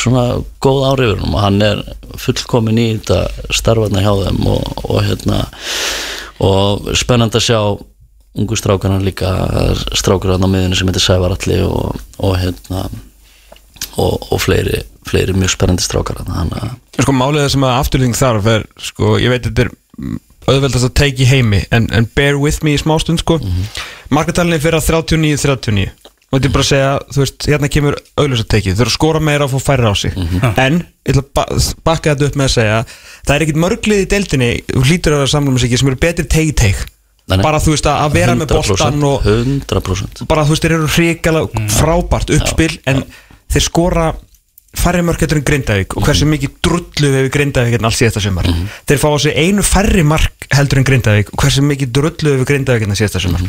[0.04, 0.28] svona
[0.66, 1.84] góð árifur og hann er
[2.20, 5.46] fullkomin í þetta starfarna hjá þeim og, og hérna,
[6.44, 7.62] og spennandi að sjá
[8.36, 9.32] ungu strákarna líka,
[9.96, 12.86] strákur hann á miðinu sem heitir Sævaralli og, og hérna,
[13.96, 16.70] og, og fleiri, fleiri mjög spennandi strákar að
[17.00, 20.98] Sko málið sem að afturlýðing þarf er, sko, ég veit þetta er mm, auðveldast að
[21.00, 23.40] teiki í heimi en, en bear with me í smástund sko.
[23.40, 23.62] Mm
[24.10, 24.60] -hmm.
[24.60, 25.88] fyrir að 39-39
[26.26, 28.90] og þetta er bara að segja, þú veist, hérna kemur auðvitað að teiki, þau eru
[28.90, 30.16] að skora meira og fá færri á sig.
[30.58, 31.46] En, ég ætla að ba
[31.86, 32.80] bakka þetta upp með að segja,
[33.28, 36.26] það er ekkit mörglið í deildinni, þú hlýtur að vera samlum sig sem eru betri
[36.26, 36.82] teigi-teig
[37.26, 37.44] Nei, nei.
[37.44, 40.92] bara þú veist að að vera með boltan og 100% bara þú veist, þeir eru
[40.94, 43.02] hrikalega frábært uppspil en
[43.50, 44.12] þeir skora
[44.76, 48.48] færri mörk eftir en Grindavík og hversu mikið drullu við Grindavík en alls síðasta sumar.
[48.86, 52.48] Þeir fá á sig einu færri mark heldur en Grindavík og hversu mikið drullu við
[52.52, 53.46] Grindavík en síðasta sumar.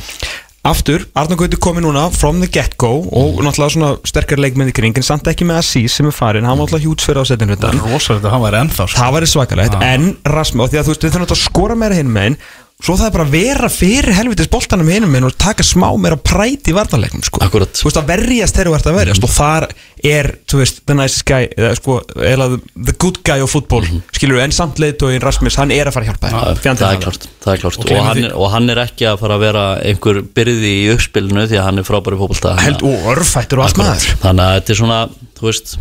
[0.67, 4.97] Aftur, Arnar Gauti komið núna from the get-go og náttúrulega svona sterkar leikmenn í kring
[4.99, 7.59] en samt ekki með Assis sem er farin hann var náttúrulega hjúts fyrir á setinu
[7.61, 8.99] Það er rosalega að hann væri ennþá sko.
[8.99, 12.01] það væri svakalegt en Rasmus, og því að þú veist, við þurfum að skora meira
[12.01, 12.39] hinn megin
[12.85, 16.19] svo það er bara að vera fyrir helvitis boltanum hinum megin og taka smá meira
[16.21, 17.41] præt í varnarleiknum sko.
[17.45, 17.73] Akkúrat.
[17.73, 19.67] þú veist að verjast þegar þú ert að verjast og þar
[20.13, 23.81] er, þú veist, the nice guy eða sko, eða the good guy á fútból
[24.13, 26.61] skilur en samt leiðtóin Rasmus hann er að fara að hjálpa þér.
[26.61, 27.81] Það, það er klart, það er klart.
[27.81, 31.49] Og Og, hann og hann er ekki að fara að vera einhver byrði í uppspilinu
[31.49, 32.55] því að hann er frábæri fótbolta.
[32.61, 34.09] Held og örfættur og allt maður.
[34.21, 35.01] Þannig að þetta er svona
[35.41, 35.77] þú veist,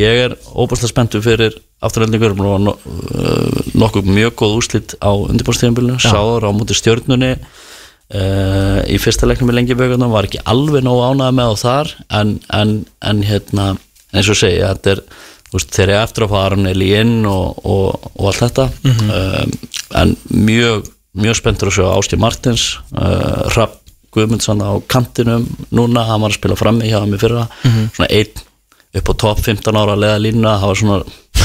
[0.00, 6.48] ég er óbærslega spenntur fyrir afturhaldingur og uh, nokkuð mjög góð úslit á undirbárstíðanbílinu, sáður
[6.48, 11.38] á múti stjórnunni uh, í fyrsta leiknum í lengi vögunum, var ekki alveg nóg ánægð
[11.38, 12.76] með á þar en, en,
[13.06, 13.72] en hérna,
[14.10, 15.02] eins og segja þetta er,
[15.54, 18.68] veist, þeir eru eftir að fara hann í inn og, og, og allt þetta.
[18.84, 19.58] Um,
[20.02, 22.64] en mjög mjög spenntur að sjá Ásti Martins
[22.94, 23.78] uh, Rapp
[24.14, 27.46] Guðmundsson á kantinum núna, hann var að spila frammi hjá mig fyrra,
[27.92, 28.44] svona einn
[28.96, 30.98] upp á topp 15 ára línuna það var svona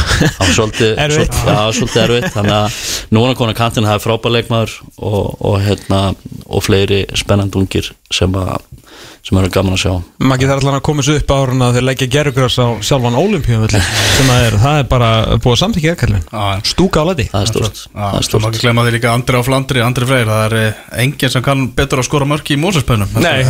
[0.04, 1.34] það var svolítið, Erfitt.
[1.34, 2.78] svolítið, já, svolítið erfitt þannig að
[3.18, 6.02] núna konar kantinn það er frábær leikmaður og, og, hérna,
[6.48, 8.68] og fleiri spennandi ungir sem, að,
[9.24, 9.92] sem eru gaman að sjá.
[10.20, 13.16] Maggi þarf allan að koma svo upp á árun að þeir leggja gerugras á sjálfan
[13.16, 15.12] Ólimpíuvelli sem það er, það er bara
[15.44, 15.60] búið
[16.34, 16.62] Já, já.
[16.68, 17.82] stúka á leti það er stort,
[18.20, 21.32] er svo ekki glemma því líka Andri á Flandri, Andri Freyr Það er eh, enginn
[21.34, 23.44] sem kann betur að skora mörki í Mósespennum Nei,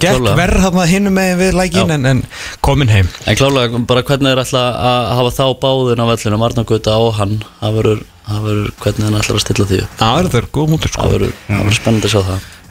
[0.00, 0.34] klálega.
[0.36, 2.20] verð hann að hinum með við lækin en, en
[2.60, 3.08] komin heim.
[3.26, 7.38] En klálega bara hvernig er alltaf að hafa þá báðin á vellinu, Marnagauta og hann
[7.60, 9.80] það verður, það verður hvernig hann ætlar að stilla því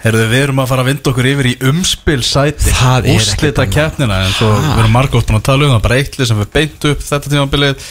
[0.05, 2.73] Herðu, við erum að fara að vinda okkur yfir í umspilsæti
[3.65, 3.73] annað.
[3.73, 6.41] keppnina En svo við erum margótt búin að tala um það Bara eitt lið sem
[6.43, 7.87] við beint upp þetta tímabilið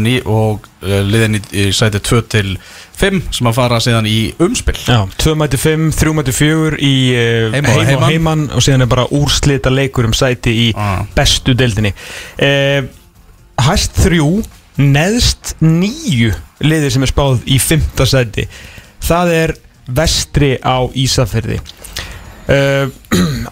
[0.00, 2.54] ný, Og eh, liðin í, í sæti 2 til
[3.02, 4.16] 5 Sem að fara síðan í
[4.46, 8.08] umspil Já, 2 mæti 5, 3 mæti 4 í og heim og heiman.
[8.14, 11.04] heiman og síðan er bara úrslita leikur um sæti í Ah.
[11.14, 11.92] bestu deildinni
[13.68, 14.18] Hæst 3,
[14.78, 16.32] neðst 9
[16.64, 18.06] liðir sem er spáð í 5.
[18.08, 18.48] sæti
[19.04, 19.52] Það er
[19.88, 21.58] vestri á Ísafirði.
[22.48, 22.88] Uh,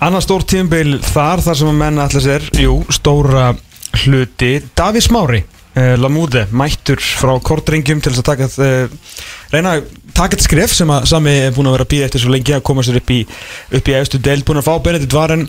[0.05, 3.51] Annar stór tímabil þar þar sem að menna allir sér Jú, stóra
[4.07, 4.55] hluti.
[4.77, 8.95] Daví Smári uh, Lamúde, mættur frá kortringjum til að taka uh,
[9.53, 12.25] reyna að taka þetta skref sem að sami er búin að vera að býða eftir
[12.25, 13.19] svo lengi að koma sér upp í
[13.77, 15.45] upp í efstu deild, búin að fá Benedikt Varen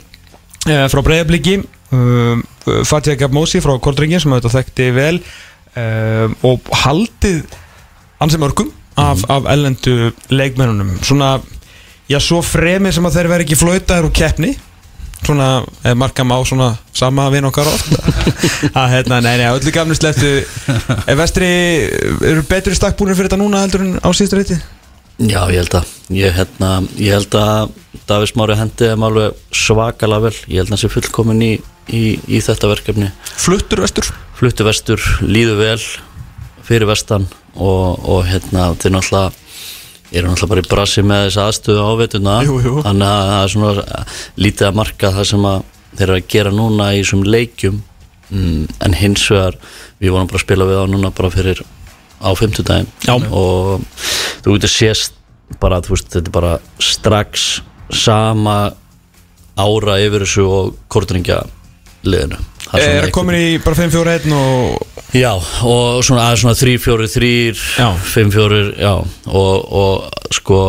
[0.67, 1.61] frá Breiðabliki
[2.89, 5.13] Fatih Gabmosi frá kortringjum sem þetta þekkti vel
[6.43, 7.45] og haldið
[8.19, 11.37] ansi mörgum af, af ellendu leikmennunum svona,
[12.09, 14.55] já svo fremið sem að þeir veri ekki flautaður úr keppni.
[15.17, 17.89] Svona, eða marka má svona sama vinn okkar oft.
[18.77, 20.29] Að hérna, nei, nei, öllu gafnist leftu
[21.09, 21.47] er vestri,
[22.21, 24.59] eru betri stakkbúinir fyrir þetta núna heldur en á síðustu reyti?
[25.17, 26.69] Já, ég held að ég, hérna,
[27.01, 27.73] ég held að
[28.07, 30.35] Davís Mári hendi þeim alveg svakalega vel.
[30.45, 31.51] Ég held að hann sé fullkomin í,
[31.89, 33.09] í, í þetta verkefni.
[33.33, 34.13] Fluttur vestur?
[34.37, 35.79] fluttu vestur, líðu vel
[36.67, 39.31] fyrir vestan og, og hérna þeir náttúrulega
[40.11, 44.03] eru náttúrulega bara í brasi með þess aðstöðu áveituna þannig að það er svona
[44.45, 45.65] lítið að marka það sem að
[45.97, 47.81] þeir eru að gera núna í þessum leikjum.
[48.27, 49.55] Mm, en hins vegar
[50.01, 51.61] við vorum bara að spila við á núna bara fyrir
[52.19, 52.89] á fimmtudaginn.
[53.07, 53.15] Já.
[53.15, 53.85] og
[54.43, 55.15] þú getur sést
[55.61, 56.53] bara, þú veist, þetta er bara
[56.83, 57.47] strax
[57.93, 58.57] sama
[59.57, 61.39] ára yfir þessu og kortringja
[62.03, 62.41] liðinu
[62.75, 65.31] Er það komin í bara 5-4-1 og Já,
[65.63, 67.29] og svona, að svona 3, 4, 3
[67.79, 67.87] Já.
[68.11, 70.59] 5, 4, já og, og sko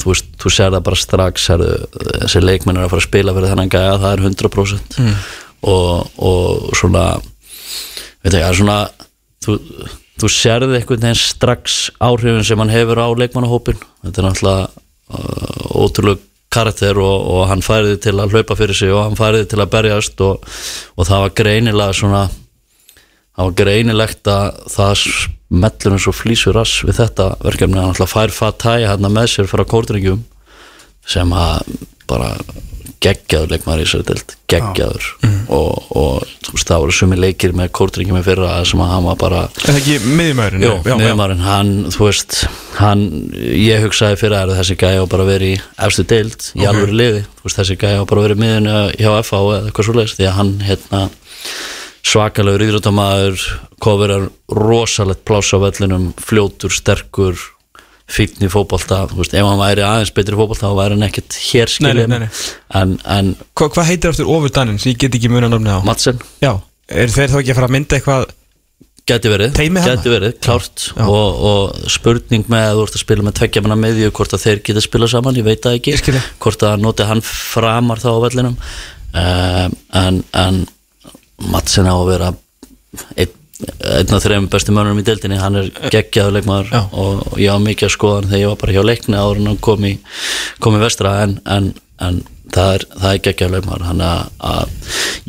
[0.00, 3.52] þú veist, þú sér það bara strax þessi leikmenn er að fara að spila fyrir
[3.52, 5.14] þennan gæja það er 100% mm.
[5.70, 7.04] og, og svona
[8.24, 8.78] veit ekki, það er svona
[9.44, 9.56] þú,
[10.20, 14.66] þú sérði einhvern veginn strax áhrifin sem hann hefur á leikmannahópin þetta er náttúrulega
[15.14, 19.50] uh, ótrúlega karakter og, og hann færiði til að hlaupa fyrir sig og hann færiði
[19.52, 20.48] til að berjast og,
[20.94, 22.24] og það var greinilega svona
[23.34, 27.80] það var greinilegt að það smellur eins og flýsur rass við þetta verkefni.
[27.80, 30.22] Hann alltaf fær Fatæ hérna með sér fyrir kórdringjum
[31.10, 31.74] sem að
[32.08, 32.30] bara
[33.04, 35.08] geggjaður leikmaður í þessari deild geggjaður.
[35.54, 39.06] Og, og þú veist það voru sumi leikir með kórdringjum í fyrra sem að hann
[39.08, 40.64] var bara það ekki miðjumæðurinn?
[40.64, 42.40] Jó, miðjumarinn, hann, þú veist
[42.78, 43.04] hann,
[43.60, 47.22] ég hugsaði fyrir að þessi gæði á bara verið í efstu deild í alvöru liði,
[47.38, 50.28] þú veist, þessi gæði á bara verið miðinu hjá FH eða eitthvað svo leiðist því
[50.30, 51.02] að hann, hérna
[52.04, 53.44] svakalegur íþróttamaður
[53.82, 57.40] kofirar rosalegt pláss á vellinum fljótur, sterkur
[58.10, 61.06] fínn í fótbolta, þú veist, ef hann væri aðeins betri í fótbolta þá væri hann
[61.06, 62.28] ekkert hér nei.
[62.76, 64.80] en, en Hva, Hvað heitir eftir ofurdaninn?
[64.82, 65.80] Sem ég get ekki muna námið á?
[65.88, 66.20] Madsen.
[66.44, 66.52] Já,
[66.92, 68.26] er þeir þá ekki að fara að mynda eitthvað
[69.04, 69.80] Gæti verið, þarna?
[69.84, 70.82] gæti verið, klárt.
[71.04, 74.44] Og, og spurning með að þú ert að spila með tveggja manna meðju hvort að
[74.46, 75.92] þeir geta spila saman, ég veit það ekki.
[75.92, 76.28] Ég skil það.
[76.40, 78.56] hvort að noti hann framar þá á vellinum.
[79.12, 80.62] Um, en, en
[81.52, 82.30] Madsen á að vera
[83.20, 86.80] einn, einn af þreim bestu mönnum í deildinni, hann er geggjaður leikmaður Já.
[86.90, 89.50] og, ég á mikið að skoða hann þegar ég var bara hjá leikni áður en
[89.52, 89.94] hann kom í,
[90.64, 91.70] kom í vestra en, en,
[92.02, 92.20] en
[92.54, 94.74] það er, er geggjaður leikmaður hann að,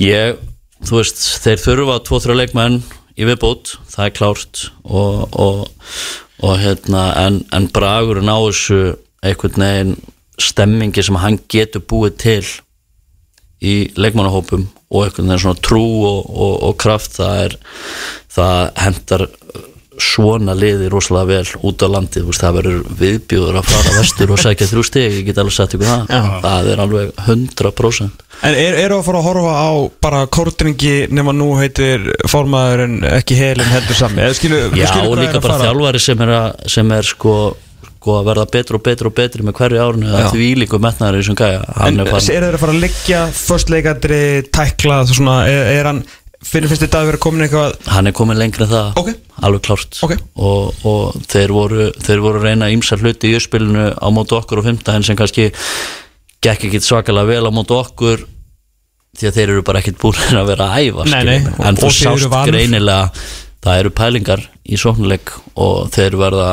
[0.01, 0.41] ég
[0.86, 2.82] þú veist, þeir þurfa tvo-þrjá leikmenn
[3.15, 5.63] í viðbót, það er klárt og, og,
[6.43, 8.82] og hérna en, en bragurinn á þessu
[9.26, 9.95] einhvern veginn
[10.41, 12.41] stemmingi sem hann getur búið til
[13.63, 17.57] í leikmannahópum og einhvern veginn svona trú og, og, og kraft það er
[18.35, 19.27] það hendar
[20.01, 24.41] svona liði rosalega vel út á landi veist, það verður viðbjóður að fara vestur og
[24.41, 26.09] sækja þrjú stig, ég get alveg sagt ykkur það.
[26.11, 26.21] Já.
[26.43, 29.71] það er alveg 100% En er, eru að fara að horfa á
[30.03, 34.25] bara kórdringi nema nú heitir formaðurinn ekki helin heldur sami?
[34.75, 37.37] Já, og líka bara þjálfari sem er, að, sem er sko,
[38.06, 40.18] sko að verða betur og betur og betri með hverju árinu Já.
[40.20, 41.64] að því líku metnaður í þessum gæja.
[41.88, 44.20] En er er þeir að fara að liggja förstleikadri,
[44.53, 46.03] tækla svona, er, er hann
[46.45, 47.80] fyrir fyrst í dag verið komin eitthvað?
[47.89, 49.10] Hann er komin lengri en það Ok.
[49.41, 49.97] alveg klárt.
[50.06, 50.14] Ok.
[50.38, 54.62] og, og þeir, voru, þeir voru að reyna ímsar hluti í uppspilinu á mótu okkur
[54.62, 55.49] og fymtdæðin sem kannski
[56.45, 58.28] gekk ekki svakalega vel á mótu okkur
[59.18, 61.89] því að þeir eru bara ekkit búin að vera að æfa Nei, nei, en þú
[61.95, 63.10] sást greinilega
[63.66, 66.49] það eru pælingar í sóknuleik og þeir verða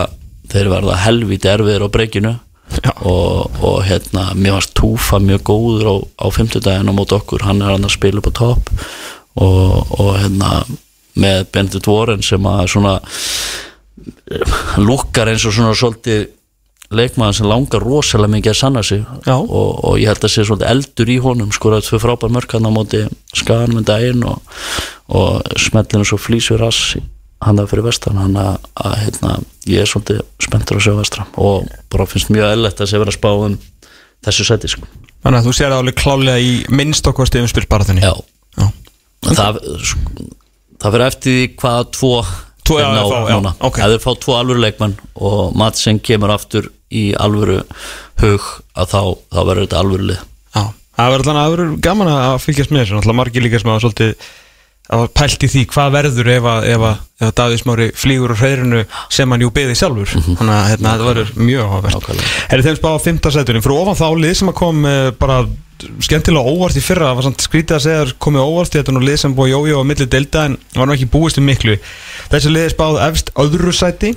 [0.50, 2.32] þeir verða helviti erfiðir á breykinu
[2.82, 2.92] Já.
[3.04, 7.62] og, og hérna mér varst Túfa mjög góður á, á fimmtudaginn á mót okkur, hann
[7.62, 8.72] er hann að spila upp á topp.
[9.32, 10.62] Og, og hérna
[11.20, 12.94] með Bendit Warren sem að svona
[14.80, 16.30] lukkar eins og svona svolítið
[16.92, 19.04] leikmaður sem langar rosalega mikið að sanna sig.
[19.32, 21.52] Og, og ég held að sé svolítið eldur í honum.
[21.54, 23.02] Skoraði tvö frábær mörk hann á móti
[23.36, 24.42] skaganum en daginn og,
[25.12, 26.96] og smellinu svo flýsur rass
[27.42, 28.20] hann það fyrir vestan.
[28.20, 29.36] Hann að, að hérna,
[29.70, 33.14] ég er svolítið spenntur að sjá vestra og bara finnst mjög eðlert að sé verið
[33.14, 33.56] að spá um
[34.26, 34.86] þessu seti sko.
[35.22, 38.12] Þannig að þú sér alveg klálega í minnst okkar stegum spilbaratunni já,
[38.58, 38.66] Já.
[39.28, 40.26] það, sko,
[40.82, 42.14] það fyrir eftir því hvaða tvo
[42.62, 43.50] Tvo, já, ná já, núna.
[43.58, 43.78] ok.
[43.82, 47.56] ef þeir fá tvo alvöru leikmenn og Madsen kemur aftur í alvöru
[48.22, 48.44] hug
[48.78, 49.00] að þá,
[49.34, 50.20] þá verður þetta alvöru lið
[50.54, 50.62] Já,
[51.00, 54.28] það verður gaman að fylgjast með þessu margir líka sem að svolítið
[54.92, 57.88] að var pælt í því hvað verður ef að, ef að, ef að Davíð Smári
[57.96, 58.82] flýgur úr hreirinu
[59.12, 60.12] sem hann jú beði sjálfur.
[60.12, 62.24] Þannig að hérna, þetta verður mjög áhverð.
[62.52, 65.38] Er þeim spá á fymta sætunum fyrir ofan þá lið sem að kom eh, bara
[66.02, 69.02] skemmtilega óvart í fyrra það var samt skrítið að segja komið óvart þetta er nú
[69.02, 71.78] lið sem búið jójó á milli delta en var nú ekki búist um miklu.
[72.30, 74.12] Þessi lið er spáð efst öðru sæti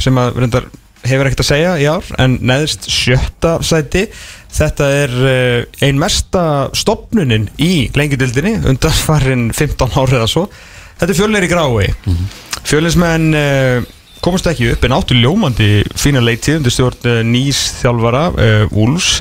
[0.00, 0.70] sem að reyndar
[1.02, 4.06] hefur ekkert að segja í ár en neðist sjötta sæti
[4.52, 6.44] þetta er uh, ein mesta
[6.76, 10.46] stopnunin í lengjudildinni undan farin 15 árið eða svo.
[11.00, 12.30] Þetta er fjölnir í grái mm -hmm.
[12.68, 13.88] fjölinsmenn uh,
[14.22, 18.28] komast ekki upp en áttu ljómandi fína leitið undir stjórn uh, nýs þjálfara
[18.70, 19.18] Úls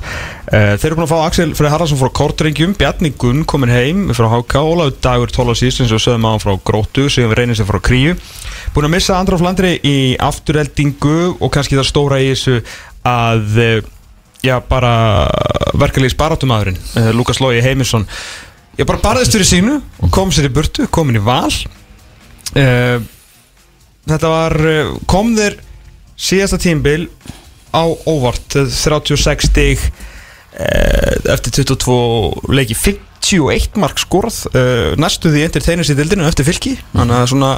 [0.51, 4.27] Þeir eru búin að fá Axel Freyr Haraldsson frá Kortrengjum Bjarni Gunn komin heim frá
[4.27, 7.55] HK Ólaður Dagur 12 síst eins og sögum á hann frá Grótu sem við reynum
[7.55, 8.17] sér frá Kríu.
[8.75, 12.59] Búin að missa Andráf Landri í afturheldingu og kannski það stóra í þessu
[13.07, 13.63] að
[14.45, 15.27] já bara
[15.77, 18.07] verkalýs barátumæðurinn uh, Lukas Lógi Heimisson.
[18.79, 19.77] Ég bara barðist fyrir sínu
[20.13, 21.51] kom sér í burtu, komin í val.
[22.55, 23.03] Uh,
[24.09, 25.59] þetta var uh, kom þér
[26.21, 27.05] síðasta tímbil
[27.71, 29.91] á óvart uh, 36 stig
[31.31, 34.41] eftir 22 leiki 51 mark skorð
[34.99, 36.73] næstu því endur teinis í dildinu eftir fylki.
[36.91, 37.51] Þannig að svona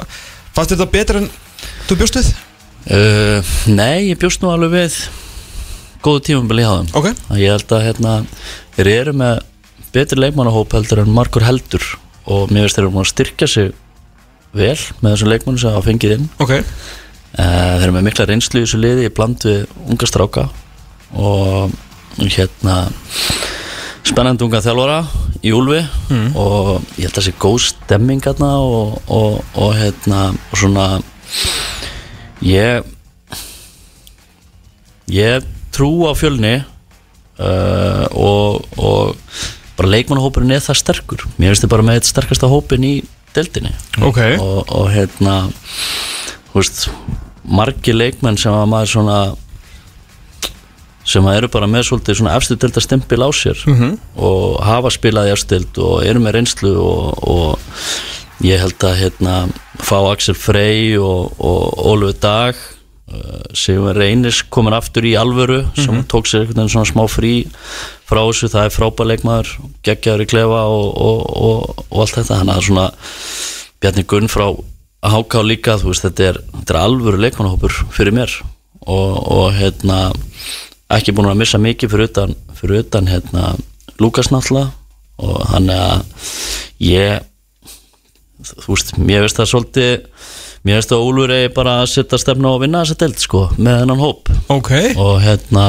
[0.54, 1.26] fannst þetta betur en
[1.88, 2.30] þú bjóst við?
[2.94, 4.98] uh, Nei, ég bjóst nú alveg við
[6.04, 6.90] góðu tímabili hjá þeim.
[7.00, 7.08] Ok.
[7.32, 8.16] Að ég held að hérna,
[8.76, 9.38] þeir eru með
[9.94, 11.86] betri leikmannahóp heldur en margur heldur
[12.24, 13.72] og mér finnst þeir eru búin að styrkja sig
[14.54, 16.28] vel með þessum leikmannum sem hafa fengið inn.
[16.42, 16.54] Ok.
[17.34, 20.46] Uh, þeir eru með mikla reynslu í þessu liði í bland við unga stráka
[21.14, 21.74] og
[22.18, 22.76] hérna
[24.04, 24.98] spennandi unga þjálfara
[25.44, 25.80] í Úlfi
[26.38, 26.68] og
[26.98, 30.86] ég held að það sé góð stemming hérna og, og, og hérna og svona
[32.44, 32.84] ég
[35.10, 36.54] ég trú á fjölni
[37.38, 39.16] uh, og, og
[39.78, 41.24] bara leikmannahópurinn er það sterkur.
[41.36, 42.94] Mér finnst þið bara með sterkasta hópin í
[43.34, 43.72] deildinni.
[44.06, 44.20] Ok.
[44.38, 45.38] Og, og hérna
[46.52, 46.84] þú veist,
[47.44, 49.18] margi leikmenn sem að maður svona
[51.04, 53.98] sem að eru bara með svolítið svona efstu delta stempil á sér Mhm.
[54.16, 57.58] og hafa spilað í efstu deild og eru með reynslu og, og
[58.46, 59.34] ég held að hérna
[59.84, 62.54] fá Axel Frey og, og Ólfur Dag
[63.14, 67.34] uh, sem reynis komin aftur í alvöru sem tók sér veginn svona smá frí
[68.04, 72.40] frá þessu, það er frábær leikmaður geggjaður í klefa og, og, og, og allt þetta,
[72.42, 72.88] hann að svona
[73.84, 74.48] Bjarni Gunn frá
[75.04, 78.32] HK líka þú veist, þetta er, þetta er alvöru leikmannahópur fyrir mér.
[78.84, 79.98] Og, og hérna
[80.92, 83.52] ekki búin að missa mikið fyrir utan, fyrir utan hérna
[84.00, 84.72] Lukas náttúrulega.
[85.20, 86.24] Og þannig að
[86.84, 87.28] ég
[88.44, 89.92] þú veist, mér veist það svolítið
[90.64, 93.80] mér veist að Úlfur eigi bara að setja stefna að vinna þessa deild sko, með
[93.82, 95.64] hennan hóp Ok og hérna,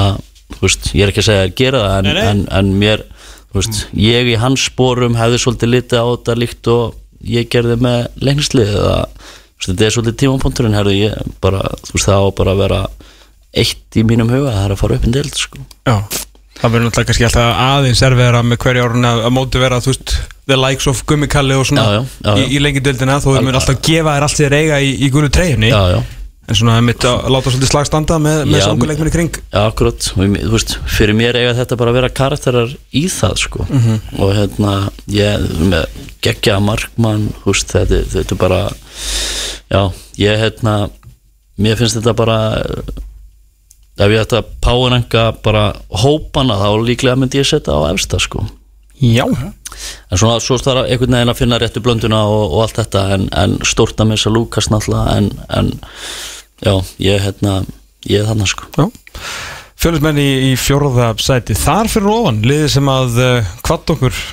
[0.55, 2.27] þú veist, ég er ekki að segja að gera það en, Nei, nei.
[2.31, 3.03] en, en mér
[3.51, 6.95] þú veist, ég í hans spórum hefði svolítið litið á þetta líkt og
[7.35, 8.71] ég gerði með lengslið
[9.65, 12.79] þetta er svolítið tímapunkturinn herðu ég bara, þú veist, það á bara að vera
[13.55, 15.61] eitt í mínum huga, það er að fara upp en deild sko.
[15.87, 15.95] Já
[16.55, 19.91] Það verður náttúrulega kannski alltaf aðeins erfiðara með hverju árun að, að móti vera, þú
[19.91, 20.13] veist,
[20.47, 23.41] the likes of gummikalli og svona Já, já, já, í, í lengi dildina þó þau
[23.43, 25.99] mun alltaf gefa þér allt þér eiga í, í já, já,
[26.45, 29.39] en svona mitt að láta svolítið slag standa með, með leikmenni kring.
[29.49, 33.65] Já, akkurat, þú veist, fyrir mér eiga þetta bara að vera karakterar í það sko.
[34.21, 34.75] Og hérna,
[35.11, 35.87] ég með
[36.25, 38.61] geggja markmann, þú veist, þetta, þetta bara
[39.73, 39.81] já,
[40.21, 40.75] ég hérna
[41.61, 42.37] mér finnst þetta bara
[43.95, 45.65] ef ég ætti að páenanga bara
[46.03, 48.45] hópana, þá líklega myndi ég setja á efsta sko.
[49.01, 49.25] Já.
[49.27, 53.27] En svona, svo þarf einhvern veginn að finna réttu blönduna og, og allt þetta en,
[53.35, 55.73] en stórt að missa Lukas náttúrulega en, en
[56.63, 57.59] já, ég hérna
[58.07, 58.69] ég er þarna sko.
[58.77, 58.87] Já.
[59.75, 61.57] Fjölusmenn í, í fjórða sæti.
[61.59, 64.23] Þar fyrir ofan, liðið sem að uh, kvatt okkur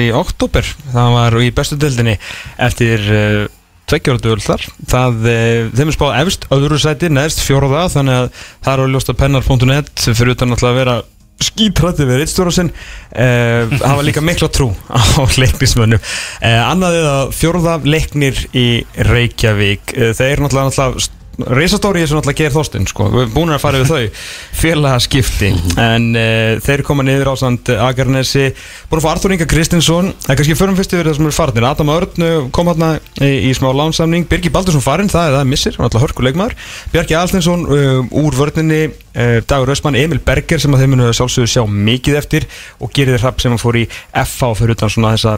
[0.00, 2.16] í oktober það var í bestu dildinni
[2.58, 3.44] eftir uh,
[3.90, 4.66] tveggjóraðuöld þar.
[4.90, 8.92] Það, uh, þeim er spáð efst öðru sæti, neðst fjórða þannig að það er á
[8.94, 11.00] ljósta pennar.net fyrir utan náttúrulega að vera
[11.40, 15.00] skítrætti við rittstjóra sinn uh, hafa líka mikla trú á
[15.40, 16.02] leiknismönnum.
[16.40, 18.68] Uh, annaðið að fjórða leiknir í
[19.08, 23.06] Reykjavík uh, þeir náttúrulega, náttúrulega Reisastóri er svo náttúrulega Geir Þorstinn sko.
[23.12, 24.24] Við erum búin að fara við þau
[24.60, 25.50] Félagaskipti.
[25.80, 28.50] En uh, þeir koma niður á sand Agarnesi
[28.90, 30.10] Búin að fá Arthur Inga Kristinsson.
[30.26, 31.68] Er kannski förum fyrst yfir það sem er farnir.
[31.70, 32.90] Adam Örn uh, kom hérna
[33.22, 34.26] í, í smá lánsamning.
[34.30, 35.76] Birgir Baldursson farinn, það er það missir.
[35.78, 36.56] Hann er alltaf hörku leikmaður.
[36.94, 38.82] Bjarki Alstinsson uh, úr vörninni.
[39.10, 42.44] Uh, Dagur Ösmann, Emil Berger sem að þeim munu sjálfsögðu sjá mikið eftir
[42.78, 45.32] Og gerir hrapp sem fór í FH fyrir utan svona þessa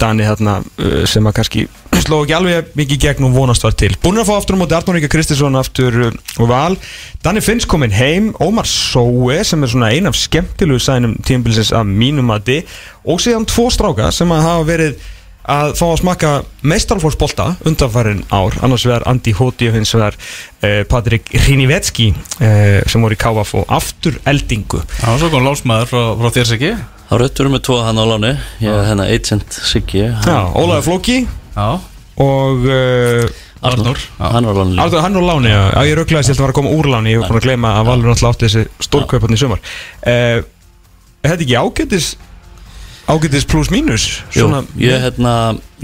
[0.00, 1.66] Dani þarna uh, sem að kannski
[2.00, 3.92] sló ekki alveg mikið gegn og vonast var til.
[4.02, 6.78] Búin að fá aftur á móti Arnur Ríkja Kristinsson aftur og val.
[7.24, 11.92] Danni Finns kominn heim Ómar Sóe sem er svona ein af skemmtilegu sænum tímbilsins að
[11.92, 12.62] mínum mati.
[13.04, 15.00] Og síðan tvo stráka sem að hafa verið
[15.50, 16.30] að fá að smakka
[16.68, 18.56] meistarflórsbolta undanfærin ár.
[18.64, 23.58] Annars vegar Andi Hóti og hins vegar uh, Patrik Rínivetski uh, sem voru í KVF
[23.62, 24.82] og aftur eldingu.
[25.00, 26.72] Það var svo góð lásmaður frá, frá þér Siggi
[27.10, 28.32] Það röttur með tvo hann á láni
[28.62, 30.04] Ég er hérna agent Siggi.
[30.06, 31.16] Já, hann- Ólaður Flóki.
[31.56, 31.68] Já,
[32.20, 33.26] og uh,
[33.66, 34.26] Arnur, Já.
[34.32, 34.78] hann var á láni.
[34.80, 36.70] Artur, hann er á láni, já, já ég rugglaðist, ég held að var að koma
[36.78, 39.62] úr láni, ég var búin að gleyma að Valur náttúrulega átti þessi stórkauparni í sumar.
[40.06, 40.40] Uh,
[41.20, 42.06] Er þetta ekki ágætis
[43.10, 44.04] ágætis pluss mínus?
[44.32, 44.46] Jú,
[44.80, 45.34] ég, hérna,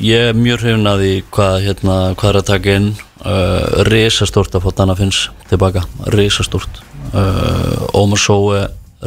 [0.00, 2.86] ég er mjög hrifin að því hvað, hérna, hvað er að taka inn.
[3.26, 5.82] Uh, risastórt að fá Dana Finns tilbaka,
[6.14, 6.80] risastórt.
[7.12, 8.62] Uh, Ómar Sóe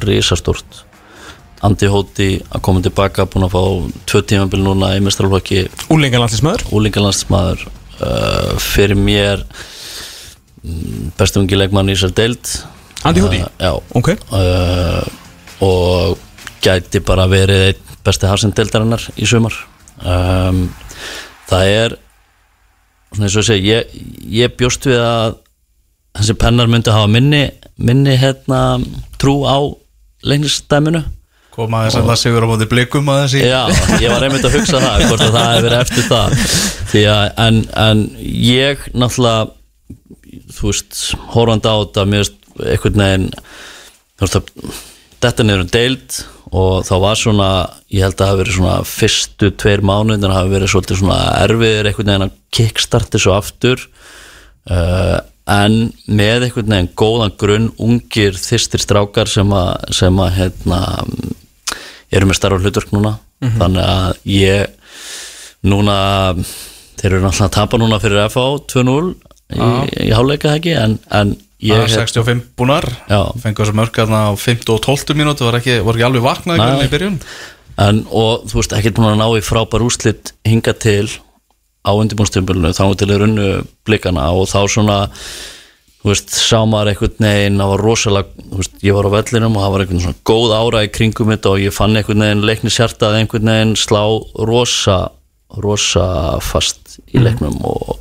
[0.06, 0.84] risastórt
[1.66, 3.64] Andi Hóti að koma tilbaka búin að fá
[4.08, 9.44] tvö tímabil núna í mestralflokki Úlingalandslismöður úlingalandsmaður uh, fyrir mér
[10.64, 12.54] mm, bestum ekki leikmann í sér deild.
[13.04, 13.42] Andy Hóti?
[13.44, 13.74] Uh, já.
[14.00, 14.14] Ok.
[14.32, 15.04] Uh,
[15.68, 16.24] og
[16.64, 19.56] gæti bara verið einn besti hafsendeldarinnar í sumar.
[20.00, 20.70] Um,
[21.50, 22.00] það er
[23.12, 23.96] svona eins og ég segi ég,
[24.46, 25.40] ég bjóst við að
[26.20, 27.44] þessi pennar myndi hafa minni
[27.80, 28.80] minni hérna
[29.20, 29.60] trú á
[30.24, 31.04] leiknistæminu
[31.60, 33.62] Koma þess að það sigur á móti blikum að þessi Já,
[34.00, 36.36] ég var einmitt að hugsa það hvort að það hefur verið eftir það.
[37.00, 39.50] Að, en, en ég náttúrulega
[40.56, 41.00] þú veist,
[41.34, 43.28] horfandi á þetta mér veist, einhvern veginn
[44.20, 44.52] veist að
[45.20, 46.20] þetta niður um deild
[46.50, 47.50] og þá var svona
[47.94, 51.02] ég held að það hafi verið svona fyrstu tveir mánuð en það hafi verið svolítið
[51.02, 53.84] svona erfiðir einhvern veginn að kickstarti svo aftur.
[54.70, 55.20] Uh,
[55.50, 59.70] en með einhvern veginn góðan grunn ungir þýstir strákar sem að,
[60.00, 60.82] sem að hérna,
[62.12, 63.18] eru með starfa hlutverk núna.
[63.40, 64.66] Þannig að ég
[65.70, 65.98] núna
[67.00, 68.98] þeir eru náttúrulega að tapa núna fyrir FH 2-0
[69.56, 69.70] í,
[70.08, 70.74] í háleika ekki?
[70.80, 72.88] En, en ég Það er 65 búnar.
[73.44, 76.92] Fengu þessu mörkarna á 5 og 12 mínútu Var ekki, var ekki alveg vaknað í
[76.92, 77.18] byrjun?
[77.80, 81.08] En, og þú veist ekkert búin að ná í frábær úrslit hinga til
[81.80, 83.48] á undirbúnstömbulinu þá til er unnu
[83.88, 84.98] blikana og þá svona
[86.00, 89.58] þú veist, sá maður einhvern veginn það var rosalega, þú veist, ég var á vellinum
[89.58, 92.46] og það var einhvern svona góð ára í kringum þetta og ég fann einhvern veginn
[92.48, 94.04] leikni sjartað einhvern veginn slá
[94.50, 95.00] rosa
[95.60, 96.08] rosa
[96.46, 98.00] fast í leiknum og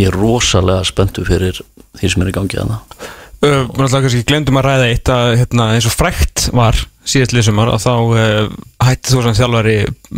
[0.00, 1.60] ég er rosalega spenntu fyrir
[1.98, 3.10] því sem er í gangi að það
[3.42, 7.32] Uh, Mér ætla kannski glemdum að ræða eitt að hérna, eins og frækt var síðast
[7.34, 8.52] liðsumar að þá uh,
[8.86, 9.72] hætti þú sem þjálfari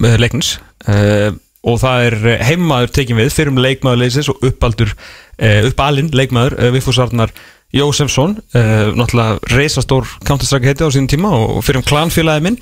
[0.04, 0.50] með leiknins
[0.92, 1.30] uh,
[1.64, 6.58] og það er heimaður tekin við fyrir um leikmaður leysins og uppaldur uh, uppalinn leikmaður
[6.60, 7.32] uh, Viffús Arnar
[7.74, 12.58] Jósefsson náttúrulega reisastór counterstrike heiti á sínum tíma og fyrir um klanfélagi minn.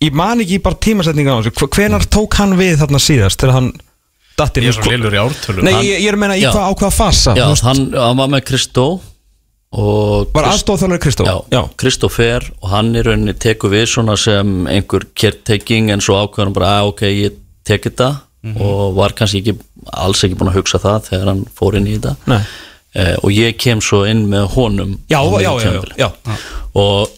[0.00, 1.68] Ég man ekki bara tímasetninga á þessu.
[1.76, 3.68] Hvenar tók hann við þarna síðast þegar hann
[4.40, 4.64] datt inn?
[4.64, 6.72] Ég er svo lillur í ártölu Nei, ég, ég er að menna í hvað á
[6.72, 7.34] hvaða fasa?
[7.36, 8.86] Já, hann, hann var með Kristó
[9.72, 11.24] og Var Krist- aðstofþjálfari Kristó?
[11.26, 11.60] Já, Já.
[11.78, 16.44] Kristó fer og hann í rauninni tekur við svona sem einhver caretaking en svo ákveður
[16.50, 17.32] hann bara að ok, ég
[17.64, 18.20] tek þetta.
[18.42, 18.56] Mhm.
[18.64, 19.52] og var kannski ekki,
[19.92, 22.40] alls ekki búin að hugsa það þegar hann fór inn í þetta.
[22.94, 26.36] Eh, og ég kem svo inn með honum Já, miðju já, já, já,
[26.74, 27.08] og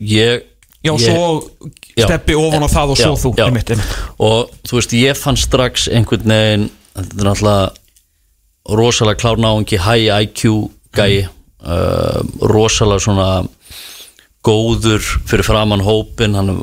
[0.00, 0.42] ég
[0.82, 1.60] Já, ég, svo
[1.94, 3.92] steppi ofan á það og svo þú einmitt, einmitt.
[4.18, 7.70] og þú veist, ég fann strax einhvern veginn þetta er náttúrulega
[8.80, 11.28] rosalega klárnáingi high IQ gæi
[11.64, 12.20] uh,
[12.50, 13.28] rosalega svona
[14.44, 16.58] góður fyrir framann hópin hann er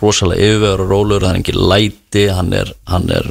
[0.00, 3.28] rosalega yfirvegur og rólur hann er ekki læti, hann er, hann er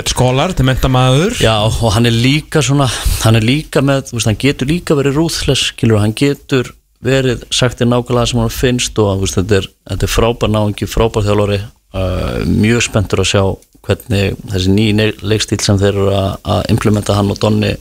[0.00, 2.88] er skólar, þetta er mentamæður Já, og hann er líka svona
[3.26, 6.72] hann er líka með, þú veist, hann getur líka verið rúðles, hann getur
[7.04, 10.88] verið sagt þér nákvæmlega sem hann finnst og veist, þetta er, þetta er frábær náingi
[10.88, 11.60] frábær þjálfari,
[11.92, 13.42] uh, mjög spenntur að sjá
[13.86, 17.74] hvernig þessi nýji leikstíl sem þeir eru að- að implementa hann og Donni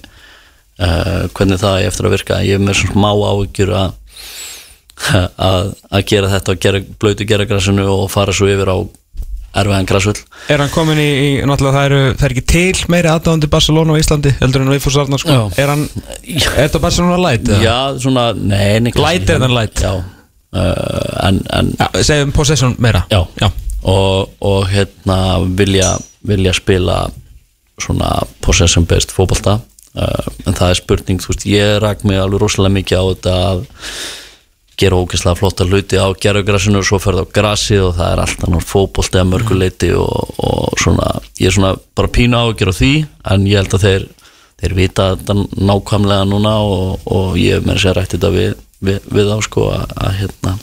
[0.79, 3.95] uh, hvernig það er eftir að virka ég er með svona smá áhyggjur að
[4.95, 5.73] að,
[6.07, 8.77] gera þetta og gera, blöytu gera græsinu og fara svo yfir á
[9.55, 10.21] erfiðan græsvöld
[10.51, 13.95] Er hann komin í, í náttúrulega það eru, það er ekki til meiri aðdáðandi Barcelona
[13.95, 15.43] á Íslandi heldur en Viðfús Arnar sko Já.
[15.63, 15.85] Er hann,
[16.23, 17.47] er þetta Barcelona light?
[17.49, 17.61] eða?
[17.63, 19.83] Já, svona, nei, nei kannski Light er than light.
[19.83, 23.49] Já, uh, en, en Já, segjum possession meira já, Já.
[23.85, 25.19] Og, og hérna
[25.59, 25.93] vilja,
[26.25, 27.03] vilja spila
[27.79, 32.41] svona possession based fótbolta uh, en það er spurning, þú veist, ég rak mig alveg
[32.41, 33.65] rosalega mikið á þetta að
[34.75, 38.67] gera ógeðslega flotta hluti á gerðugrassinu og svo ferði á grassið og það er alltaf
[38.67, 42.93] fótbolti að mörguleiti og, og svona, ég er svona bara áhyggjur á því
[43.31, 44.07] en ég held að þeir
[44.61, 45.35] þeir vita þetta
[45.67, 48.53] nákvæmlega núna og, og ég með þess að rætti þetta við,
[48.87, 50.53] við, við á sko að, að hérna,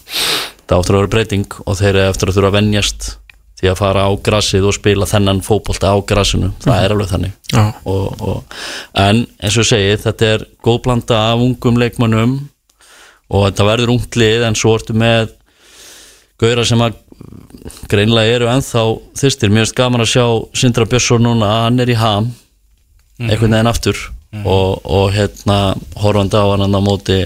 [0.66, 3.10] það áttur að vera breyting og þeir eru eftir að þurfa að venjast
[3.62, 7.36] því að fara á grassið og spila þennan fótbolta á grassinu, það er alveg þannig.
[7.52, 7.62] Já.
[7.86, 8.56] og, og,
[8.98, 12.34] en eins og ég segi þetta er góð blanda af ungum leikmönnum
[13.32, 15.30] og þetta verður ungt lið en svo ertu með
[16.42, 16.98] gauðra sem að
[17.92, 18.82] greinlega eru ennþá
[19.20, 20.24] þyrstir, mér finnst gaman að sjá
[20.58, 22.32] Sindra Björnsson núna að hann er í ham
[23.22, 24.00] einhvern veginn aftur
[24.42, 25.60] og, og hérna
[26.02, 27.20] horfandi á hann á móti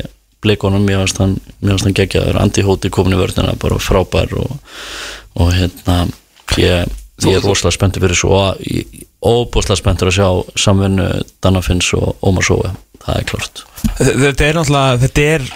[0.44, 4.52] blikonum, mér finnst hann, hann geggjaður, Andi Hóti komin í vörðina bara frábær og,
[5.40, 6.04] og hérna
[6.60, 6.96] ég,
[7.26, 10.28] ég er rosalega spenntur fyrir svo og óbúslega spenntur að sjá
[10.66, 11.08] samvinnu
[11.42, 12.74] Danna Finns og Ómar Sói
[13.06, 13.62] það er klart.
[14.00, 15.48] Þetta er náttúrulega, þetta er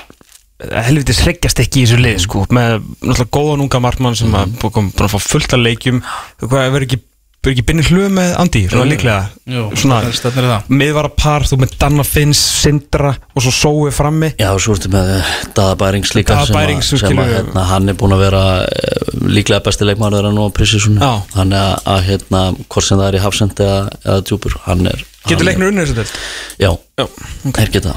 [0.85, 4.91] helvitis hreggjast ekki í þessu lið sko, með náttúrulega góðan unga markmann sem að búin
[4.93, 6.03] að fá fullt af leikjum.
[6.43, 7.01] Hvað, verður ekki,
[7.49, 10.67] ekki binni hluga með Andi, svona líklega Jú, svona stefnir það.
[10.77, 14.29] miðvara par, þú með Danna Finns Sindra og svo Sói frammi.
[14.37, 17.31] Já, svo ertu með eh, Daða Bærings líka Daða sem, að- Bærings, sem skilur að,
[17.31, 17.39] við.
[17.41, 21.13] hérna, hann er búin að vera eh, líklega besti leikmaður þeirra nú á Precision Já.
[21.33, 25.01] Þannig að, að hérna, hvort sem það er í hafsend eða, eða djúpur hann er
[25.01, 26.15] getur hann er- leiknur unnið þessu delt
[26.61, 27.09] Já, Já,
[27.57, 27.97] þeir geta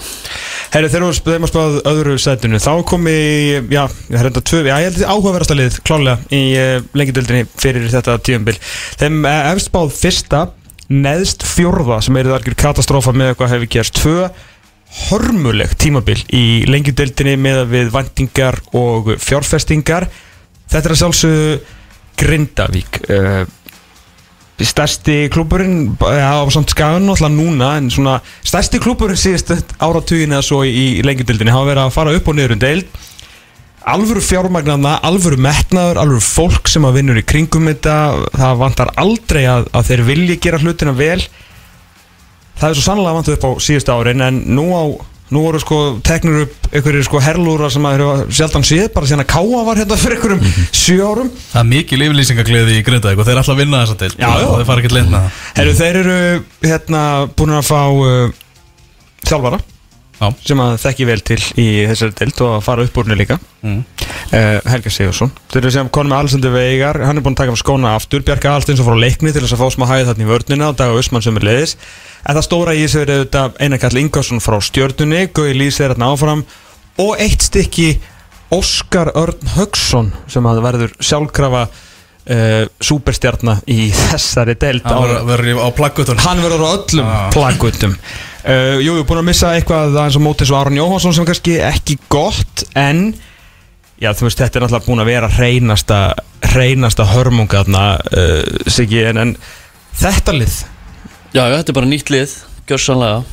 [0.73, 3.13] Herri, þegar að spáð öðru sætinu þá komi,
[3.69, 7.45] já, ég er enda tvö já, ég held því áhugaverasta lið, klálega í uh, lengjadöldinni
[7.61, 8.55] fyrir þetta tíumbil
[8.97, 10.41] þeim uh, efst spáð fyrsta
[10.93, 14.01] neðst fjórða sem er það algjör katastrófa með eitthvað hefur gerst.
[14.01, 14.27] Tvö
[15.07, 20.07] hörmuleg tímabil í lengjadöldinni með við vandingar og fjárfestingar.
[20.69, 21.55] Þetta er að sjálfsögðu
[22.19, 23.43] Grindavík uh,
[24.61, 30.61] stærsti klúburinn á samt skagan alltaf núna en svona stærsti klúburinn síðast áratugin eða svo
[30.67, 32.99] í lengjadildinni hafa verið að fara upp og niður um deild.
[33.83, 37.95] Alvöru fjármagnarna, alvöru metnaður alvöru fólk sem að vinnur í kringum þetta
[38.37, 41.19] það vantar aldrei að, að þeir vilji gera hlutina vel.
[42.61, 44.83] Það er svo sannlega vantuð upp á síðustu árin en nú á
[45.31, 49.29] Nú voru sko teknur upp einhverjir sko herlúra sem að sjaldan séð bara síðan að
[49.31, 51.29] Káa var hérna fyrir einhverjum sjö árum.
[51.53, 54.29] Það er mikil yfirlýsingagliði í Grindavík og þeir er alltaf að vinna þessa til Já,
[54.45, 55.41] og þeir fara með það.
[55.57, 56.17] Herru, þeir eru
[56.67, 57.03] hérna
[57.39, 58.35] búin að fá uh,
[59.23, 59.61] þjálfara
[60.23, 60.33] Já.
[60.47, 63.39] sem að þekki vel til í þessari deild og að fara upp úr henni líka
[63.63, 63.77] Mm.
[64.35, 67.53] uh, Helga Sigursson Þeir eru sem konum með Alessandi Veigar hann er búin að taka
[67.53, 70.25] fyrir skóna aftur Bjarka Alsteins og frá leikni til þess að fá smá hæði þarna
[70.25, 71.75] í vörnina og Daga Usman sem er leiðis
[72.27, 75.93] en það stóra í þessu er auðvitað Einar Kall Ingvarsson frá stjörnunni Gauði Lýs er
[75.95, 76.43] hérna áfram
[77.05, 77.87] og eitt stykki
[78.53, 85.25] Óskar Örn Högson sem að verður sjálfkrafa uh, superstjarna í þessari deild Það á- verður-
[85.31, 87.29] verður á plaggutunum hann verður á öllum Ah.
[87.33, 87.95] plagutum
[88.43, 91.15] uh, Jú, við erum búin að missa eitthvað aðeins á móti eins og Aron Jóhansson
[91.15, 93.05] sem kannski ekki gott en
[94.01, 95.99] já, þú veist, þetta er náttúrulega búin að vera hreinasta,
[96.51, 99.33] hreinasta hörmunga þarna, uh, Siggi, en, en
[99.99, 100.59] þetta lið?
[101.33, 102.37] Já, já, þetta er bara nýtt lið,
[102.69, 103.23] gjörsanlega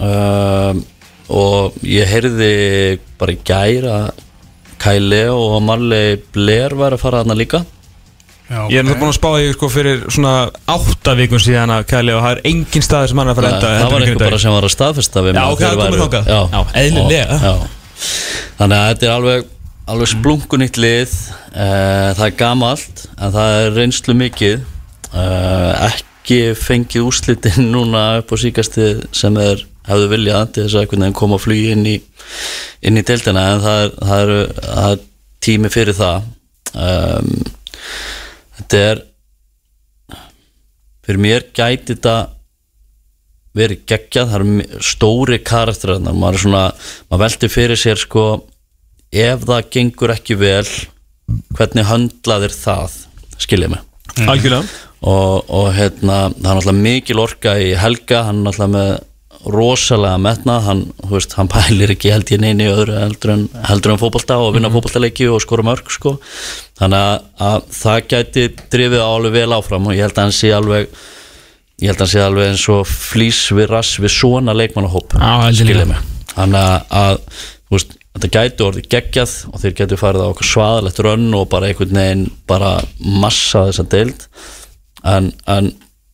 [0.00, 0.82] um,
[1.30, 2.54] og ég heyrði
[3.20, 4.26] bara í gær að
[4.80, 7.60] Kæle og Marley Blair var að fara þarna líka
[8.50, 10.30] Já, Ég er náttúrulega búin að spá því sko, fyrir svona
[10.74, 13.50] átta vikun síðan að kæli og það er engin staður sem hann er að fara
[13.50, 14.24] að enda það var Grindavík.
[14.26, 16.30] bara sem var að staðfesta við Já, ok, það er komið þangað.
[16.34, 17.54] já, eðlilega.
[18.58, 19.48] Þannig að þetta er alveg
[19.90, 21.14] alveg splunkunýtt lið
[21.54, 24.58] uh, það er gamalt en það er reynslu mikið
[25.14, 30.84] uh, ekki fengið úslitin núna upp á síkasti sem þeir hefðu viljað til þess að
[30.84, 31.96] einhvern veginn koma að flugi inn í
[32.86, 34.34] inn í deildina en það er, það er,
[34.66, 35.00] það er
[35.46, 36.28] tími fyrir það
[36.76, 37.32] um,
[38.60, 39.02] þetta er
[41.06, 42.16] fyrir mér gæti þetta
[43.56, 46.64] verið geggjað, það eru stóri karakterar þarna, maður er svona
[47.10, 48.24] maður veltir fyrir sér sko
[49.10, 50.66] ef það gengur ekki vel
[51.58, 52.96] hvernig höndlaðir það
[53.40, 53.84] skiljið mig?
[54.26, 54.66] Algjörlega.
[55.00, 58.90] Og, og hérna, það er náttúrulega mikil orka í Helga, hann er náttúrulega með
[59.48, 64.36] rosalega metnað, hann, veist, hann pælir ekki held ég neini öðru heldur en, en fótbolta
[64.42, 66.18] og vinna fótboltaleiki og skora mörg sko,
[66.80, 70.52] þannig að, að það gæti drifið alveg vel áfram og ég held að hann sé
[70.56, 70.90] alveg
[71.80, 75.16] ég held að hann sé alveg eins og flýs við rass við svona leikmannahóp
[76.34, 77.24] þannig að, að
[77.72, 81.70] veist, þetta gæti orðið geggjað og þeir gæti farið á okkur svaðalegt rönn og bara
[81.70, 84.26] einhvern veginn bara massa þessa deild.
[85.06, 85.70] En, en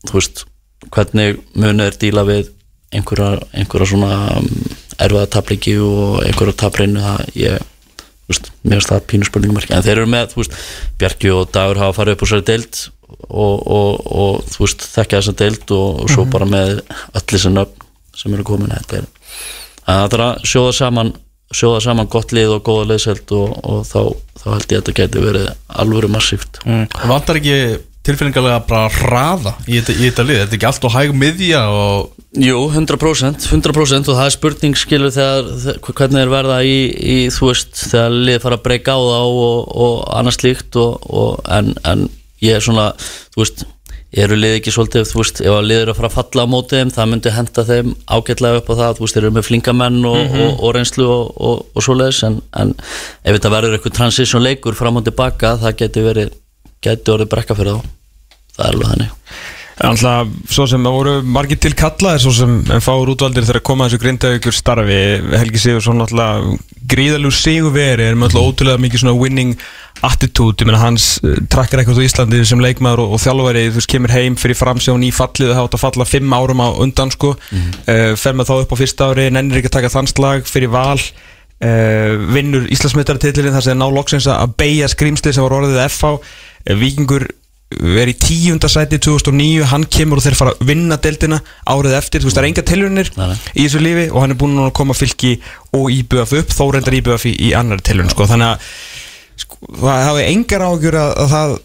[0.06, 0.44] þú veist
[0.92, 2.52] hvernig munið er díla við
[2.94, 4.50] einhverja, einhverja svona um,
[5.02, 7.64] erfiða tapliki og einhverja tapreinu það ég
[8.30, 10.56] veist, mér finnst það pínu spurningumarki en þeir eru með, þú veist,
[11.00, 12.80] Bjarki og Dagur hafa farið upp úr sér deild
[13.26, 17.52] og, og, og þú veist, þekkja þessa deild og, og svo bara með öll þessi
[17.54, 17.86] nöfn
[18.16, 18.72] sem eru komin.
[18.72, 19.08] Þetta er
[19.86, 21.12] að það er að sjóða saman
[21.54, 24.00] sjóða saman gott lið og góða liðselt og, og þá,
[24.40, 25.50] þá held ég að þetta geti verið
[25.82, 26.58] alvöru massíft.
[26.66, 26.88] Mm.
[26.90, 27.58] Það vantar ekki
[28.06, 31.62] tilfinningarlega bara hraða í þetta, í þetta lið, þetta er ekki allt og hæg miðja
[31.70, 37.16] og Jú, 100%, 100% og það er spurning skilur þegar, hvernig er verða í, í
[37.32, 41.40] þú veist, þegar lið fara að breyka á þá og, og annars slíkt og, og,
[41.48, 42.04] en, en
[42.44, 43.64] ég er svona þú veist,
[44.20, 46.52] eru lið ekki svolítið þú veist, ef að lið eru að fara að falla á
[46.52, 49.48] móti þeim það myndi henda þeim ágætlega upp á það þú veist, þeir eru með
[49.48, 53.98] flinkamenn og, og, og reynslu og, og, og svoleiðis en, en ef þetta verður eitthvað
[54.02, 56.40] transition leikur fram og tilbaka, það geti verið
[56.84, 57.92] geti orðið brekka fyrir þá.
[58.56, 59.54] Það er alveg þannig
[59.84, 63.88] Alltaf, svo sem það voru margir til kallaðir svo sem fáur útvaldir þegar að koma
[63.88, 65.00] þessu grindavíkur starfi.
[65.36, 66.46] Helgi Sigursson alltaf
[66.88, 69.52] gríðaljú sigurveri er með alltaf ótrúlega mikið svona winning
[70.06, 73.78] attitude, ég meina hans uh, trakkar eitthvað á Íslandi sem leikmaður og, og þjálfari þú
[73.78, 77.12] veist, kemur heim fyrir framsjón í fallið það átt að falla fimm árum á undan
[77.12, 77.36] sko.
[77.84, 80.72] Uh, fer með þá upp á fyrsta ári, nennir ekki að taka þann slag fyrir
[80.72, 81.00] val.
[81.56, 87.26] Uh, vinnur Íslandsmetartitlinn þar sem ná loksins að beigja skrýmsli sem var orðið FH uh,
[87.74, 92.22] Er í tíunda sæti 2009, hann kemur og þeir fara að vinna deildina árið eftir,
[92.22, 93.08] þú veist það er enga tilhörnir
[93.58, 95.32] í þessu lífi og hann er búin að koma fylki
[95.74, 98.70] og íbjöf upp, þó reyndar íbjöf í, í annar tilhörn, sko, þannig að
[99.42, 101.56] sko, það hafi engar ágjur að, að það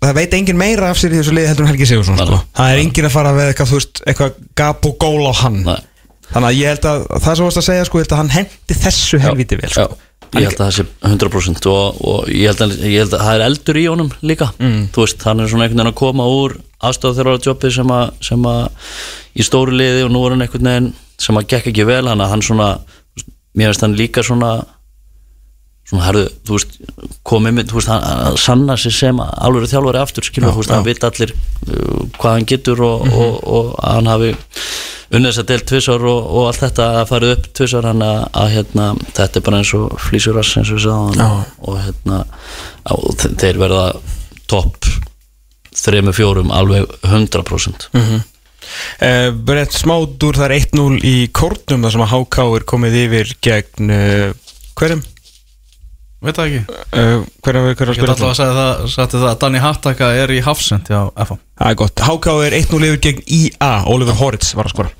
[0.00, 2.72] það veit engin meira af sér í þessu liði heldur en Helgi Sigursson, sko, það
[2.72, 5.58] er engin að fara við eitthvað, þú veist, eitthvað gap og gól á hann.
[5.66, 5.80] Nei.
[6.30, 8.32] þannig að ég held að það sem varst að segja, sko, ég held að hann
[8.38, 9.84] hendi þessu helviti vel, sko.
[9.92, 13.24] Já, ég held að það sé 100% og, og ég, held að, ég held að
[13.26, 14.50] það er eldur í honum líka.
[14.60, 14.82] Mm.
[14.94, 16.58] þú veist, hann er svona einhvern veginn að koma úr
[17.46, 18.60] jobbi sem að, sem að
[19.34, 22.22] í stóru liði og nú er hann einhvern veginn sem að gekk ekki vel, hann
[22.22, 22.68] að hann svona
[23.58, 24.60] mér veist hann líka svona
[25.90, 26.76] svona herðu, þú veist
[27.26, 30.62] komið með, þú veist, hann að sanna sig sem alveg þjálfari aftur, skilur, Já, þú
[30.62, 34.30] veist, hann veit allir uh, hvað hann getur og, og, og að hann hafi
[35.10, 38.18] unnið þess að del tvisar og, og allt þetta að farið upp tvisar hann að,
[38.42, 42.20] að hérna, þetta er bara eins og flýsurass eins og við sagðum og, og hérna
[43.20, 43.84] þe- þeir verða
[44.50, 44.90] topp
[45.80, 48.20] þrejum fjórum alveg 100% mm
[49.02, 53.30] Uh, Brett Smádur, það er 1-0 í kórnum þar sem að HK er komið yfir
[53.42, 55.00] gegn uh, hverjum?
[56.20, 56.78] Veit það ekki?
[56.92, 59.62] Uh, hverjum er hverjum að Ég get spila alltaf að segja það, það að Danny
[59.64, 64.52] Hattaka er í Hafsend Það er gott, HK er 1-0 yfir gegn IA Oliver Horitz
[64.58, 64.92] var að skora.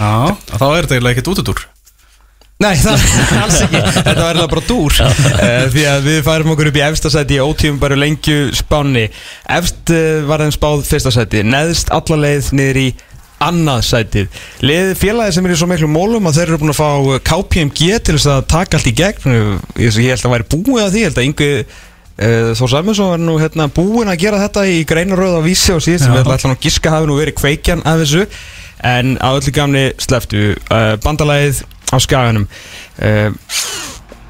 [0.00, 1.66] Já, þá er þetta ekkert útudur
[2.56, 3.80] Nei, það er alls ekki.
[3.84, 4.94] Þetta var eiginlega bara dúr.
[5.04, 9.02] Uh, Því að við færum okkur upp í efsta sæti í ótífum bara lengju spánni
[9.58, 11.42] Efst uh, var þeim spáð fyrsta sæti.
[11.44, 12.86] Neðst alla leið niður í
[13.42, 14.38] annað sætið.
[14.64, 17.18] Leið félagi sem er í svo miklu mólum að þeir eru búin að fá uh,
[17.26, 19.36] KPMG til þess að taka allt í gegn.
[19.82, 23.22] Ég, held að væri búið að því Ég held að yngvi uh, Þór Sæmundsson var
[23.22, 26.56] nú hérna, búin að gera þetta í greinaröð á vísi og síðan sem við ætlum
[26.56, 28.26] að giska hafi nú verið kveikjan af þessu.
[28.86, 33.28] En á öllu gamni sleftu uh, bandalagið á skaganum uh,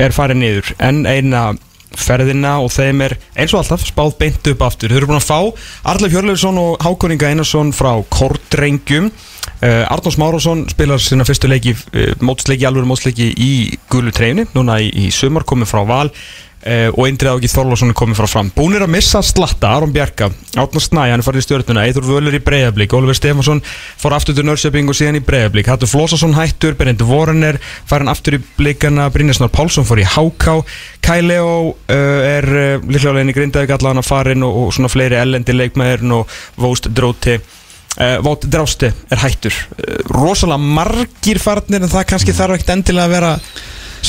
[0.03, 0.75] er farið niður.
[0.83, 1.49] En eina
[2.01, 4.93] ferðina og þeim er eins og alltaf spáð beint upp aftur.
[4.93, 5.39] Þau eru búin að fá
[5.93, 9.11] Arleif Hjörleifsson og Hákoninga Einarsson frá Kortrengjum
[9.63, 13.53] uh, Arnórs Márásson spilar sína fyrstu leiki uh, mótsleiki, alveg mótsleiki í
[13.93, 16.11] gulu treyni núna í, í sumar komið frá Val
[16.67, 18.49] Uh, og Indrið Áki Þorlásson er komið frá fram.
[18.51, 20.27] Búnir að missa slatta, Aron Bjarka.
[20.59, 23.61] Átnar Snæ, hann er farin í stjórnuna Eithur Völur í Breiðablík, Oliver Stefansson
[24.01, 28.41] fór aftur til Nörsjöping og síðan í Breiðablík Hattur Flósason hættur, Berendi Vorener farin aftur
[28.41, 30.57] í blikana, Brynjarsnár Pálsson fór í Háká,
[31.07, 34.91] Kai Leo uh, er uh, líklega leiðin í Grindavík allan að farin og, og svona
[34.91, 37.39] fleiri ellendi leikmæðurinn og Vóst Dróti.
[37.97, 39.55] Vótt Drásti er hættur.
[40.13, 43.31] Rosalega margir farnir en það kannski þarf ekkert endilega að vera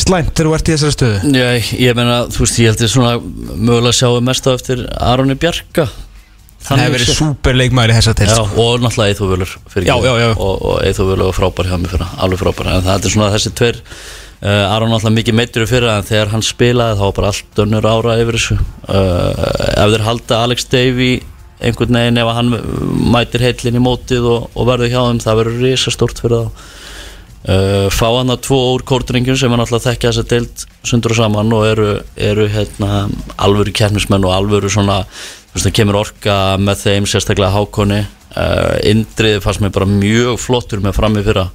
[0.01, 1.31] slæmt þegar þú ert í þessari stöðu?
[1.37, 1.47] Já,
[1.83, 5.37] ég meina, þú veist, ég held ég svona mögulega að sjáum mest á eftir Aroni
[5.39, 5.87] Bjarka.
[6.67, 7.11] Það hefur verið
[7.93, 9.51] í þessa Já, telst og náttúrulega Eithú Völur
[9.85, 10.29] Já, já, já.
[10.33, 13.29] og, og Eithú Völur var frábær hjá mig fyrir alveg frábær, en það er svona
[13.35, 13.79] þessi tveir
[14.41, 17.87] uh, Aron náttúrulega mikið meittur fyrir en þegar hann spilaði þá var bara allt önnur
[17.87, 18.57] ára yfir þessu.
[18.89, 19.45] Uh,
[19.77, 21.21] ef þeir halda Alex Davey
[21.61, 22.51] einhvern veginn ef hann
[23.13, 26.65] mætir heillin í mótið og, og verður hjá þeim það verður risastórt fyrir þá
[27.47, 31.15] uh, fá hann að tvo úr kórdrengjum sem er náttúrulega þekkja þess að deilt sundur
[31.15, 31.89] og saman og eru,
[32.29, 35.01] eru hérna, alvöru kærnismenn og alvöru svona
[35.53, 40.99] veist kemur orka með þeim sérstaklega hákonni uh, Indrið fannst mér bara mjög flottur með
[40.99, 41.47] frammi fyrra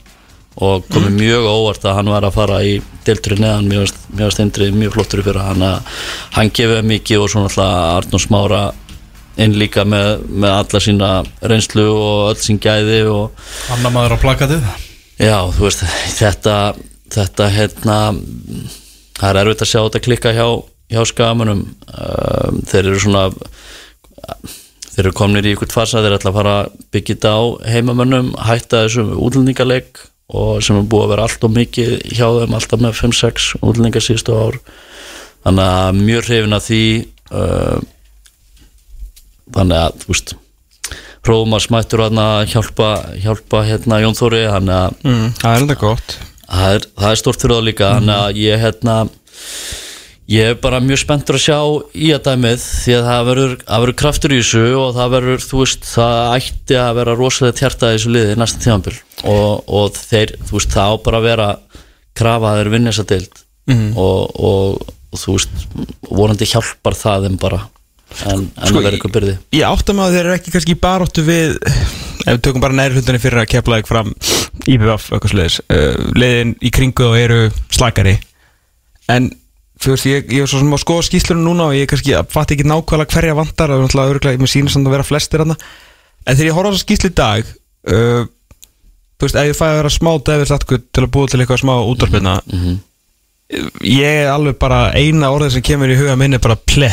[0.62, 2.74] og komið mjög óvart að hann var að fara í
[3.06, 5.98] deiltri neðan, mér varst- mér varst Indrið mjög flottur fyrir hann að
[6.36, 8.62] hann gefið mikið og svona alltaf Arnur Smára
[9.40, 11.10] inn líka með, með alla sína
[11.40, 13.00] reynslu og öll sín gæði
[13.72, 14.90] Anna maður á plakatið
[15.20, 15.84] Já, þú veist,
[16.16, 16.56] þetta
[17.12, 17.98] þetta, hérna
[19.18, 20.46] það er erfitt að sjá þetta klikka hjá,
[20.92, 23.26] hjá skamunum um, þeir eru svona
[24.92, 27.42] þeir eru komnir í ykkur fasa þeir ætla að fara að byggja þetta á
[27.74, 30.02] heimamönnum hætta þessum útlendingaleg
[30.32, 34.04] og sem er búið að vera allt og mikið hjá þeim alltaf með 5-6 útlendingar
[34.04, 34.60] síðustu ár.
[35.44, 36.84] Þannig að mjög hrifin að því
[37.34, 37.82] uh,
[39.52, 40.34] þannig að, þú veist
[41.22, 42.18] prófum að smættur að
[42.50, 42.90] hjálpa,
[43.22, 46.18] hjálpa hérna Jón Þóri mm, Það er enda gott.
[46.48, 48.96] Það er, er stort fyrir það líka að ég hérna
[50.32, 51.58] ég er bara mjög spenntur að sjá
[51.98, 55.86] í að dæmið því að það verður, kraftur í þessu og það verður, þú veist,
[55.88, 58.94] það ætti að vera rosalega tjarta í þessu liði næsta tíðanbíl
[59.32, 61.48] og, og þeir, þú veist, það á bara að vera
[62.18, 63.44] krafa að þeir vinna þessa deild.
[63.72, 65.66] Og, og, og þú veist,
[66.08, 67.62] vonandi hjálpar það þeim bara
[68.26, 71.24] en, en Sko, það verður eitthvað byrði Ég átta að þeir eru ekki kannski baróttu
[71.26, 71.54] við
[72.22, 74.12] ef við tökum bara næri hlutinni fyrir að kepla ekki fram
[74.70, 77.38] IBF eitthvað sliðis uh, leiðin í kringu og eru
[77.72, 78.18] slakari.
[79.10, 79.30] En
[79.82, 82.66] veist ég, ég er svo sem að skoða skýslunum núna og ég kannski fatt ekki
[82.68, 86.46] nákvæmlega hverja vantar og náttúrulega örgulega mér sýnir samt að vera flestir hann en þegar
[86.46, 87.50] ég horfa á þessa skýslu í dag
[87.90, 88.22] uh,
[89.18, 90.12] þú veist ef ég fæ að vera smá
[90.52, 92.78] Latkut til að búa til eitthvað smá útvarpina Mhm.
[93.84, 96.88] ég er alveg bara eina orðið sem kemur í huga minni bara ple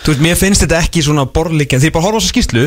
[0.00, 2.66] Þú veist, mér finnst þetta ekki svona borlíkjan Því ég bara horfa á þessa skýslu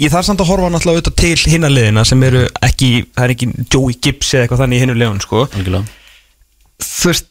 [0.00, 3.34] Ég þarf samt að horfa náttúrulega auðvitað til hinna liðina sem eru ekki, það er
[3.34, 6.00] ekki Joey Gibbs eða eitthvað þannig í hinnu liðun sko algjörlega
[6.82, 7.28] Þú veist,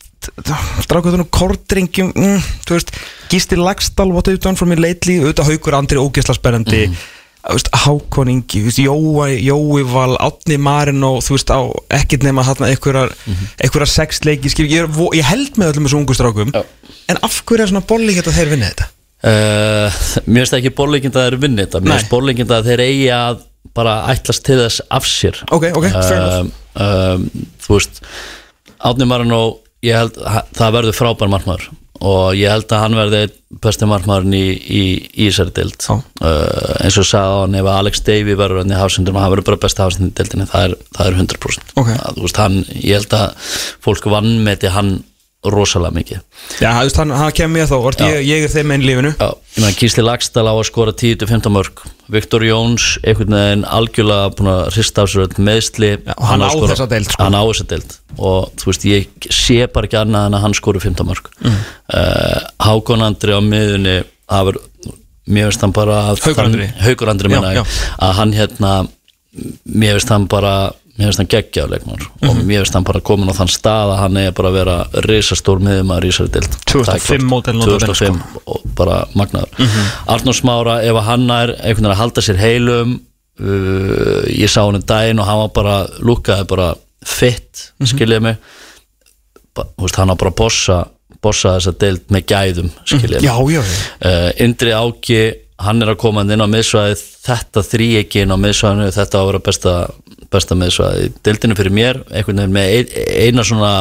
[0.86, 2.94] strákuðunum kortringjum mm, Þú veist,
[3.32, 7.02] Gísti Lagstall What have you done for me lately Auðvitað haukur andri ógeðsla spennandi mm.
[7.50, 11.60] veist, Hákon Ingi, þú veist, Jói, Jói Val Átni Marin og þú veist á
[11.98, 13.18] ekkert nema þarna einhverjar,
[13.58, 16.62] einhverjar sex leiki skil, ég, er ég held með öllum þessum ungu strákum Já.
[17.10, 18.92] En af hverju er svona bolli hérna þeir vinna þetta?
[19.22, 19.88] Uh,
[20.26, 21.82] mér finnst ekki borleikind að þeir eru vinni þetta.
[21.86, 23.44] Mér finnst borleikind að þeir eigi að
[23.78, 25.38] bara ætlast til þess af sér.
[25.54, 26.40] Ok, ok, fair enough.
[26.40, 27.28] um, um,
[27.62, 28.02] Þú veist
[28.82, 29.42] Átni Marino,
[29.86, 30.18] ég held
[30.58, 31.70] það verður frábær markmaður
[32.02, 33.20] og ég held að hann verði
[33.62, 34.82] besti markmaðurinn í, í,
[35.22, 36.00] í þessari dild uh,
[36.82, 39.84] eins og sagði hann ef Alex Davey verður hann í hafsendum hann verður bara besti
[39.86, 41.92] hafsendum í dildinni það er, það er 100% Ok.
[41.94, 43.52] að, þú veist, hann, ég held að
[43.86, 44.92] fólk vannmeti hann
[45.42, 46.20] rosalega mikið.
[46.62, 49.12] Já, þú veist, hann, hann kemur mér þá, orð, ég, ég er þeim einn lífinu.
[49.18, 51.82] Já, ég meðan Gísli Lagstall á að skora 10-15 mörg
[52.14, 56.50] Viktor Jóns, einhvern veginn algjörlega búin að hrista á sér meðsli Já, og hann á
[56.54, 57.26] þessa deild, sko.
[57.26, 57.98] Hann á þessa deild.
[58.20, 61.60] Og þú veist, ég sé bara ekki annað en að hann skori 15 mörg mm.
[62.62, 63.98] Hákon Andri á miðunni
[64.30, 64.62] var,
[65.26, 66.70] mér veist hann bara Haukur Andri.
[66.86, 68.76] Haukur Andri minna að hann hérna
[69.64, 72.30] mér veist hann bara mér veist hann geggja á leikmar Mhm.
[72.30, 74.78] og mér veist hann bara komin á þann stað að hann er bara að vera
[75.10, 79.72] risastór miðum að rísari dild 2005 módel nota bene, 2005 og bara magnaður.
[80.08, 83.00] Arnór Smára, ef hann er einhvern veginn að halda sér heilum
[83.42, 85.76] uh, ég sá hann um daginn og hann var bara
[86.06, 86.72] lúkaði bara
[87.06, 88.38] fitt skiljiði mig.
[89.58, 90.80] Ba, veist, hann á bara að bossa
[91.22, 93.62] bossa þessa deild með gæðum Já, já, já.
[94.02, 95.20] Uh, Indri Áki
[95.62, 96.96] hann er að koma inn á miðsvæði
[97.28, 99.74] þetta þrý ekki inn á miðsvæðinu þetta á að vera besta,
[100.32, 102.94] besta miðsvæði deildinu fyrir mér, einhvern veginn með ein,
[103.28, 103.74] eina svona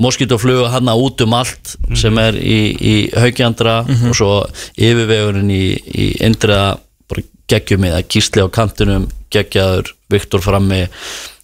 [0.00, 4.32] moskítoflugu hann út um allt sem er í, í haugjöndra og svo
[4.74, 10.86] yfirvegurinn í, í bara geggjum með að gísli á kantinum geggjaður, Viktor frammi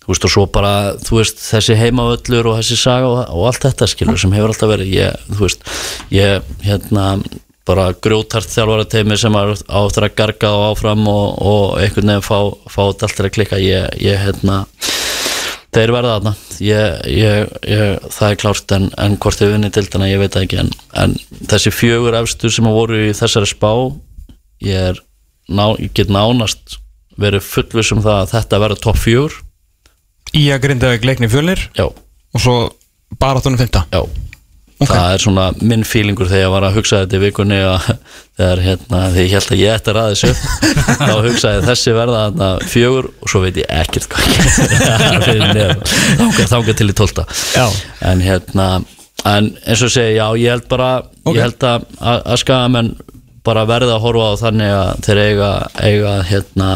[0.01, 0.73] þú veist og svo bara,
[1.05, 4.73] þú veist þessi heimavöllur og þessi saga og, og allt þetta skilur sem hefur alltaf
[4.73, 5.71] verið ég, þú veist,
[6.15, 7.05] ég hérna
[7.69, 12.25] bara grjótart þjálfara teimi sem á eftir að garga og áfram og, og einhvern veginn
[12.25, 12.39] fá,
[12.73, 13.61] fá allt til að klikka.
[13.61, 14.63] Ég, ég hérna
[15.75, 16.33] þeir verða þarna.
[16.65, 20.41] Ég, ég, ég, það er klárt en, en hvort þau vinni til þarna ég veit
[20.41, 20.63] ekki.
[20.65, 20.73] En,
[21.05, 21.17] en
[21.53, 23.71] þessi fjögur efstu sem voru í þessari spá
[24.65, 25.05] ég, er,
[25.49, 26.79] ná, ég get nánast
[27.21, 29.39] verið fullviss um það að þetta verða topp fjögur.
[30.37, 31.69] Í að grinda leikni fjölnir?
[31.77, 32.59] Já, og svo
[33.19, 34.05] bara áttunum fymta já
[34.89, 37.89] það er svona minn fílingur þegar ég var að hugsa þetta í vikunni og
[38.41, 40.31] þegar hérna, þegar ég held að ég ætti að ræða þessu
[41.01, 44.25] þá hugsaði ég þessi verða þarna fjögur og svo veit ég ekkert hvað
[46.21, 47.67] þángar, þángar til í tólta Já.
[48.11, 48.69] en hérna
[49.29, 50.91] en eins og segi, já, ég held bara
[51.29, 51.35] Ok.
[51.37, 52.91] ég held að, að, að skagamenn
[53.45, 55.51] bara verða að horfa á þannig að þeir eiga,
[55.85, 56.69] eiga hérna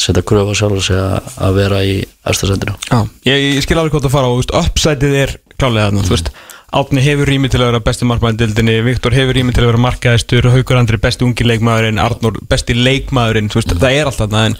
[0.00, 1.98] setja kröfu á sjálf og segja að vera í
[2.28, 2.98] efstasendinu Já,
[3.28, 6.32] ég, ég skil alveg hvað það fara og veist, uppsætið er klálega þarna, þú veist
[6.74, 10.48] Átni hefur rými til að vera besti markmaðindildinni Viktor hefur rými til að vera markaðistur
[10.50, 12.00] Haukur Andri besti ungi leikmaðurinn?
[12.02, 13.50] Arnór besti leikmaðurinn?
[13.54, 14.56] Veist, það er alltaf þarna en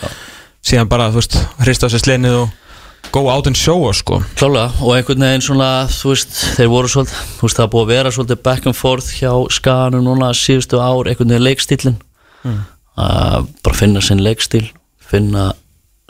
[0.64, 1.08] síðan bara,
[1.64, 2.52] hrista á sér slenið og
[3.14, 4.20] go out and show us, sko.
[4.38, 7.92] Klálega, og einhvern veginn svona, þú veist, þeir voru svolítið, þú veist, það búið að
[7.92, 12.00] vera svolítið back and forth hjá skaganum núna síðustu ár, einhvern veginn leikstílin
[12.94, 14.66] að bara finna sinn leikstíl,
[15.02, 15.52] finna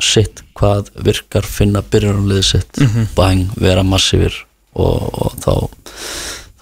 [0.02, 2.82] sitt, hvað virkar, finna byrjunarliðið sitt,
[3.16, 4.36] bang, vera massífir
[4.74, 5.52] og, og þá,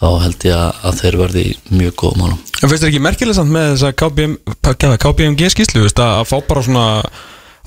[0.03, 2.41] þá held ég að, að þeir verði mjög góð málum.
[2.63, 6.37] En finnst þér ekki merkilega samt með þessa KBM, hvað, KBMG skýslu, að, að fá
[6.49, 6.87] bara svona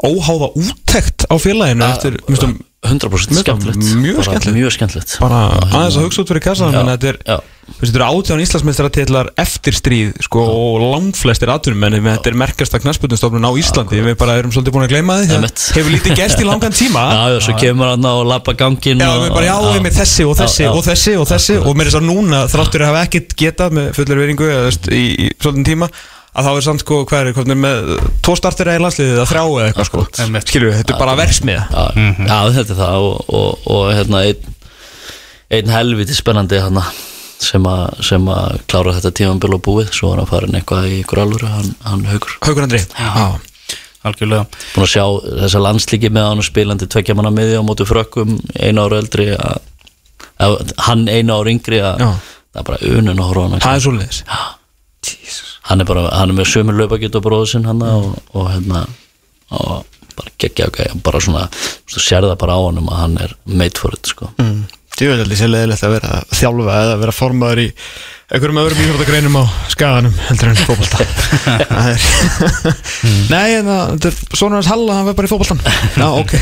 [0.03, 4.57] óháða úttekt á félaginu eftir, mistum, 100% Mér finnst það skemmtilegt.
[4.59, 5.13] mjög skemmtilegt.
[5.23, 7.37] Bara hérna- aðeins að hugsa út fyrir kassan Já, en þetta er, já.
[7.81, 13.51] eru átján Íslandsmeistaratitlar eftir stríð sko, og langflestir atvinnum en þetta er merkasta knasputnstofnun á
[13.57, 14.03] Íslandi.
[14.05, 15.39] við bara erum svolítið búin að gleyma því
[15.79, 17.05] hefur lítið gerst í langan tíma.
[17.09, 19.97] Já, já, svo kemur hann á að lappa gangin Já, við bara, já, við með
[20.03, 20.73] þessi og þessi Já, já.
[20.77, 21.57] og þessi og þessi.
[21.65, 24.51] Og mér er að núna þráttur að hafa ekkert getað með fullir veringu
[24.93, 25.89] í svolítið tíma
[26.35, 27.89] að þá er samt sko, hvað er, hvað er með
[28.25, 30.03] tvo startir eða í landsliðið eða þrjá eða eitthvað sko.
[30.25, 30.51] Einmitt.
[30.51, 31.83] skilju, þetta er bara verksmiða já,
[32.27, 34.55] já, þetta er það og, og, og hérna einn,
[35.55, 36.83] einn helviti spennandi hérna
[37.45, 39.91] sem, a, sem að klára þetta tímanbíl og búið.
[39.95, 42.81] Svo er hann farin eitthvað í ykkur alvöru hann, hann haugur, Haukur Andri.
[42.95, 43.27] Já,
[44.07, 44.45] algjörlega.
[44.75, 45.05] Búin að sjá
[45.43, 49.59] þessa landslíki með hann spilandi tveggja manna miði á móti frökkum einu ára eldri að,
[50.43, 52.11] að, hann einu ára yngri að Já.
[52.53, 56.29] það er bara unun að horfa á hann það er svolítið hann er bara, hann
[56.33, 58.85] er með sömur löpagjöt og bróðu sinn hann og, og hérna
[59.51, 59.85] og
[60.15, 60.69] bara geggja
[61.03, 61.47] bara svona
[61.91, 64.63] þú sér það bara á honum að hann er made for it sko Mm.
[64.95, 67.71] Djúvel sé leðilegt að vera að þjálfa eða vera formaður í
[68.25, 71.03] einhverjum öðrum íþróttagreinum á skaganum heldur en fókbalta
[71.91, 72.05] er
[73.33, 75.61] Nei, það er svona hans Halla, hann verð bara í fókbaltan
[75.99, 76.33] Já, ok.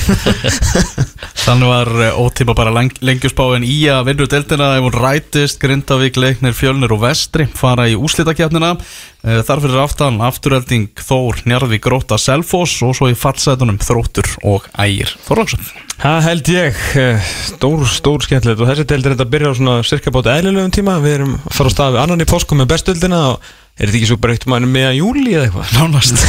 [1.43, 4.69] Þannig var uh, ótíma bara leng, lengjusbáin í að vinna deildina.
[4.77, 10.21] Ef hún rætist, Grindavík, Leiknir, Fjölnir og Vestri fara í úslitakjarnina uh, þar fyrir aftan
[10.23, 16.49] afturhelding Þór, Njarðvík, Gróta, Selfoss og svo í fallsætunum Þróttur og Ægir Þorlagsson Það held
[16.51, 20.71] ég eh, stór, stór skemmtilegt og þessi deildir þetta byrjar á svona cirka bát eðlilegum
[20.73, 20.97] tíma.
[21.03, 23.99] Við erum að fara á stað við annan í páskum með bestöldina og er þetta
[23.99, 25.73] ekki svo bara eitt maður með að júli eða eitthvað?
[25.77, 26.23] Nánast.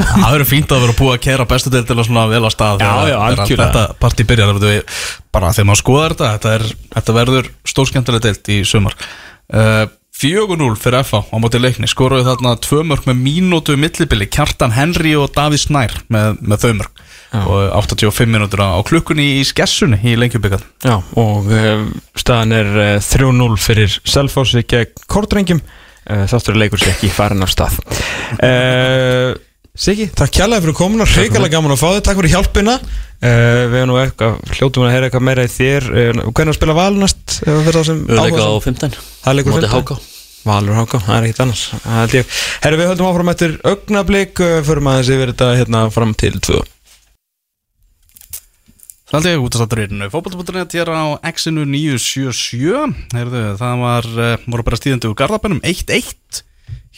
[0.00, 2.84] Það verður fínt að vera búið að kera bestu deildina svona vel á stað.
[2.84, 3.64] Já, já, þegar.
[3.64, 4.62] Þetta partí byrjar,
[5.34, 6.66] bara þegar maður skoðar þetta þetta, er,
[6.96, 8.96] þetta verður stórskemmtileg deild í sumar.
[9.54, 9.84] Uh,
[10.14, 11.90] 4-0 fyrir FA á móti leikni.
[11.90, 16.72] Skoruðu þarna tvö mörg með mínútu millibili Kjartan Henry og Davíð Snær með, með þau
[16.78, 17.02] mörg
[17.42, 21.86] og 85 mínútur á klukkunni í skessunni í lengjubikað Já, og uh,
[22.18, 27.44] staðan er uh, 3-0 fyrir Selfossi gegn Kortrengjum uh, þáttur er leikur sér ekki farin
[27.44, 27.80] af stað.
[28.38, 29.34] Uh,
[29.74, 31.04] Siggi, takk kjærlega fyrir komuna.
[31.08, 32.74] Hreikalega gaman að fá þig, takk fyrir hjálpina.
[33.18, 35.88] Uh, við erum nú eitthvað, hljótum að heyra eitthvað meira í þér.
[35.90, 38.76] Uh, hvernig að spila valnast uh, fyrir þá sem Öðleika á áhugasam?
[38.78, 39.74] 15 Það er leikur Móti 15.
[39.74, 39.98] Háká.
[40.44, 42.38] Valur Háká, það er ekkert annars Það held ég.
[42.68, 46.62] Herru, við höldum áfram eftir augnablík uh, förum aðeins yfir þetta hérna fram til 2
[49.14, 54.32] Það held ég út að státturinn Fótboll.net hér á X-inu 977 Heyrðu, Það var, uh,
[54.50, 55.60] voru bara stíðandi úr Garðabænum.
[55.62, 56.40] 1-1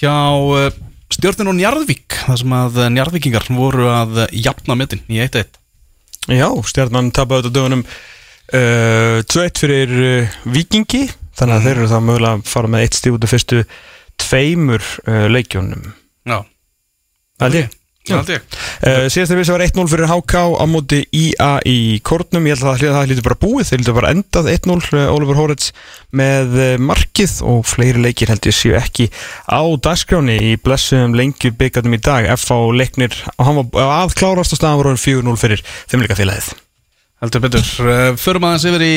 [0.01, 0.71] hjá uh,
[1.13, 5.61] Stjörnin og Njarðvík þar sem að uh, Njarðvíkingar voru að jafna metin í 1-1
[6.33, 11.05] Já, stjarnan tapaði þetta dögunum uh, 2-1 fyrir uh, Vikingi
[11.37, 13.61] þannig að þeir eru þá mögulega að fara með eitt stíð út af fyrstu
[14.25, 15.85] tveimur uh, leikjónum
[16.25, 16.39] Já,
[17.37, 17.77] Það held ég
[19.11, 21.77] síðast þegar við sem var 1-0 fyrir HK á móti IA í
[22.07, 22.49] Kórnum.
[22.49, 23.71] Ég held að það, hlýtur bara búið.
[23.71, 25.73] Þeir hlýtur bara endað 1-0 uh, Ólafur Hórets
[26.17, 29.09] með uh, markið og fleiri leikir held ég séu ekki
[29.49, 32.31] á dagskráni í blessuðum lengju byggarnum í dag.
[32.37, 36.55] FH leiknir og hann var að klárast og staðan var orðin 4-0 fyrir þeimleika félagið
[37.17, 38.97] Heldur betur, uh, förum aðeins yfir í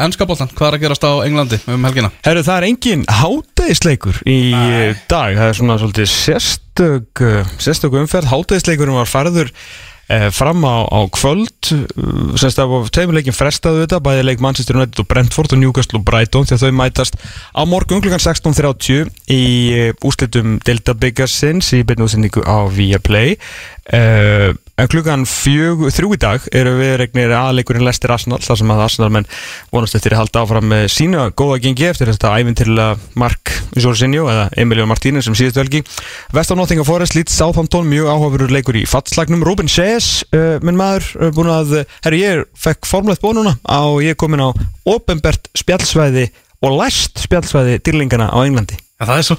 [0.00, 2.08] ennskapoltan, hvað er að gerast á Englandi um helgina?
[2.24, 4.94] Herru, það er engin hátæðisleikur í Nei.
[5.10, 8.30] dag, það er svona svolítið sérstök, uh, sérstök umferð.
[8.32, 11.68] Hátæðisleikurinn var farður uh, fram á, á kvöld.
[11.68, 16.00] Uh, semst að tveimur leikin frestaðu þetta bæði leik Manchester United og Brentford og Newcastle
[16.00, 17.20] og Brighton að þau mætast
[17.52, 23.36] á morgun klukkan 16.30 í úslitum Delta Biggarsins í byrnu útsendingu á Viaplay.
[23.92, 28.82] En klukkan fjög, þrjú í dag eru við regnir aðleikurinn Lester Arsenal þar sem að
[28.84, 29.26] Arsenal menn
[29.72, 34.44] vonast eftir að halda áfram með sína góða gengi eftir þetta æfintilega Mark Jorginho eða
[34.62, 35.82] Emilio Martínez sem síðust velgi
[36.36, 40.78] Vest á Nottingham Forest, Leeds Southampton mjög áhugaverur leikur í fattslagnum Ruben Sees, uh, minn
[40.78, 44.54] maður, uh, búin að herru ég fekk formlegt bónuna á ég er komin á
[44.86, 46.28] openbert spjallsvæði
[46.62, 48.78] og læst spjallsvæði dýrlingana á Englandi.
[48.98, 49.38] Ja, það er svo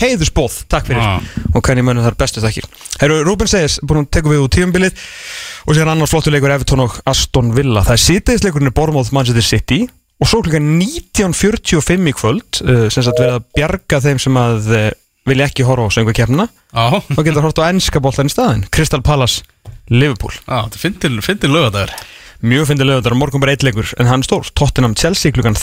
[0.00, 1.02] Heiðursbóð, takk fyrir.
[1.04, 1.24] Ah.
[1.52, 2.68] og kann ég mönnum þar bestu þakkir.
[3.02, 5.02] Herru, Ruben segis, búin að tekum við úr tíumbilið
[5.66, 7.84] og sér annar flottur leikur Everton og Aston Villa.
[7.84, 9.82] Það er sýteðisleikurinn er Bournemouth Manchester City.
[10.22, 14.68] Og svo klukkan 19.45 í kvöld uh, sem sagt verið að bjarga þeim sem að
[14.70, 14.88] uh,
[15.28, 18.62] vilja ekki horfa á söngu kemna Já, og geta hort á ennska boltan í staðin
[18.70, 19.42] Crystal Palace,
[19.90, 20.34] Liverpool.
[20.46, 21.94] Já, þetta finnir, finnir lögadagur
[22.42, 25.54] mjög fyndið lögðar, morgun bara eitt leikur en hann stór, Tottenham Chelsea klukkan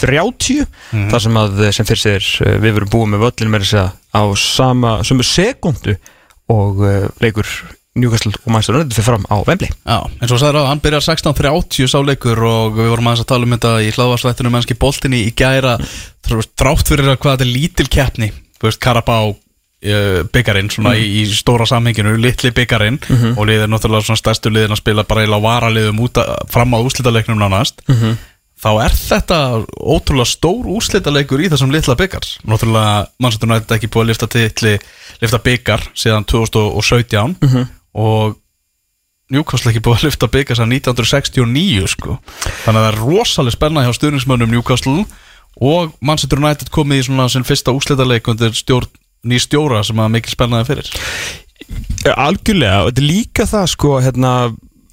[0.00, 3.78] 13.30 þar sem að sem fyrir sér uh, við verum búið með völlin með þess
[3.82, 5.96] að á sama sömu sekundu
[6.52, 7.48] og uh, leikur
[7.92, 9.68] Newcastle og Manchester United fyrir fram á Wembley.
[9.84, 13.32] Já, eins og sagður á, hann byrjar 16.30 sá leikur og við vorum aðeins að
[13.34, 15.74] tala um þetta í hlaðvarsvættinu mennski boltinni í gæra.
[16.24, 18.30] Þrátt fyrir að hvað þetta er lítil keppni
[18.62, 23.00] þú veist, Karabá uh, byggarinn svona í, í stóra samhenginu litli byggarinn
[23.36, 26.78] og liðir náttúrulega svona stærstu liðin að spila bara í varaliðum út að, fram á
[26.78, 27.82] úrslitaleiknum nánast
[28.62, 29.38] þá er þetta
[29.82, 34.74] ótrúlega stór úrslitaleikur í þessum litla byggar náttúrulega mannsættur nætti ekki búið að lifta titli
[35.22, 37.36] lifta byggar síðan 2017
[37.98, 38.38] og
[39.32, 42.18] Newcastle ekki búið að lifta byggar sér 1969 sko.
[42.66, 45.06] Þannig að það er rosalega spenna hjá stuðningsmönnum Newcastle
[45.62, 48.90] og Manchester United komið í svona sinn fyrsta úrslitaleik undir stjórn,
[49.24, 50.90] ný stjóra sem að mikil spennaði fyrir.
[52.12, 54.32] Algjörlega, og þetta er líka það sko hérna,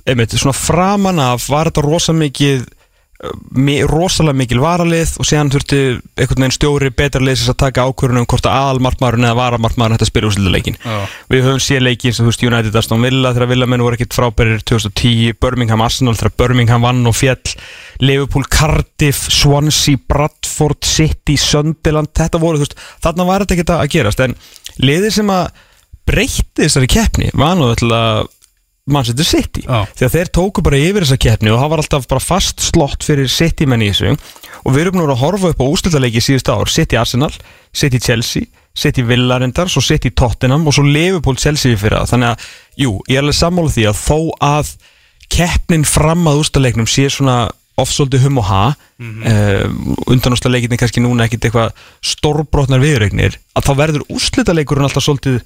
[0.08, 2.79] einmitt, svona framan af var þetta rosa mikið mi-
[3.20, 5.80] rosalega mikil varalið og síðan þurfti
[6.16, 10.12] einhvern veginn stjóri betra liðsins að taka ákvörðunum hvort að aðalmartmaðurinn eða varamartmaðurinn hætti að
[10.14, 10.96] spila úrslitaleikin Já.
[11.34, 14.64] við höfum séð leikin sem þú veist United Aston Villa þegar Villamenn voru ekkit frábærir
[14.64, 17.56] 2010 Birmingham Arsenal þegar Birmingham vann og fjall
[18.00, 23.88] Liverpool, Cardiff, Swansea Bradford, City, Sunderland þetta voru, þú veist, þarna var þetta ekkit að
[23.98, 24.40] gerast en
[24.80, 25.50] liðið sem að
[26.08, 28.32] breytti þessari keppni var nú alltaf
[28.91, 29.86] Manchester City Já.
[29.95, 33.06] því að þeir tóku bara yfir þessa keppni og það var alltaf bara fast slott
[33.06, 34.16] fyrir City menn í þessu
[34.60, 37.32] og við erum nú að horfa upp á ústildarleiki síðust ár City Arsenal,
[37.74, 38.49] City Chelsea
[38.80, 42.49] City Villarendar, svo City Tottenham og svo Liverpool Chelsea fyrir það þannig að,
[42.80, 44.74] jú, ég er alveg sammála því að þó að
[45.30, 47.40] keppnin fram að úrstaleiknum sé svona
[47.80, 48.64] ofsóldi hum og ha
[48.99, 50.02] mm -hmm.
[50.11, 51.72] undanúrstaleikinni kannski núna ekkit eitthvað
[52.02, 55.41] stórbrotnar viðregnir að þá verður úrslitaleikurinn alltaf svolítið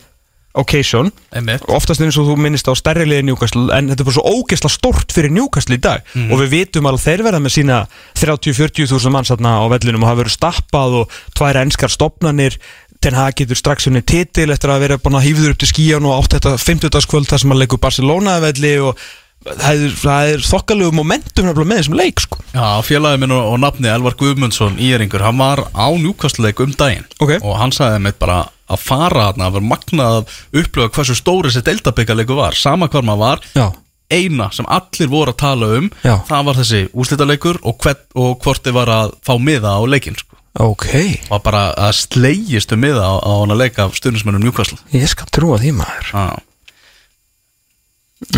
[0.53, 1.63] occasion Einmitt.
[1.73, 4.69] oftast eins og þú minnist á stærri liði Newcastle en þetta er bara svo ógeðsla
[4.69, 7.79] stort fyrir Newcastle í dag og við vitum alveg þeir verða með sína
[8.21, 12.59] 30-40 þúsund manns þarna á vellinum og hafa verið stappað og tvær enskar stopnarnir
[13.03, 16.05] Ten Hag getur strax unni titil eftir að vera búin að hýfður upp til skíjan
[16.07, 17.01] og átt þetta 50.
[17.11, 19.01] kvöld þar sem að leikur Barcelona velli og
[19.43, 19.97] það er,
[20.37, 22.39] er þokkalegu momentum með þessum leik sko.
[22.53, 27.03] Já, félagið minn og, og nafni Elvar Guðmundsson Íringur, hann var á njúkastleik um daginn
[27.19, 27.41] Ok.
[27.41, 31.65] og hann sagði mitt bara að fara að vera magnað að upplifa hversu stóri þessi
[31.69, 32.57] deildabyggarleiku var.
[32.57, 33.67] Sama hvar maður var, Já,
[34.13, 36.15] eina sem allir voru að tala um Já.
[36.27, 40.17] það var þessi úslitaleikur og, hvern, og hvort þið var að fá miða á leikin
[40.19, 40.37] sko.
[40.61, 40.87] ok.
[41.33, 44.77] Og bara að slegist um miða á, á hann að leika af stundismennum Newcastle.
[44.93, 46.11] Ég skal trúa því maður.
[46.13, 46.25] Já,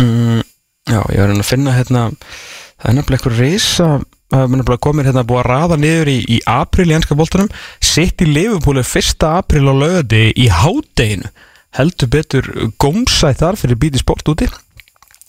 [0.00, 0.42] mm,
[0.86, 3.86] Já, ég var að finna hérna það er nefnilega eitthvað reysa
[4.34, 7.50] nefnilega komið hérna búið að raða niður í, í april í ennska boltanum.
[7.80, 9.26] Sitt í Liverpool er 1.
[9.28, 11.30] april á lögði í hádeginu.
[11.76, 12.48] Heldur betur
[12.80, 14.48] gómsæð þar fyrir bíti sport úti.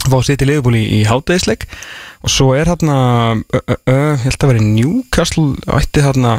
[0.08, 1.68] Fá sitt í Liverpool í, í hádegisleik
[2.24, 2.98] og svo er hérna
[3.88, 6.38] ég held að vera Newcastle ætti hérna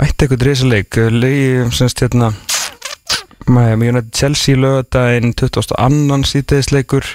[0.00, 2.30] ætti eitthvað reysaleik leigi semst hérna
[3.46, 6.22] Miami United Chelsea lögadaginn 22.
[6.30, 7.10] síðdegisleikur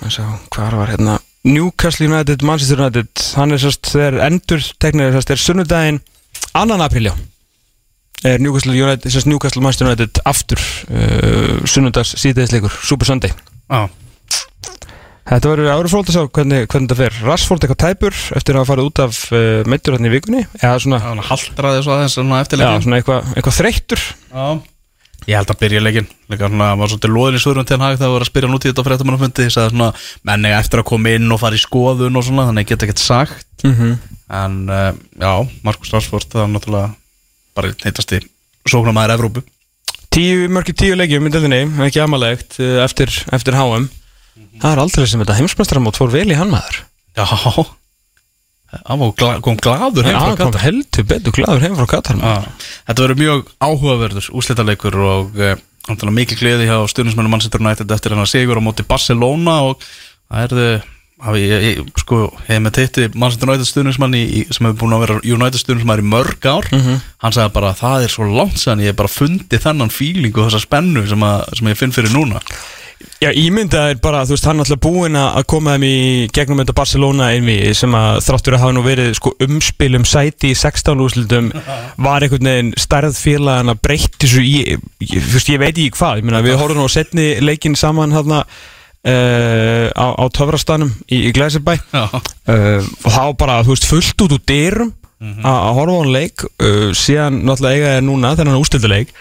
[0.00, 0.24] maður sá
[0.54, 5.42] hvað var hérna Newcastle United, Manchester United hann er sérst, þeir endur teknir sérst, er
[5.42, 6.00] sunnudaginn,
[6.56, 7.14] annan apríl já.
[8.24, 13.36] Er Newcastle United sérst, Newcastle Manchester United aftur uh, sunnudags síðdegisleikur, Super Sunday.
[13.68, 13.84] Já,
[15.24, 17.14] Þetta verður árið fróld að sjá hvernig, hvernig þetta fer.
[17.24, 19.38] Rashford eitthvað tæpur eftir að hafa farið út af uh,
[19.72, 20.98] meittur hérna í vikunni eða svona,
[21.30, 24.02] haldraði svo aðeins svona eftir já, svona eitthvað, eitthvað þreyttur.
[24.34, 24.44] Já
[25.24, 28.14] Ég held að byrja leikin Líka hann var svolítið loðin í svörum til hann Það
[28.14, 29.46] var að spyrja hann út í þetta fréttamannafundi.
[29.46, 29.90] Ég sagði svona
[30.28, 33.02] Menni eftir að koma inn og fara í skoðun og svona Þannig ég get ekkert
[33.02, 33.48] sagt.
[33.64, 33.98] Mm -hmm.
[34.40, 35.32] En uh, já,
[35.62, 36.94] Markus Rashford Það er náttúrulega
[37.54, 38.20] bara heitasti
[38.68, 39.44] Sóknarmæður Evrópu.
[40.10, 43.88] Tíu, mörgir tíu leikjum í deildinni, ekki amalegt uh, eftir, eftir HM
[44.60, 46.84] Það er aldrei sem þetta heimsmeistaramót fór vel í hann maður.
[47.14, 47.26] Já
[48.84, 50.62] Hann gla, kom gladur heim frá hann Katar.
[50.64, 52.18] heldur betur glaður heim frá Katar
[52.88, 55.54] Þetta verður mjög áhugaverður úslitaleikur og uh,
[56.16, 59.82] mikið gleði hjá stjórnismennu Manchester United eftir hennar sigur á móti Barcelona og
[60.30, 60.93] það er þau
[61.40, 62.18] ég, ég, sko,
[62.48, 66.44] hef með teitti Manchester United í- sem hefur búin að vera United stjórnismann í mörg
[66.50, 66.68] ár.
[67.24, 70.50] Hann sagði bara það er svo langt sann ég hef bara fundið þennan fíling og
[70.50, 72.40] þessa spennu sem, að, sem ég finn fyrir núna.
[73.20, 76.28] Já, ímynda er bara, þú veist, hann er alltaf búinn að að koma þeim í
[76.32, 80.52] gegnum þetta Barcelona einvi sem að þráttur að hafa nú verið sko umspil um sæti
[80.52, 81.50] í 16 úrslutum
[82.06, 84.54] var einhvern veginn stærð félag að breytti svo í,
[85.04, 87.76] ég, þú veist, ég veit ekki hvað, ég meina við horfum nú á setni leikin
[87.76, 88.44] saman hérna
[89.04, 94.36] uh, á, á töfrastanum í, í Já, uh, og þá bara, þú veist, fullt út
[94.38, 94.92] úr dyrum
[95.24, 96.44] að að horfa á hann leik.
[96.60, 99.14] Uh, síðan náttúrulega eiga er núna þennan úrstildarleik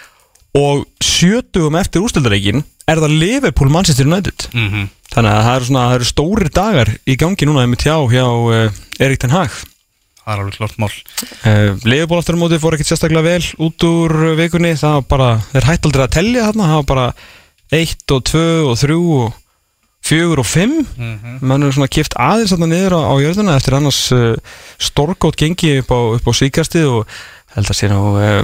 [0.58, 4.50] og sjötugum eftir úrstildarleikin er það Liverpool Manchester United.
[4.54, 7.96] Mm þannig að það eru svona, það eru stórir dagar í gangi núna með tjá
[8.10, 8.26] hjá
[8.98, 9.52] Erik Ten Hag.
[10.24, 10.96] Það er alveg klart mál.
[11.86, 15.68] Liverpool aftur á móti fór ekkert sérstaklega vel út úr vikunni, það var bara þeir
[15.70, 17.08] hætti aldrei að tellja þarna, það var bara
[17.78, 19.43] 1 og 2 og 3 og
[20.04, 21.38] 4 og 5 mm -hmm.
[21.42, 24.36] mann er svona kift aðeins þarna niður á, á jörðuna eftir annars uh,
[24.78, 27.08] stórgótt gengi upp á, á síkastið og
[27.56, 28.44] held að sé nú uh,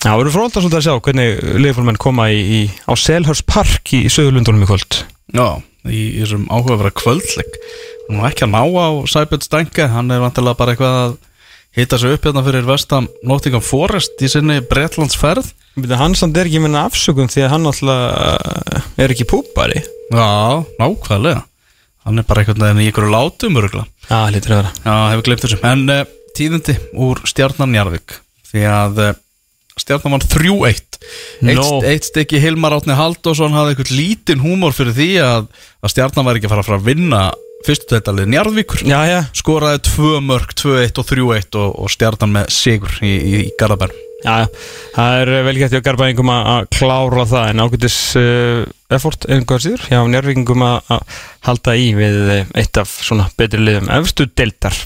[0.00, 3.92] Já, við erum fróldar svolítið að sjá hvernig liðfólmenn koma í, í, á Selhurst Park
[3.92, 5.04] í, í Söðurlundunum í kvöld.
[5.36, 7.58] Já, í, þessum áhugaverða kvöldleik
[8.08, 11.12] Nú ekki að ná á Sæbjörn Stænke Hann er vantilega bara eitthvað að
[11.76, 16.48] hitta sig upp hérna fyrir vestam Nottingham Forest í sinni Bretlandsferð Byrja, hann samt er
[16.50, 19.78] ekki minna afsökun því að hann alltaf er ekki púpari.
[20.10, 21.44] Já, nákvæðlega
[22.00, 24.70] Hann er bara einhvern veginn í einhverju látum Já, lítur að vera.
[24.82, 26.00] Já, hefur glemt þessu En uh,
[26.36, 28.16] tíðindi úr Stjarnan Njarðvík
[28.50, 29.10] Því að uh,
[29.78, 30.98] Stjarnan var 3-1 Eitt,
[31.46, 31.66] No.
[31.86, 35.46] eitt stykki Hilmar Átni Halldórsson hafði einhvern lítinn húmor fyrir því að,
[35.80, 37.22] að Stjarnan var ekki að fara að vinna
[37.66, 39.18] fyrstu þetta Njarðvíkur Já, já.
[39.36, 44.44] skoraði tvö mörg, 2-1 og 3-1 og, og stjarnan með sigur í, í, Garðabæn Já,
[44.44, 44.48] já.
[44.92, 49.86] það er vel gett hjá Garbaðingum að klára það en ágætis uh, effort einhver síður
[49.88, 50.90] hjá njárvíkingum að
[51.46, 54.76] halda í við eh, eitt af svona betri liðum efstu deildar.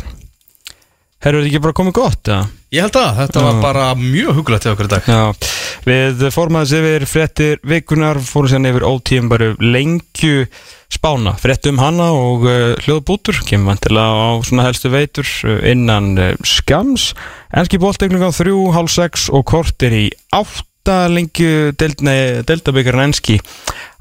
[1.24, 2.46] Herru, er þetta ekki bara komið gott, eða?
[2.74, 5.06] Ég held að þetta var bara mjög hugulegt hjá okkur í dag.
[5.06, 5.50] Já,
[5.86, 10.48] við fórum aðeins yfir fréttir vikunar, fórum sérna yfir ótíum bara lengju
[10.90, 11.36] spána.
[11.38, 16.34] Frétt um hana og uh, hljóðbútur kemur vantilega á svona helstu veitur uh, innan uh,
[16.42, 17.12] skams
[17.54, 23.38] enski bóltegning á þrjú, hálf sex og kortir í átta lengju deltabyggarinn enski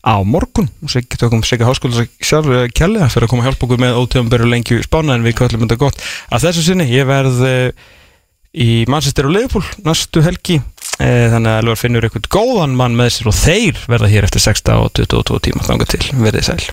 [0.02, 0.74] á morgun.
[0.82, 4.02] Og Siggi tökum Sigga Háskóla sjálf uh, kjallega fyrir að koma að hjálpa okkur með
[4.02, 6.08] ótíum bara lengju spána en við kallum þetta gott.
[6.34, 7.52] Að þessu sinni ég verð
[8.54, 10.60] í Manchester og Liverpool næstu helgi.
[11.02, 14.44] E, þannig að Elvar finnur eitthvað góðan mann með sér og þeir verða hér eftir
[14.46, 16.62] 6 og 22 tíma þangað til, verðið sæl